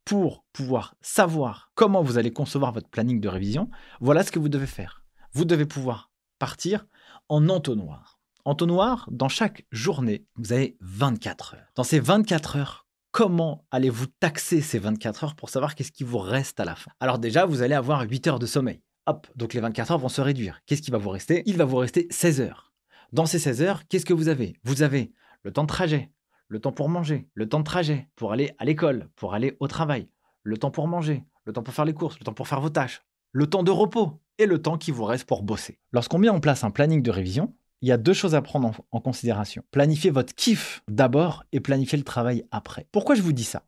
pour 0.07 0.45
pouvoir 0.53 0.95
savoir 1.03 1.71
comment 1.75 2.03
vous 2.03 2.17
allez 2.17 2.33
concevoir 2.33 2.73
votre 2.73 2.89
planning 2.89 3.21
de 3.21 3.29
révision, 3.29 3.69
voilà 4.01 4.23
ce 4.23 4.31
que 4.31 4.39
vous 4.39 4.49
devez 4.49 4.67
faire. 4.67 5.05
Vous 5.33 5.45
devez 5.45 5.67
pouvoir 5.67 6.11
partir 6.39 6.87
en 7.29 7.49
entonnoir. 7.49 8.21
Entonnoir, 8.45 9.09
dans 9.11 9.29
chaque 9.29 9.67
journée, 9.73 10.25
vous 10.37 10.53
avez 10.53 10.77
24 10.81 11.57
heures. 11.57 11.67
Dans 11.75 11.83
ces 11.83 11.99
24 11.99 12.57
heures, 12.57 12.87
comment 13.11 13.67
allez-vous 13.73 14.07
taxer 14.21 14.61
ces 14.61 14.79
24 14.79 15.25
heures 15.25 15.35
pour 15.35 15.51
savoir 15.51 15.75
qu'est-ce 15.75 15.91
qui 15.91 16.05
vous 16.05 16.19
reste 16.19 16.61
à 16.61 16.65
la 16.65 16.77
fin? 16.77 16.93
Alors 17.01 17.19
déjà, 17.19 17.45
vous 17.45 17.63
allez 17.63 17.75
avoir 17.75 18.03
8 18.03 18.29
heures 18.29 18.39
de 18.39 18.47
sommeil. 18.47 18.81
Hop, 19.07 19.27
donc 19.35 19.55
les 19.55 19.61
24 19.61 19.91
heures 19.91 19.99
vont 19.99 20.09
se 20.09 20.21
réduire. 20.21 20.61
Qu'est-ce 20.67 20.83
qui 20.83 20.93
va 20.93 20.99
vous 20.99 21.11
rester? 21.11 21.43
Il 21.47 21.57
va 21.57 21.65
vous 21.65 21.79
rester 21.79 22.07
16 22.11 22.41
heures. 22.41 22.73
Dans 23.13 23.27
ces 23.27 23.41
16 23.41 23.63
heures, 23.63 23.89
qu'est-ce 23.89 24.07
que 24.07 24.15
vous 24.15 24.29
avez? 24.29 24.55
Vous 24.63 24.83
avez 24.83 25.13
le 25.43 25.53
temps 25.53 25.63
de 25.63 25.69
trajet, 25.69 26.13
le 26.49 26.61
temps 26.61 26.73
pour 26.73 26.89
manger, 26.89 27.29
le 27.35 27.49
temps 27.49 27.59
de 27.59 27.65
trajet 27.65 28.09
pour 28.17 28.33
aller 28.33 28.53
à 28.59 28.65
l'école, 28.65 29.09
pour 29.17 29.35
aller 29.35 29.57
au 29.61 29.69
travail, 29.69 30.09
le 30.43 30.57
temps 30.57 30.71
pour 30.71 30.89
manger, 30.89 31.25
le 31.45 31.53
temps 31.53 31.63
pour 31.63 31.75
faire 31.75 31.85
les 31.85 31.95
courses, 31.95 32.19
le 32.19 32.25
temps 32.25 32.35
pour 32.35 32.49
faire 32.49 32.61
vos 32.61 32.71
tâches, 32.71 33.03
le 33.33 33.47
temps 33.49 33.63
de 33.63 33.71
repos 33.71 34.21
et 34.39 34.47
le 34.47 34.61
temps 34.61 34.79
qui 34.79 34.91
vous 34.91 35.05
reste 35.05 35.25
pour 35.25 35.43
bosser. 35.43 35.79
Lorsqu'on 35.93 36.19
met 36.19 36.29
en 36.29 36.41
place 36.41 36.65
un 36.65 36.71
planning 36.71 37.03
de 37.03 37.11
révision, 37.11 37.55
il 37.83 37.89
y 37.89 37.93
a 37.93 37.99
deux 37.99 38.15
choses 38.15 38.35
à 38.35 38.43
prendre 38.43 38.73
en, 38.91 39.01
considération. 39.01 39.63
Planifier 39.71 40.11
votre 40.11 40.35
kiff 40.35 40.83
d'abord 40.89 41.45
et 41.53 41.61
planifier 41.61 41.99
le 41.99 42.05
travail 42.05 42.45
après. 42.51 42.87
Pourquoi 42.91 43.15
je 43.15 43.23
vous 43.23 43.33
dis 43.33 43.45
ça? 43.45 43.65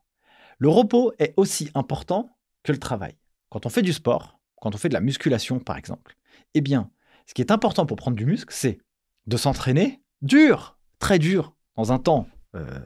Le 0.57 0.69
repos 0.69 1.13
est 1.19 1.33
aussi 1.37 1.69
important 1.75 2.37
que 2.63 2.71
le 2.71 2.79
travail. 2.79 3.15
Quand 3.49 3.65
on 3.65 3.69
fait 3.69 3.81
du 3.81 3.93
sport, 3.93 4.39
quand 4.61 4.73
on 4.73 4.77
fait 4.77 4.89
de 4.89 4.93
la 4.93 5.01
musculation 5.01 5.59
par 5.59 5.77
exemple, 5.77 6.15
eh 6.53 6.61
bien, 6.61 6.89
ce 7.27 7.33
qui 7.33 7.41
est 7.41 7.51
important 7.51 7.85
pour 7.85 7.97
prendre 7.97 8.17
du 8.17 8.25
muscle, 8.25 8.53
c'est 8.53 8.79
de 9.27 9.37
s'entraîner 9.37 10.01
dur, 10.21 10.79
très 10.97 11.19
dur, 11.19 11.53
dans 11.75 11.91
un 11.91 11.99
temps 11.99 12.27
euh, 12.55 12.79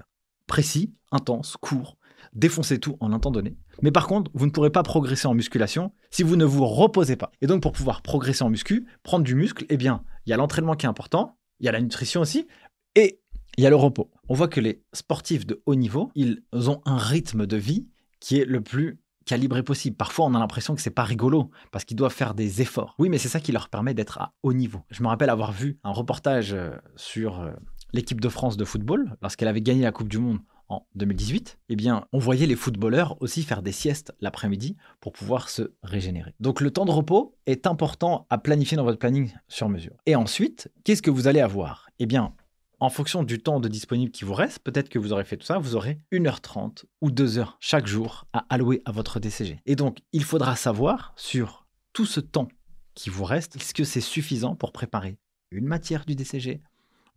précis, 0.47 0.93
intense, 1.12 1.58
court, 1.58 1.97
défoncer 2.34 2.80
tout 2.80 2.97
en 2.99 3.12
un 3.12 3.19
temps 3.19 3.32
donné. 3.32 3.58
Mais 3.82 3.91
par 3.91 4.08
contre, 4.08 4.32
vous 4.34 4.45
ne 4.45 4.52
pourrez 4.52 4.69
pas 4.69 4.84
progresser 4.84 5.28
en 5.28 5.34
musculation 5.34 5.93
si 6.10 6.23
vous 6.23 6.36
ne 6.36 6.45
vous 6.45 6.65
reposez 6.65 7.15
pas. 7.15 7.32
Et 7.41 7.47
donc, 7.47 7.62
pour 7.62 7.71
pouvoir 7.71 8.02
progresser 8.02 8.43
en 8.43 8.49
muscu, 8.49 8.88
prendre 9.04 9.23
du 9.23 9.36
muscle, 9.36 9.65
eh 9.69 9.78
bien, 9.78 10.04
il 10.26 10.30
y 10.30 10.34
a 10.34 10.38
l'entraînement 10.38 10.76
qui 10.76 10.86
est 10.86 10.89
important, 10.89 11.38
il 11.60 11.65
y 11.65 11.69
a 11.69 11.71
la 11.71 11.82
nutrition 11.82 12.21
aussi, 12.21 12.47
et 12.95 13.19
il 13.58 13.63
y 13.63 13.67
a 13.67 13.69
le 13.69 13.76
repos. 13.76 14.10
On 14.30 14.34
voit 14.34 14.47
que 14.47 14.60
les 14.60 14.84
sportifs 14.93 15.45
de 15.45 15.62
haut 15.65 15.76
niveau, 15.76 16.12
ils 16.15 16.43
ont 16.54 16.82
un 16.86 16.97
rythme 16.97 17.45
de 17.45 17.58
vie 17.58 17.88
qui 18.19 18.39
est 18.39 18.45
le 18.45 18.62
plus 18.62 18.99
calibré 19.26 19.63
possible. 19.63 19.95
Parfois, 19.95 20.26
on 20.26 20.34
a 20.34 20.39
l'impression 20.39 20.76
que 20.76 20.82
c'est 20.82 20.89
pas 20.89 21.04
rigolo 21.04 21.52
parce 21.71 21.86
qu'ils 21.86 21.97
doivent 21.97 22.13
faire 22.13 22.34
des 22.34 22.62
efforts. 22.62 22.95
Oui, 22.99 23.10
mais 23.10 23.17
c'est 23.17 23.30
ça 23.30 23.39
qui 23.39 23.52
leur 23.52 23.69
permet 23.69 23.93
d'être 23.93 24.19
à 24.19 24.34
haut 24.43 24.54
niveau. 24.54 24.82
Je 24.89 25.02
me 25.04 25.08
rappelle 25.08 25.30
avoir 25.30 25.52
vu 25.52 25.80
un 25.84 25.91
reportage 25.91 26.54
euh, 26.54 26.71
sur 26.95 27.39
euh, 27.39 27.52
l'équipe 27.93 28.19
de 28.19 28.29
France 28.29 28.58
de 28.58 28.65
football 28.65 29.15
lorsqu'elle 29.21 29.47
avait 29.47 29.62
gagné 29.62 29.84
la 29.84 29.91
Coupe 29.91 30.10
du 30.10 30.17
Monde 30.17 30.39
en 30.69 30.86
2018, 30.95 31.60
eh 31.69 31.77
on 32.12 32.19
voyait 32.19 32.47
les 32.47 32.56
footballeurs 32.56 33.21
aussi 33.21 33.43
faire 33.43 33.62
des 33.62 33.71
siestes 33.71 34.13
l'après-midi 34.21 34.75
pour 34.99 35.13
pouvoir 35.13 35.49
se 35.49 35.73
régénérer. 35.84 36.34
Donc 36.39 36.62
le 36.62 36.71
temps 36.71 36.86
de 36.86 36.91
repos 36.91 37.36
est 37.45 37.67
important 37.67 38.25
à 38.29 38.38
planifier 38.38 38.77
dans 38.77 38.84
votre 38.84 38.97
planning 38.97 39.32
sur 39.47 39.69
mesure. 39.69 39.95
Et 40.06 40.15
ensuite, 40.15 40.71
qu'est-ce 40.84 41.01
que 41.01 41.12
vous 41.12 41.27
allez 41.27 41.41
avoir? 41.41 41.89
Eh 41.99 42.06
bien, 42.06 42.34
en 42.79 42.89
fonction 42.89 43.23
du 43.23 43.39
temps 43.39 43.60
de 43.60 43.67
disponible 43.67 44.12
qui 44.12 44.25
vous 44.25 44.34
reste, 44.34 44.60
peut-être 44.60 44.89
que 44.89 44.99
vous 44.99 45.13
aurez 45.13 45.23
fait 45.23 45.38
tout 45.38 45.45
ça, 45.45 45.58
vous 45.58 45.75
aurez 45.75 45.99
1h30 46.12 46.86
ou 47.01 47.12
2h 47.12 47.53
chaque 47.60 47.88
jour 47.88 48.25
à 48.34 48.45
allouer 48.49 48.82
à 48.86 48.91
votre 48.91 49.19
DCG. 49.19 49.62
Et 49.65 49.75
donc, 49.75 49.99
il 50.12 50.23
faudra 50.23 50.56
savoir 50.56 51.13
sur 51.15 51.65
tout 51.93 52.06
ce 52.06 52.19
temps 52.19 52.47
qui 52.95 53.10
vous 53.10 53.23
reste, 53.23 53.56
est-ce 53.56 53.73
que 53.73 53.84
c'est 53.84 54.01
suffisant 54.01 54.56
pour 54.56 54.71
préparer 54.71 55.17
une 55.51 55.65
matière 55.65 56.06
du 56.06 56.15
DCG, 56.15 56.62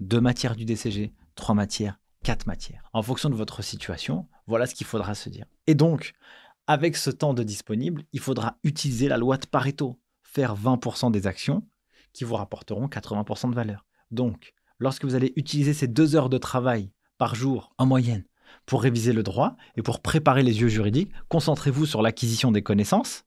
deux 0.00 0.20
matières 0.20 0.56
du 0.56 0.64
DCG, 0.64 1.12
trois 1.34 1.54
matières, 1.54 1.98
quatre 2.22 2.46
matières. 2.46 2.88
En 2.92 3.02
fonction 3.02 3.30
de 3.30 3.34
votre 3.34 3.62
situation, 3.62 4.26
voilà 4.46 4.66
ce 4.66 4.74
qu'il 4.74 4.86
faudra 4.86 5.14
se 5.14 5.28
dire. 5.28 5.46
Et 5.66 5.74
donc, 5.74 6.12
avec 6.66 6.96
ce 6.96 7.10
temps 7.10 7.34
de 7.34 7.42
disponible, 7.42 8.04
il 8.12 8.20
faudra 8.20 8.58
utiliser 8.64 9.08
la 9.08 9.16
loi 9.16 9.36
de 9.38 9.46
Pareto, 9.46 10.00
faire 10.22 10.56
20% 10.56 11.10
des 11.10 11.26
actions 11.26 11.66
qui 12.12 12.24
vous 12.24 12.34
rapporteront 12.34 12.88
80% 12.88 13.50
de 13.50 13.54
valeur. 13.54 13.84
Donc, 14.10 14.54
lorsque 14.78 15.04
vous 15.04 15.14
allez 15.14 15.32
utiliser 15.36 15.74
ces 15.74 15.86
deux 15.86 16.16
heures 16.16 16.28
de 16.28 16.38
travail 16.38 16.90
par 17.18 17.34
jour 17.34 17.72
en 17.78 17.86
moyenne 17.86 18.24
pour 18.64 18.82
réviser 18.82 19.12
le 19.12 19.22
droit 19.22 19.56
et 19.76 19.82
pour 19.82 20.00
préparer 20.00 20.42
les 20.42 20.60
yeux 20.60 20.68
juridiques, 20.68 21.12
concentrez-vous 21.28 21.86
sur 21.86 22.02
l'acquisition 22.02 22.52
des 22.52 22.62
connaissances, 22.62 23.24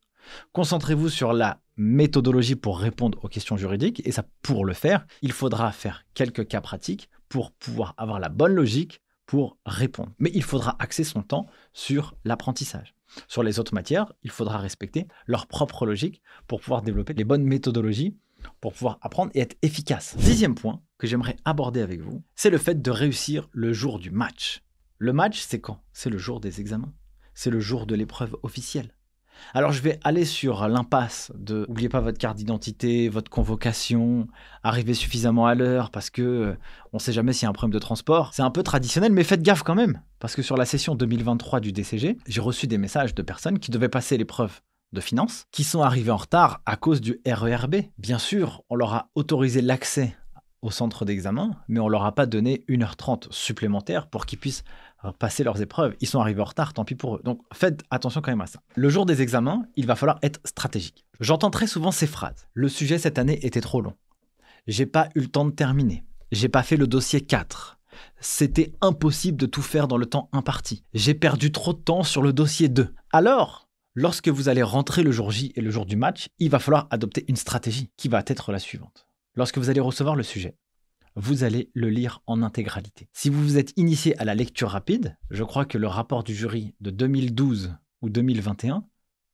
concentrez-vous 0.54 1.10
sur 1.10 1.34
la 1.34 1.62
méthodologie 1.80 2.56
pour 2.56 2.78
répondre 2.78 3.18
aux 3.24 3.30
questions 3.30 3.58
juridiques, 3.58 4.06
et 4.06 4.12
ça, 4.12 4.26
pour 4.42 4.66
le 4.66 4.74
faire, 4.74 5.08
il 5.22 5.32
faudra 5.32 5.72
faire 5.72 6.06
quelques 6.14 6.48
cas 6.48 6.62
pratiques 6.62 7.10
pour 7.30 7.52
pouvoir 7.54 7.96
avoir 7.98 8.20
la 8.20 8.30
bonne 8.30 8.54
logique 8.54 9.02
pour 9.26 9.58
répondre. 9.66 10.12
Mais 10.20 10.32
il 10.34 10.44
faudra 10.44 10.76
axer 10.80 11.04
son 11.04 11.24
temps 11.24 11.48
sur 11.72 12.16
l'apprentissage. 12.26 12.96
Sur 13.28 13.44
les 13.44 13.60
autres 13.60 13.74
matières, 13.74 14.12
il 14.24 14.30
faudra 14.30 14.58
respecter 14.58 15.08
leur 15.26 15.48
propre 15.48 15.86
logique 15.86 16.22
pour 16.48 16.60
pouvoir 16.60 16.82
développer 16.82 17.14
les 17.14 17.24
bonnes 17.24 17.44
méthodologies 17.44 18.18
pour 18.62 18.74
pouvoir 18.74 18.98
apprendre 19.02 19.32
et 19.34 19.40
être 19.40 19.58
efficace. 19.62 20.16
Dixième 20.18 20.56
point 20.56 20.82
que 20.98 21.08
j'aimerais 21.08 21.38
aborder 21.46 21.82
avec 21.82 22.02
vous, 22.02 22.24
c'est 22.36 22.50
le 22.50 22.58
fait 22.58 22.82
de 22.82 22.92
réussir 22.92 23.50
le 23.52 23.74
jour 23.74 24.00
du 24.00 24.12
match. 24.12 24.64
Le 24.98 25.14
match, 25.14 25.40
c'est 25.40 25.62
quand? 25.62 25.82
C'est 25.94 26.10
le 26.10 26.18
jour 26.18 26.40
des 26.40 26.60
examens. 26.60 26.94
C'est 27.34 27.50
le 27.50 27.60
jour 27.60 27.86
de 27.86 27.96
l'épreuve 27.96 28.36
officielle. 28.44 28.94
Alors 29.54 29.72
je 29.72 29.82
vais 29.82 30.00
aller 30.04 30.26
sur 30.26 30.68
l'impasse 30.68 31.32
de 31.36 31.66
n'oubliez 31.68 31.90
pas 31.90 32.02
votre 32.02 32.18
carte 32.18 32.38
d'identité, 32.38 33.10
votre 33.10 33.30
convocation, 33.30 34.28
arriver 34.64 34.94
suffisamment 34.94 35.48
à 35.48 35.56
l'heure 35.56 35.92
parce 35.92 36.10
que 36.10 36.22
euh, 36.22 36.58
on 36.94 36.98
ne 36.98 37.02
sait 37.02 37.14
jamais 37.14 37.34
s'il 37.34 37.44
y 37.44 37.48
a 37.48 37.50
un 37.50 37.54
problème 37.54 37.74
de 37.74 37.80
transport. 37.80 38.34
C'est 38.34 38.42
un 38.42 38.52
peu 38.52 38.64
traditionnel, 38.64 39.12
mais 39.12 39.24
faites 39.24 39.42
gaffe 39.42 39.64
quand 39.64 39.76
même 39.76 40.02
parce 40.20 40.36
que 40.36 40.42
sur 40.42 40.58
la 40.58 40.66
session 40.66 40.96
2023 40.96 41.60
du 41.60 41.72
DCG, 41.72 42.18
j'ai 42.28 42.42
reçu 42.42 42.68
des 42.68 42.78
messages 42.78 43.16
de 43.16 43.22
personnes 43.22 43.60
qui 43.60 43.72
devaient 43.72 43.90
passer 43.90 44.18
l'épreuve 44.18 44.62
de 44.92 45.02
finances 45.02 45.46
qui 45.52 45.64
sont 45.64 45.82
arrivés 45.82 46.12
en 46.12 46.18
retard 46.18 46.62
à 46.66 46.76
cause 46.76 47.02
du 47.02 47.20
RERB. 47.26 47.76
Bien 47.98 48.20
sûr, 48.20 48.64
on 48.70 48.76
leur 48.76 48.94
a 48.94 49.10
autorisé 49.16 49.62
l'accès 49.62 50.16
au 50.62 50.72
centre 50.72 51.06
d'examen, 51.06 51.52
mais 51.68 51.80
on 51.80 51.88
leur 51.88 52.06
a 52.06 52.14
pas 52.14 52.26
donné 52.26 52.66
1h30 52.68 53.32
supplémentaire 53.32 54.08
pour 54.08 54.26
qu'ils 54.26 54.40
puissent 54.40 54.64
passer 55.18 55.44
leurs 55.44 55.62
épreuves. 55.62 55.96
Ils 56.02 56.08
sont 56.08 56.20
arrivés 56.20 56.42
en 56.42 56.46
retard, 56.46 56.74
tant 56.74 56.86
pis 56.86 56.96
pour 56.96 57.16
eux. 57.16 57.22
Donc 57.24 57.42
faites 57.54 57.84
attention 57.92 58.22
quand 58.22 58.32
même 58.32 58.42
à 58.42 58.48
ça. 58.48 58.60
Le 58.76 58.90
jour 58.90 59.06
des 59.06 59.22
examens, 59.22 59.64
il 59.76 59.86
va 59.86 59.96
falloir 59.96 60.20
être 60.22 60.40
stratégique. 60.46 61.06
J'entends 61.20 61.50
très 61.50 61.68
souvent 61.68 61.92
ces 61.92 62.08
phrases. 62.08 62.48
Le 62.54 62.70
sujet 62.70 62.98
cette 62.98 63.18
année 63.18 63.46
était 63.46 63.62
trop 63.62 63.82
long. 63.82 63.96
J'ai 64.68 64.86
pas 64.86 65.10
eu 65.16 65.22
le 65.22 65.28
temps 65.28 65.46
de 65.46 65.52
terminer. 65.52 66.04
J'ai 66.32 66.50
pas 66.50 66.64
fait 66.64 66.78
le 66.78 66.88
dossier 66.88 67.22
4. 67.22 67.80
C'était 68.20 68.74
impossible 68.82 69.38
de 69.38 69.46
tout 69.46 69.62
faire 69.62 69.88
dans 69.88 69.98
le 69.98 70.06
temps 70.06 70.30
imparti. 70.32 70.84
J'ai 70.94 71.14
perdu 71.14 71.52
trop 71.52 71.74
de 71.74 71.80
temps 71.80 72.04
sur 72.04 72.22
le 72.22 72.34
dossier 72.34 72.70
2. 72.70 72.94
Alors, 73.12 73.70
Lorsque 73.96 74.30
vous 74.30 74.48
allez 74.48 74.64
rentrer 74.64 75.04
le 75.04 75.12
jour 75.12 75.32
J 75.32 75.52
et 75.56 75.62
le 75.62 75.72
jour 75.72 75.86
du 75.86 75.98
match, 75.98 76.30
il 76.38 76.50
va 76.50 76.60
falloir 76.60 76.88
adopter 76.90 77.26
une 77.28 77.36
stratégie 77.36 77.90
qui 77.98 78.08
va 78.08 78.24
être 78.28 78.52
la 78.52 78.60
suivante. 78.60 79.08
Lorsque 79.36 79.58
vous 79.58 79.70
allez 79.70 79.82
recevoir 79.82 80.16
le 80.16 80.24
sujet, 80.24 80.56
vous 81.16 81.44
allez 81.44 81.70
le 81.74 81.90
lire 81.90 82.22
en 82.28 82.42
intégralité. 82.42 83.10
Si 83.14 83.30
vous 83.30 83.42
vous 83.42 83.58
êtes 83.58 83.74
initié 83.78 84.18
à 84.20 84.26
la 84.26 84.36
lecture 84.36 84.70
rapide, 84.70 85.18
je 85.30 85.44
crois 85.44 85.66
que 85.66 85.78
le 85.78 85.88
rapport 85.88 86.24
du 86.24 86.36
jury 86.36 86.76
de 86.82 86.92
2012 86.92 87.76
ou 88.02 88.10
2021, 88.10 88.86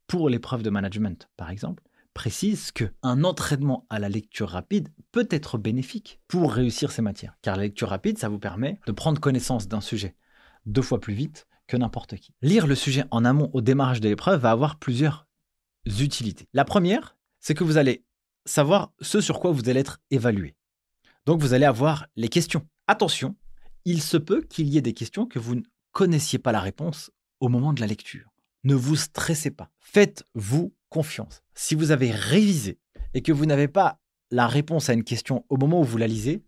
pour 0.08 0.30
l'épreuve 0.30 0.64
de 0.64 0.70
management 0.70 1.30
par 1.38 1.50
exemple, 1.50 1.84
précise 2.14 2.72
que 2.72 2.86
un 3.04 3.24
entraînement 3.24 3.86
à 3.90 4.00
la 4.00 4.10
lecture 4.10 4.50
rapide 4.50 4.90
peut 5.12 5.28
être 5.30 5.58
bénéfique 5.58 6.20
pour 6.28 6.54
réussir 6.54 6.92
ces 6.92 7.02
matières. 7.02 7.38
Car 7.42 7.58
la 7.58 7.64
lecture 7.64 7.90
rapide, 7.90 8.18
ça 8.18 8.30
vous 8.30 8.40
permet 8.40 8.80
de 8.88 8.92
prendre 8.92 9.20
connaissance 9.20 9.68
d'un 9.68 9.82
sujet 9.82 10.16
deux 10.66 10.82
fois 10.82 11.00
plus 11.00 11.14
vite 11.14 11.48
que 11.68 11.78
n'importe 11.78 12.16
qui. 12.16 12.34
Lire 12.42 12.68
le 12.68 12.76
sujet 12.76 13.04
en 13.12 13.26
amont 13.26 13.50
au 13.54 13.62
démarrage 13.62 14.02
de 14.02 14.10
l'épreuve 14.10 14.42
va 14.42 14.52
avoir 14.52 14.80
plusieurs 14.80 15.28
utilités. 15.86 16.48
La 16.54 16.66
première, 16.66 17.18
c'est 17.40 17.54
que 17.54 17.64
vous 17.64 17.78
allez 17.78 18.06
savoir 18.46 18.94
ce 19.02 19.22
sur 19.22 19.40
quoi 19.40 19.52
vous 19.52 19.70
allez 19.70 19.80
être 19.80 20.00
évalué. 20.10 20.56
Donc 21.26 21.42
vous 21.42 21.54
allez 21.54 21.66
avoir 21.66 22.06
les 22.16 22.30
questions. 22.30 22.68
Attention, 22.88 23.36
il 23.86 24.02
se 24.02 24.18
peut 24.18 24.42
qu'il 24.42 24.68
y 24.68 24.78
ait 24.78 24.82
des 24.82 24.94
questions 24.94 25.26
que 25.26 25.40
vous 25.40 25.56
ne 25.56 25.64
connaissiez 25.92 26.40
pas 26.40 26.52
la 26.52 26.60
réponse 26.60 27.12
au 27.40 27.50
moment 27.50 27.74
de 27.74 27.82
la 27.82 27.88
lecture. 27.88 28.32
Ne 28.64 28.76
vous 28.76 28.96
stressez 28.96 29.52
pas. 29.52 29.70
Faites-vous 29.80 30.74
confiance. 30.90 31.42
Si 31.54 31.76
vous 31.76 31.92
avez 31.92 32.12
révisé 32.12 32.80
et 33.14 33.22
que 33.22 33.32
vous 33.32 33.46
n'avez 33.46 33.68
pas 33.68 34.00
la 34.32 34.48
réponse 34.48 34.90
à 34.90 34.94
une 34.94 35.04
question 35.04 35.46
au 35.50 35.58
moment 35.58 35.82
où 35.82 35.84
vous 35.84 35.98
la 35.98 36.08
lisez, 36.08 36.44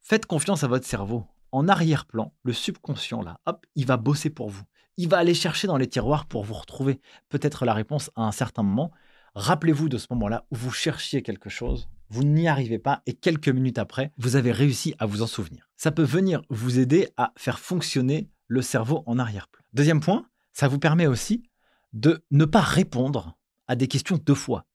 faites 0.00 0.26
confiance 0.26 0.64
à 0.64 0.68
votre 0.68 0.86
cerveau 0.86 1.26
en 1.54 1.68
arrière-plan, 1.68 2.34
le 2.42 2.52
subconscient, 2.52 3.22
là, 3.22 3.38
hop, 3.46 3.64
il 3.76 3.86
va 3.86 3.96
bosser 3.96 4.28
pour 4.28 4.50
vous. 4.50 4.64
Il 4.96 5.08
va 5.08 5.18
aller 5.18 5.34
chercher 5.34 5.68
dans 5.68 5.76
les 5.76 5.86
tiroirs 5.86 6.26
pour 6.26 6.42
vous 6.42 6.54
retrouver 6.54 7.00
peut-être 7.28 7.64
la 7.64 7.72
réponse 7.72 8.10
à 8.16 8.22
un 8.22 8.32
certain 8.32 8.64
moment. 8.64 8.90
Rappelez-vous 9.36 9.88
de 9.88 9.96
ce 9.96 10.08
moment-là 10.10 10.46
où 10.50 10.56
vous 10.56 10.72
cherchiez 10.72 11.22
quelque 11.22 11.50
chose, 11.50 11.88
vous 12.08 12.24
n'y 12.24 12.48
arrivez 12.48 12.78
pas 12.78 13.02
et 13.06 13.14
quelques 13.14 13.48
minutes 13.48 13.78
après, 13.78 14.12
vous 14.18 14.36
avez 14.36 14.52
réussi 14.52 14.94
à 14.98 15.06
vous 15.06 15.22
en 15.22 15.26
souvenir. 15.26 15.68
Ça 15.76 15.90
peut 15.90 16.02
venir 16.02 16.42
vous 16.48 16.78
aider 16.78 17.08
à 17.16 17.32
faire 17.36 17.58
fonctionner 17.58 18.30
le 18.46 18.62
cerveau 18.62 19.02
en 19.06 19.18
arrière-plan. 19.18 19.62
Deuxième 19.72 20.00
point, 20.00 20.26
ça 20.52 20.68
vous 20.68 20.78
permet 20.78 21.06
aussi 21.06 21.42
de 21.92 22.24
ne 22.30 22.44
pas 22.44 22.60
répondre 22.60 23.36
à 23.66 23.76
des 23.76 23.88
questions 23.88 24.18
deux 24.18 24.34
fois. 24.34 24.66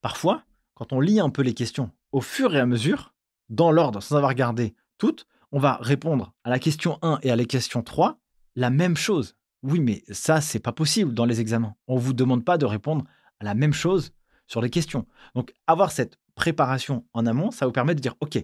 Parfois, 0.00 0.44
quand 0.74 0.92
on 0.92 1.00
lit 1.00 1.20
un 1.20 1.30
peu 1.30 1.42
les 1.42 1.54
questions 1.54 1.90
au 2.12 2.20
fur 2.20 2.54
et 2.54 2.60
à 2.60 2.66
mesure, 2.66 3.14
dans 3.48 3.70
l'ordre, 3.70 4.02
sans 4.02 4.16
avoir 4.16 4.34
gardé 4.34 4.74
toutes, 4.98 5.26
on 5.52 5.58
va 5.58 5.78
répondre 5.80 6.32
à 6.44 6.50
la 6.50 6.58
question 6.58 6.98
1 7.02 7.18
et 7.22 7.30
à 7.30 7.36
la 7.36 7.44
question 7.44 7.82
3 7.82 8.18
la 8.56 8.70
même 8.70 8.96
chose. 8.96 9.36
Oui, 9.62 9.80
mais 9.80 10.02
ça, 10.10 10.40
c'est 10.40 10.58
pas 10.58 10.72
possible 10.72 11.14
dans 11.14 11.24
les 11.24 11.40
examens. 11.40 11.74
On 11.86 11.96
ne 11.96 12.00
vous 12.00 12.12
demande 12.12 12.44
pas 12.44 12.58
de 12.58 12.66
répondre 12.66 13.04
à 13.40 13.44
la 13.44 13.54
même 13.54 13.72
chose 13.72 14.12
sur 14.46 14.60
les 14.60 14.70
questions. 14.70 15.06
Donc, 15.34 15.52
avoir 15.66 15.92
cette 15.92 16.18
préparation 16.40 17.04
en 17.12 17.26
amont, 17.26 17.50
ça 17.50 17.66
vous 17.66 17.72
permet 17.72 17.94
de 17.94 18.00
dire, 18.00 18.14
OK, 18.20 18.42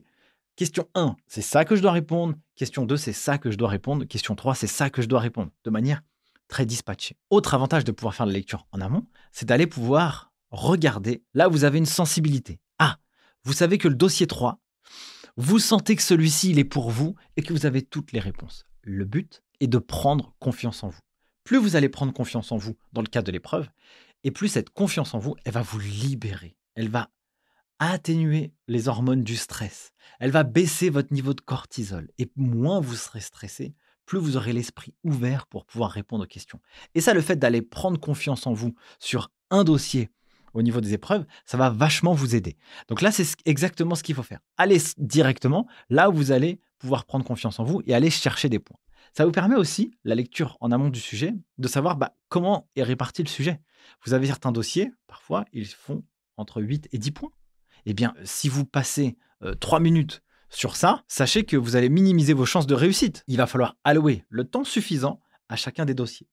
question 0.54 0.86
1, 0.94 1.16
c'est 1.26 1.40
ça 1.40 1.64
que 1.64 1.76
je 1.76 1.80
dois 1.80 1.92
répondre. 1.92 2.34
Question 2.54 2.84
2, 2.84 2.94
c'est 2.98 3.14
ça 3.14 3.38
que 3.38 3.50
je 3.50 3.56
dois 3.56 3.70
répondre. 3.70 4.04
Question 4.04 4.34
3, 4.34 4.54
c'est 4.54 4.66
ça 4.66 4.90
que 4.90 5.00
je 5.00 5.08
dois 5.08 5.20
répondre. 5.20 5.50
De 5.64 5.70
manière 5.70 6.02
très 6.46 6.66
dispatchée. 6.66 7.16
Autre 7.30 7.54
avantage 7.54 7.84
de 7.84 7.92
pouvoir 7.92 8.14
faire 8.14 8.26
la 8.26 8.34
lecture 8.34 8.66
en 8.70 8.82
amont, 8.82 9.06
c'est 9.32 9.46
d'aller 9.48 9.66
pouvoir 9.66 10.30
regardez, 10.50 11.24
là 11.32 11.48
vous 11.48 11.64
avez 11.64 11.78
une 11.78 11.86
sensibilité. 11.86 12.60
Ah, 12.78 12.98
vous 13.44 13.54
savez 13.54 13.78
que 13.78 13.88
le 13.88 13.94
dossier 13.94 14.26
3, 14.26 14.60
vous 15.38 15.58
sentez 15.58 15.96
que 15.96 16.02
celui-ci, 16.02 16.50
il 16.50 16.58
est 16.58 16.64
pour 16.64 16.90
vous 16.90 17.14
et 17.38 17.42
que 17.42 17.54
vous 17.54 17.64
avez 17.64 17.80
toutes 17.80 18.12
les 18.12 18.20
réponses. 18.20 18.66
Le 18.82 19.06
but 19.06 19.42
est 19.60 19.68
de 19.68 19.78
prendre 19.78 20.34
confiance 20.38 20.84
en 20.84 20.90
vous. 20.90 21.00
Plus 21.44 21.56
vous 21.56 21.76
allez 21.76 21.88
prendre 21.88 22.12
confiance 22.12 22.52
en 22.52 22.58
vous 22.58 22.76
dans 22.92 23.00
le 23.00 23.08
cadre 23.08 23.26
de 23.26 23.32
l'épreuve, 23.32 23.70
et 24.22 24.30
plus 24.30 24.48
cette 24.48 24.68
confiance 24.68 25.14
en 25.14 25.18
vous, 25.18 25.34
elle 25.46 25.54
va 25.54 25.62
vous 25.62 25.78
libérer. 25.78 26.58
Elle 26.74 26.90
va 26.90 27.08
atténuer 27.78 28.52
les 28.68 28.88
hormones 28.88 29.22
du 29.22 29.36
stress. 29.36 29.92
Elle 30.20 30.30
va 30.30 30.44
baisser 30.44 30.90
votre 30.90 31.12
niveau 31.12 31.34
de 31.34 31.40
cortisol. 31.40 32.10
Et 32.18 32.30
moins 32.36 32.80
vous 32.80 32.94
serez 32.94 33.20
stressé, 33.20 33.74
plus 34.06 34.18
vous 34.18 34.36
aurez 34.36 34.52
l'esprit 34.52 34.94
ouvert 35.04 35.46
pour 35.46 35.66
pouvoir 35.66 35.90
répondre 35.90 36.24
aux 36.24 36.28
questions. 36.28 36.60
Et 36.94 37.00
ça, 37.00 37.12
le 37.12 37.20
fait 37.20 37.36
d'aller 37.36 37.62
prendre 37.62 38.00
confiance 38.00 38.46
en 38.46 38.52
vous 38.52 38.74
sur 38.98 39.30
un 39.50 39.64
dossier 39.64 40.10
au 40.54 40.62
niveau 40.62 40.80
des 40.80 40.94
épreuves, 40.94 41.26
ça 41.44 41.58
va 41.58 41.68
vachement 41.68 42.14
vous 42.14 42.34
aider. 42.34 42.56
Donc 42.88 43.02
là, 43.02 43.12
c'est 43.12 43.26
exactement 43.44 43.94
ce 43.94 44.02
qu'il 44.02 44.14
faut 44.14 44.22
faire. 44.22 44.40
Allez 44.56 44.78
directement 44.96 45.66
là 45.90 46.08
où 46.08 46.14
vous 46.14 46.32
allez 46.32 46.60
pouvoir 46.78 47.04
prendre 47.04 47.24
confiance 47.24 47.60
en 47.60 47.64
vous 47.64 47.82
et 47.86 47.94
aller 47.94 48.10
chercher 48.10 48.48
des 48.48 48.58
points. 48.58 48.78
Ça 49.12 49.24
vous 49.24 49.32
permet 49.32 49.56
aussi, 49.56 49.92
la 50.04 50.14
lecture 50.14 50.56
en 50.60 50.72
amont 50.72 50.88
du 50.88 51.00
sujet, 51.00 51.34
de 51.58 51.68
savoir 51.68 51.96
bah, 51.96 52.16
comment 52.28 52.68
est 52.76 52.82
réparti 52.82 53.22
le 53.22 53.28
sujet. 53.28 53.60
Vous 54.04 54.14
avez 54.14 54.26
certains 54.26 54.52
dossiers, 54.52 54.90
parfois, 55.06 55.44
ils 55.52 55.66
font 55.66 56.04
entre 56.36 56.60
8 56.62 56.88
et 56.92 56.98
10 56.98 57.10
points. 57.12 57.30
Eh 57.86 57.94
bien, 57.94 58.14
si 58.24 58.48
vous 58.48 58.66
passez 58.66 59.16
3 59.60 59.78
euh, 59.78 59.82
minutes 59.82 60.22
sur 60.50 60.76
ça, 60.76 61.04
sachez 61.08 61.44
que 61.44 61.56
vous 61.56 61.76
allez 61.76 61.88
minimiser 61.88 62.32
vos 62.32 62.44
chances 62.44 62.66
de 62.66 62.74
réussite. 62.74 63.22
Il 63.28 63.36
va 63.36 63.46
falloir 63.46 63.76
allouer 63.84 64.24
le 64.28 64.44
temps 64.44 64.64
suffisant 64.64 65.20
à 65.48 65.56
chacun 65.56 65.84
des 65.84 65.94
dossiers. 65.94 66.28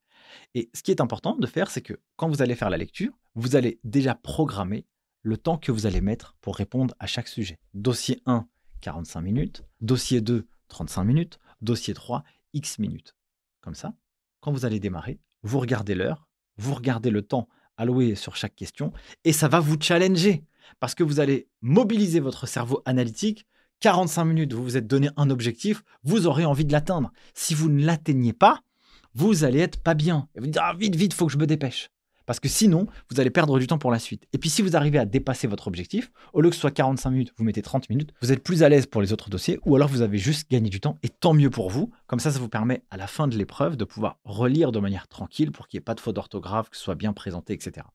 Et 0.56 0.72
ce 0.74 0.82
qui 0.82 0.90
est 0.90 1.02
important 1.02 1.36
de 1.36 1.48
faire, 1.48 1.70
c'est 1.70 1.82
que 1.82 1.94
quand 2.16 2.28
vous 2.28 2.42
allez 2.42 2.56
faire 2.56 2.72
la 2.72 2.78
lecture, 2.78 3.12
vous 3.36 3.56
allez 3.56 3.80
déjà 3.84 4.16
programmer 4.16 4.88
le 5.22 5.38
temps 5.38 5.58
que 5.58 5.72
vous 5.72 5.86
allez 5.86 6.02
mettre 6.02 6.36
pour 6.42 6.56
répondre 6.56 6.96
à 7.00 7.06
chaque 7.06 7.28
sujet. 7.28 7.60
Dossier 7.76 8.22
1, 8.26 8.48
45 8.82 9.22
minutes. 9.22 9.64
Dossier 9.80 10.22
2, 10.22 10.48
35 10.70 11.04
minutes. 11.04 11.40
Dossier 11.62 11.94
3, 11.94 12.24
X 12.54 12.80
minutes. 12.80 13.16
Comme 13.62 13.76
ça, 13.76 13.94
quand 14.42 14.52
vous 14.52 14.66
allez 14.66 14.80
démarrer, 14.80 15.20
vous 15.44 15.60
regardez 15.60 15.94
l'heure, 15.94 16.28
vous 16.58 16.74
regardez 16.74 17.12
le 17.12 17.22
temps 17.22 17.48
alloué 17.78 18.16
sur 18.16 18.36
chaque 18.36 18.56
question, 18.56 18.92
et 19.24 19.34
ça 19.34 19.48
va 19.48 19.60
vous 19.60 19.78
challenger, 19.80 20.44
parce 20.80 20.96
que 20.96 21.04
vous 21.04 21.20
allez 21.20 21.48
mobiliser 21.62 22.20
votre 22.20 22.48
cerveau 22.48 22.82
analytique 22.86 23.46
45 23.84 24.24
minutes, 24.24 24.54
vous 24.54 24.64
vous 24.64 24.78
êtes 24.78 24.88
donné 24.88 25.10
un 25.18 25.30
objectif, 25.30 25.84
vous 26.04 26.26
aurez 26.26 26.46
envie 26.46 26.64
de 26.64 26.72
l'atteindre. 26.72 27.12
Si 27.34 27.54
vous 27.54 27.70
ne 27.70 27.86
l'atteignez 27.86 28.32
pas, 28.32 28.62
vous 29.14 29.44
allez 29.44 29.60
être 29.60 29.78
pas 29.78 29.94
bien. 29.94 30.30
Et 30.36 30.40
vous 30.40 30.46
dites, 30.46 30.58
ah, 30.62 30.74
vite, 30.74 30.96
vite, 30.96 31.14
faut 31.14 31.26
que 31.26 31.34
je 31.34 31.38
me 31.38 31.46
dépêche. 31.46 31.90
Parce 32.26 32.40
que 32.40 32.48
sinon, 32.48 32.88
vous 33.10 33.20
allez 33.20 33.30
perdre 33.30 33.60
du 33.60 33.68
temps 33.68 33.78
pour 33.78 33.92
la 33.92 34.00
suite. 34.00 34.26
Et 34.32 34.38
puis 34.38 34.50
si 34.50 34.62
vous 34.62 34.78
arrivez 34.78 34.98
à 34.98 35.06
dépasser 35.06 35.48
votre 35.48 35.68
objectif, 35.68 36.12
au 36.32 36.40
lieu 36.40 36.50
que 36.50 36.56
ce 36.56 36.62
soit 36.62 36.72
45 36.72 37.10
minutes, 37.10 37.34
vous 37.36 37.44
mettez 37.44 37.62
30 37.62 37.90
minutes, 37.90 38.14
vous 38.22 38.32
êtes 38.32 38.42
plus 38.42 38.64
à 38.64 38.70
l'aise 38.70 38.86
pour 38.86 39.02
les 39.02 39.12
autres 39.12 39.30
dossiers, 39.30 39.60
ou 39.66 39.76
alors 39.76 39.90
vous 39.90 40.02
avez 40.02 40.18
juste 40.18 40.50
gagné 40.50 40.70
du 40.70 40.80
temps, 40.80 40.98
et 41.04 41.10
tant 41.10 41.34
mieux 41.34 41.50
pour 41.50 41.70
vous. 41.70 41.92
Comme 42.08 42.20
ça, 42.20 42.32
ça 42.32 42.40
vous 42.40 42.48
permet 42.48 42.84
à 42.90 42.96
la 42.96 43.08
fin 43.08 43.28
de 43.28 43.38
l'épreuve 43.38 43.76
de 43.76 43.84
pouvoir 43.84 44.18
relire 44.24 44.72
de 44.72 44.80
manière 44.80 45.10
tranquille 45.10 45.52
pour 45.52 45.68
qu'il 45.68 45.78
n'y 45.78 45.82
ait 45.82 45.84
pas 45.84 45.96
de 45.96 46.00
faute 46.00 46.16
d'orthographe, 46.16 46.70
que 46.70 46.78
ce 46.78 46.84
soit 46.84 46.96
bien 46.96 47.12
présenté, 47.12 47.54
etc. 47.54 47.86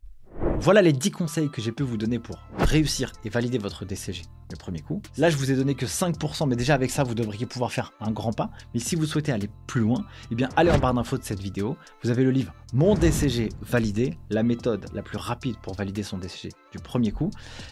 Voilà 0.60 0.82
les 0.82 0.92
10 0.92 1.12
conseils 1.12 1.50
que 1.50 1.62
j'ai 1.62 1.70
pu 1.70 1.84
vous 1.84 1.96
donner 1.96 2.18
pour 2.18 2.38
réussir 2.58 3.12
et 3.24 3.30
valider 3.30 3.58
votre 3.58 3.84
DCG 3.84 4.22
le 4.50 4.56
premier 4.56 4.80
coup. 4.80 5.00
Là, 5.16 5.30
je 5.30 5.36
vous 5.36 5.50
ai 5.50 5.54
donné 5.54 5.74
que 5.74 5.86
5%, 5.86 6.48
mais 6.48 6.56
déjà 6.56 6.74
avec 6.74 6.90
ça, 6.90 7.04
vous 7.04 7.14
devriez 7.14 7.46
pouvoir 7.46 7.70
faire 7.70 7.92
un 8.00 8.10
grand 8.10 8.32
pas. 8.32 8.50
Mais 8.74 8.80
si 8.80 8.96
vous 8.96 9.06
souhaitez 9.06 9.30
aller 9.30 9.48
plus 9.66 9.82
loin, 9.82 10.04
eh 10.30 10.34
bien, 10.34 10.48
allez 10.56 10.70
en 10.70 10.78
barre 10.78 10.94
d'infos 10.94 11.18
de 11.18 11.24
cette 11.24 11.40
vidéo. 11.40 11.76
Vous 12.02 12.10
avez 12.10 12.24
le 12.24 12.30
livre 12.30 12.54
Mon 12.72 12.94
DCG 12.94 13.50
validé, 13.62 14.18
la 14.30 14.42
méthode 14.42 14.86
la 14.94 15.02
plus 15.02 15.18
rapide 15.18 15.56
pour 15.62 15.74
valider 15.74 16.02
son 16.02 16.18
DCG 16.18 16.50
du 16.72 16.78
premier 16.78 17.12
coup. 17.12 17.30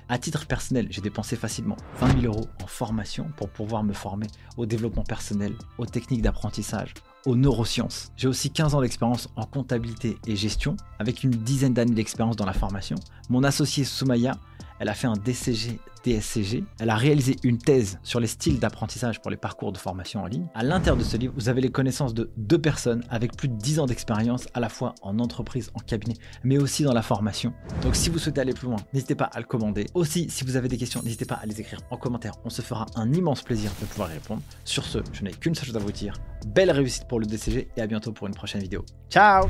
À 0.09 0.19
titre 0.19 0.47
personnel, 0.47 0.87
j'ai 0.91 1.01
dépensé 1.01 1.37
facilement 1.37 1.77
20 2.01 2.21
000 2.21 2.33
euros 2.33 2.47
en 2.63 2.67
formation 2.67 3.31
pour 3.37 3.51
pouvoir 3.51 3.85
me 3.85 3.93
former 3.93 4.27
au 4.57 4.67
développement 4.67 5.05
personnel, 5.05 5.55
aux 5.79 5.87
techniques 5.87 6.23
d'apprentissage, 6.23 6.95
aux 7.27 7.37
neurosciences. 7.37 8.13
J'ai 8.17 8.29
aussi 8.29 8.51
15 8.51 8.75
ans 8.75 8.81
d'expérience 8.81 9.29
en 9.37 9.45
comptabilité 9.45 10.17
et 10.27 10.37
gestion, 10.37 10.77
avec 10.99 11.25
une 11.25 11.31
dizaine 11.31 11.75
d'années 11.75 11.95
d'expérience 11.95 12.37
dans 12.37 12.47
la 12.47 12.53
formation. 12.53 12.97
Mon 13.29 13.45
associé 13.45 13.85
Soumaya, 13.85 14.37
elle 14.79 14.89
a 14.89 14.95
fait 14.95 15.07
un 15.07 15.17
DCG 15.17 15.79
DSCG. 16.07 16.65
Elle 16.79 16.91
a 16.91 16.97
réalisé 16.97 17.37
une 17.43 17.59
thèse 17.59 17.99
sur 18.03 18.21
les 18.21 18.27
styles 18.27 18.59
d'apprentissage 18.59 19.21
pour 19.21 19.31
les 19.31 19.37
parcours 19.37 19.73
de 19.73 19.79
formation 19.79 20.23
en 20.23 20.27
ligne. 20.27 20.47
À 20.55 20.63
l'intérieur 20.63 20.97
de 20.97 21.03
ce 21.03 21.17
livre, 21.17 21.35
vous 21.37 21.49
avez 21.49 21.61
les 21.61 21.71
connaissances 21.71 22.15
de 22.15 22.31
deux 22.37 22.61
personnes 22.61 23.03
avec 23.11 23.37
plus 23.37 23.49
de 23.49 23.57
10 23.57 23.81
ans 23.81 23.87
d'expérience 23.87 24.47
à 24.55 24.61
la 24.61 24.69
fois 24.69 24.95
en 25.03 25.19
entreprise, 25.19 25.71
en 25.75 25.81
cabinet, 25.81 26.15
mais 26.45 26.59
aussi 26.59 26.85
dans 26.85 26.93
la 26.93 27.03
formation. 27.03 27.53
Donc 27.83 27.97
si 27.97 28.09
vous 28.09 28.19
souhaitez 28.19 28.41
aller 28.41 28.55
plus 28.55 28.69
loin, 28.69 28.77
n'hésitez 28.93 29.15
pas 29.15 29.25
à 29.25 29.41
le 29.41 29.47
commander. 29.47 29.87
Aussi, 29.95 30.31
si 30.31 30.45
vous 30.45 30.57
avez 30.57 30.69
des 30.69 30.77
questions, 30.77 31.03
n'hésitez 31.03 31.25
pas 31.25 31.37
à 31.37 31.47
les 31.47 31.61
écrire 31.61 31.81
en 31.91 31.97
commentaire. 31.97 32.35
On 32.45 32.51
se 32.51 32.63
fera 32.63 32.87
un 32.95 33.13
immense 33.13 33.43
plaisir 33.43 33.71
de 33.81 33.87
pouvoir 33.87 34.11
y 34.11 34.15
répondre. 34.15 34.43
Sur 34.65 34.85
ce, 34.85 34.99
je 35.13 35.23
n'ai 35.23 35.33
qu'une 35.33 35.55
seule 35.55 35.67
chose 35.67 35.77
à 35.77 35.81
vous 35.81 35.93
dire. 35.93 36.15
Belle 36.47 36.71
réussite 36.71 37.09
pour 37.09 37.19
le 37.19 37.27
DCG 37.27 37.69
et 37.77 37.81
à 37.81 37.87
bientôt 37.87 38.13
pour 38.13 38.27
une 38.27 38.35
prochaine 38.35 38.63
vidéo. 38.63 38.85
Ciao 39.11 39.47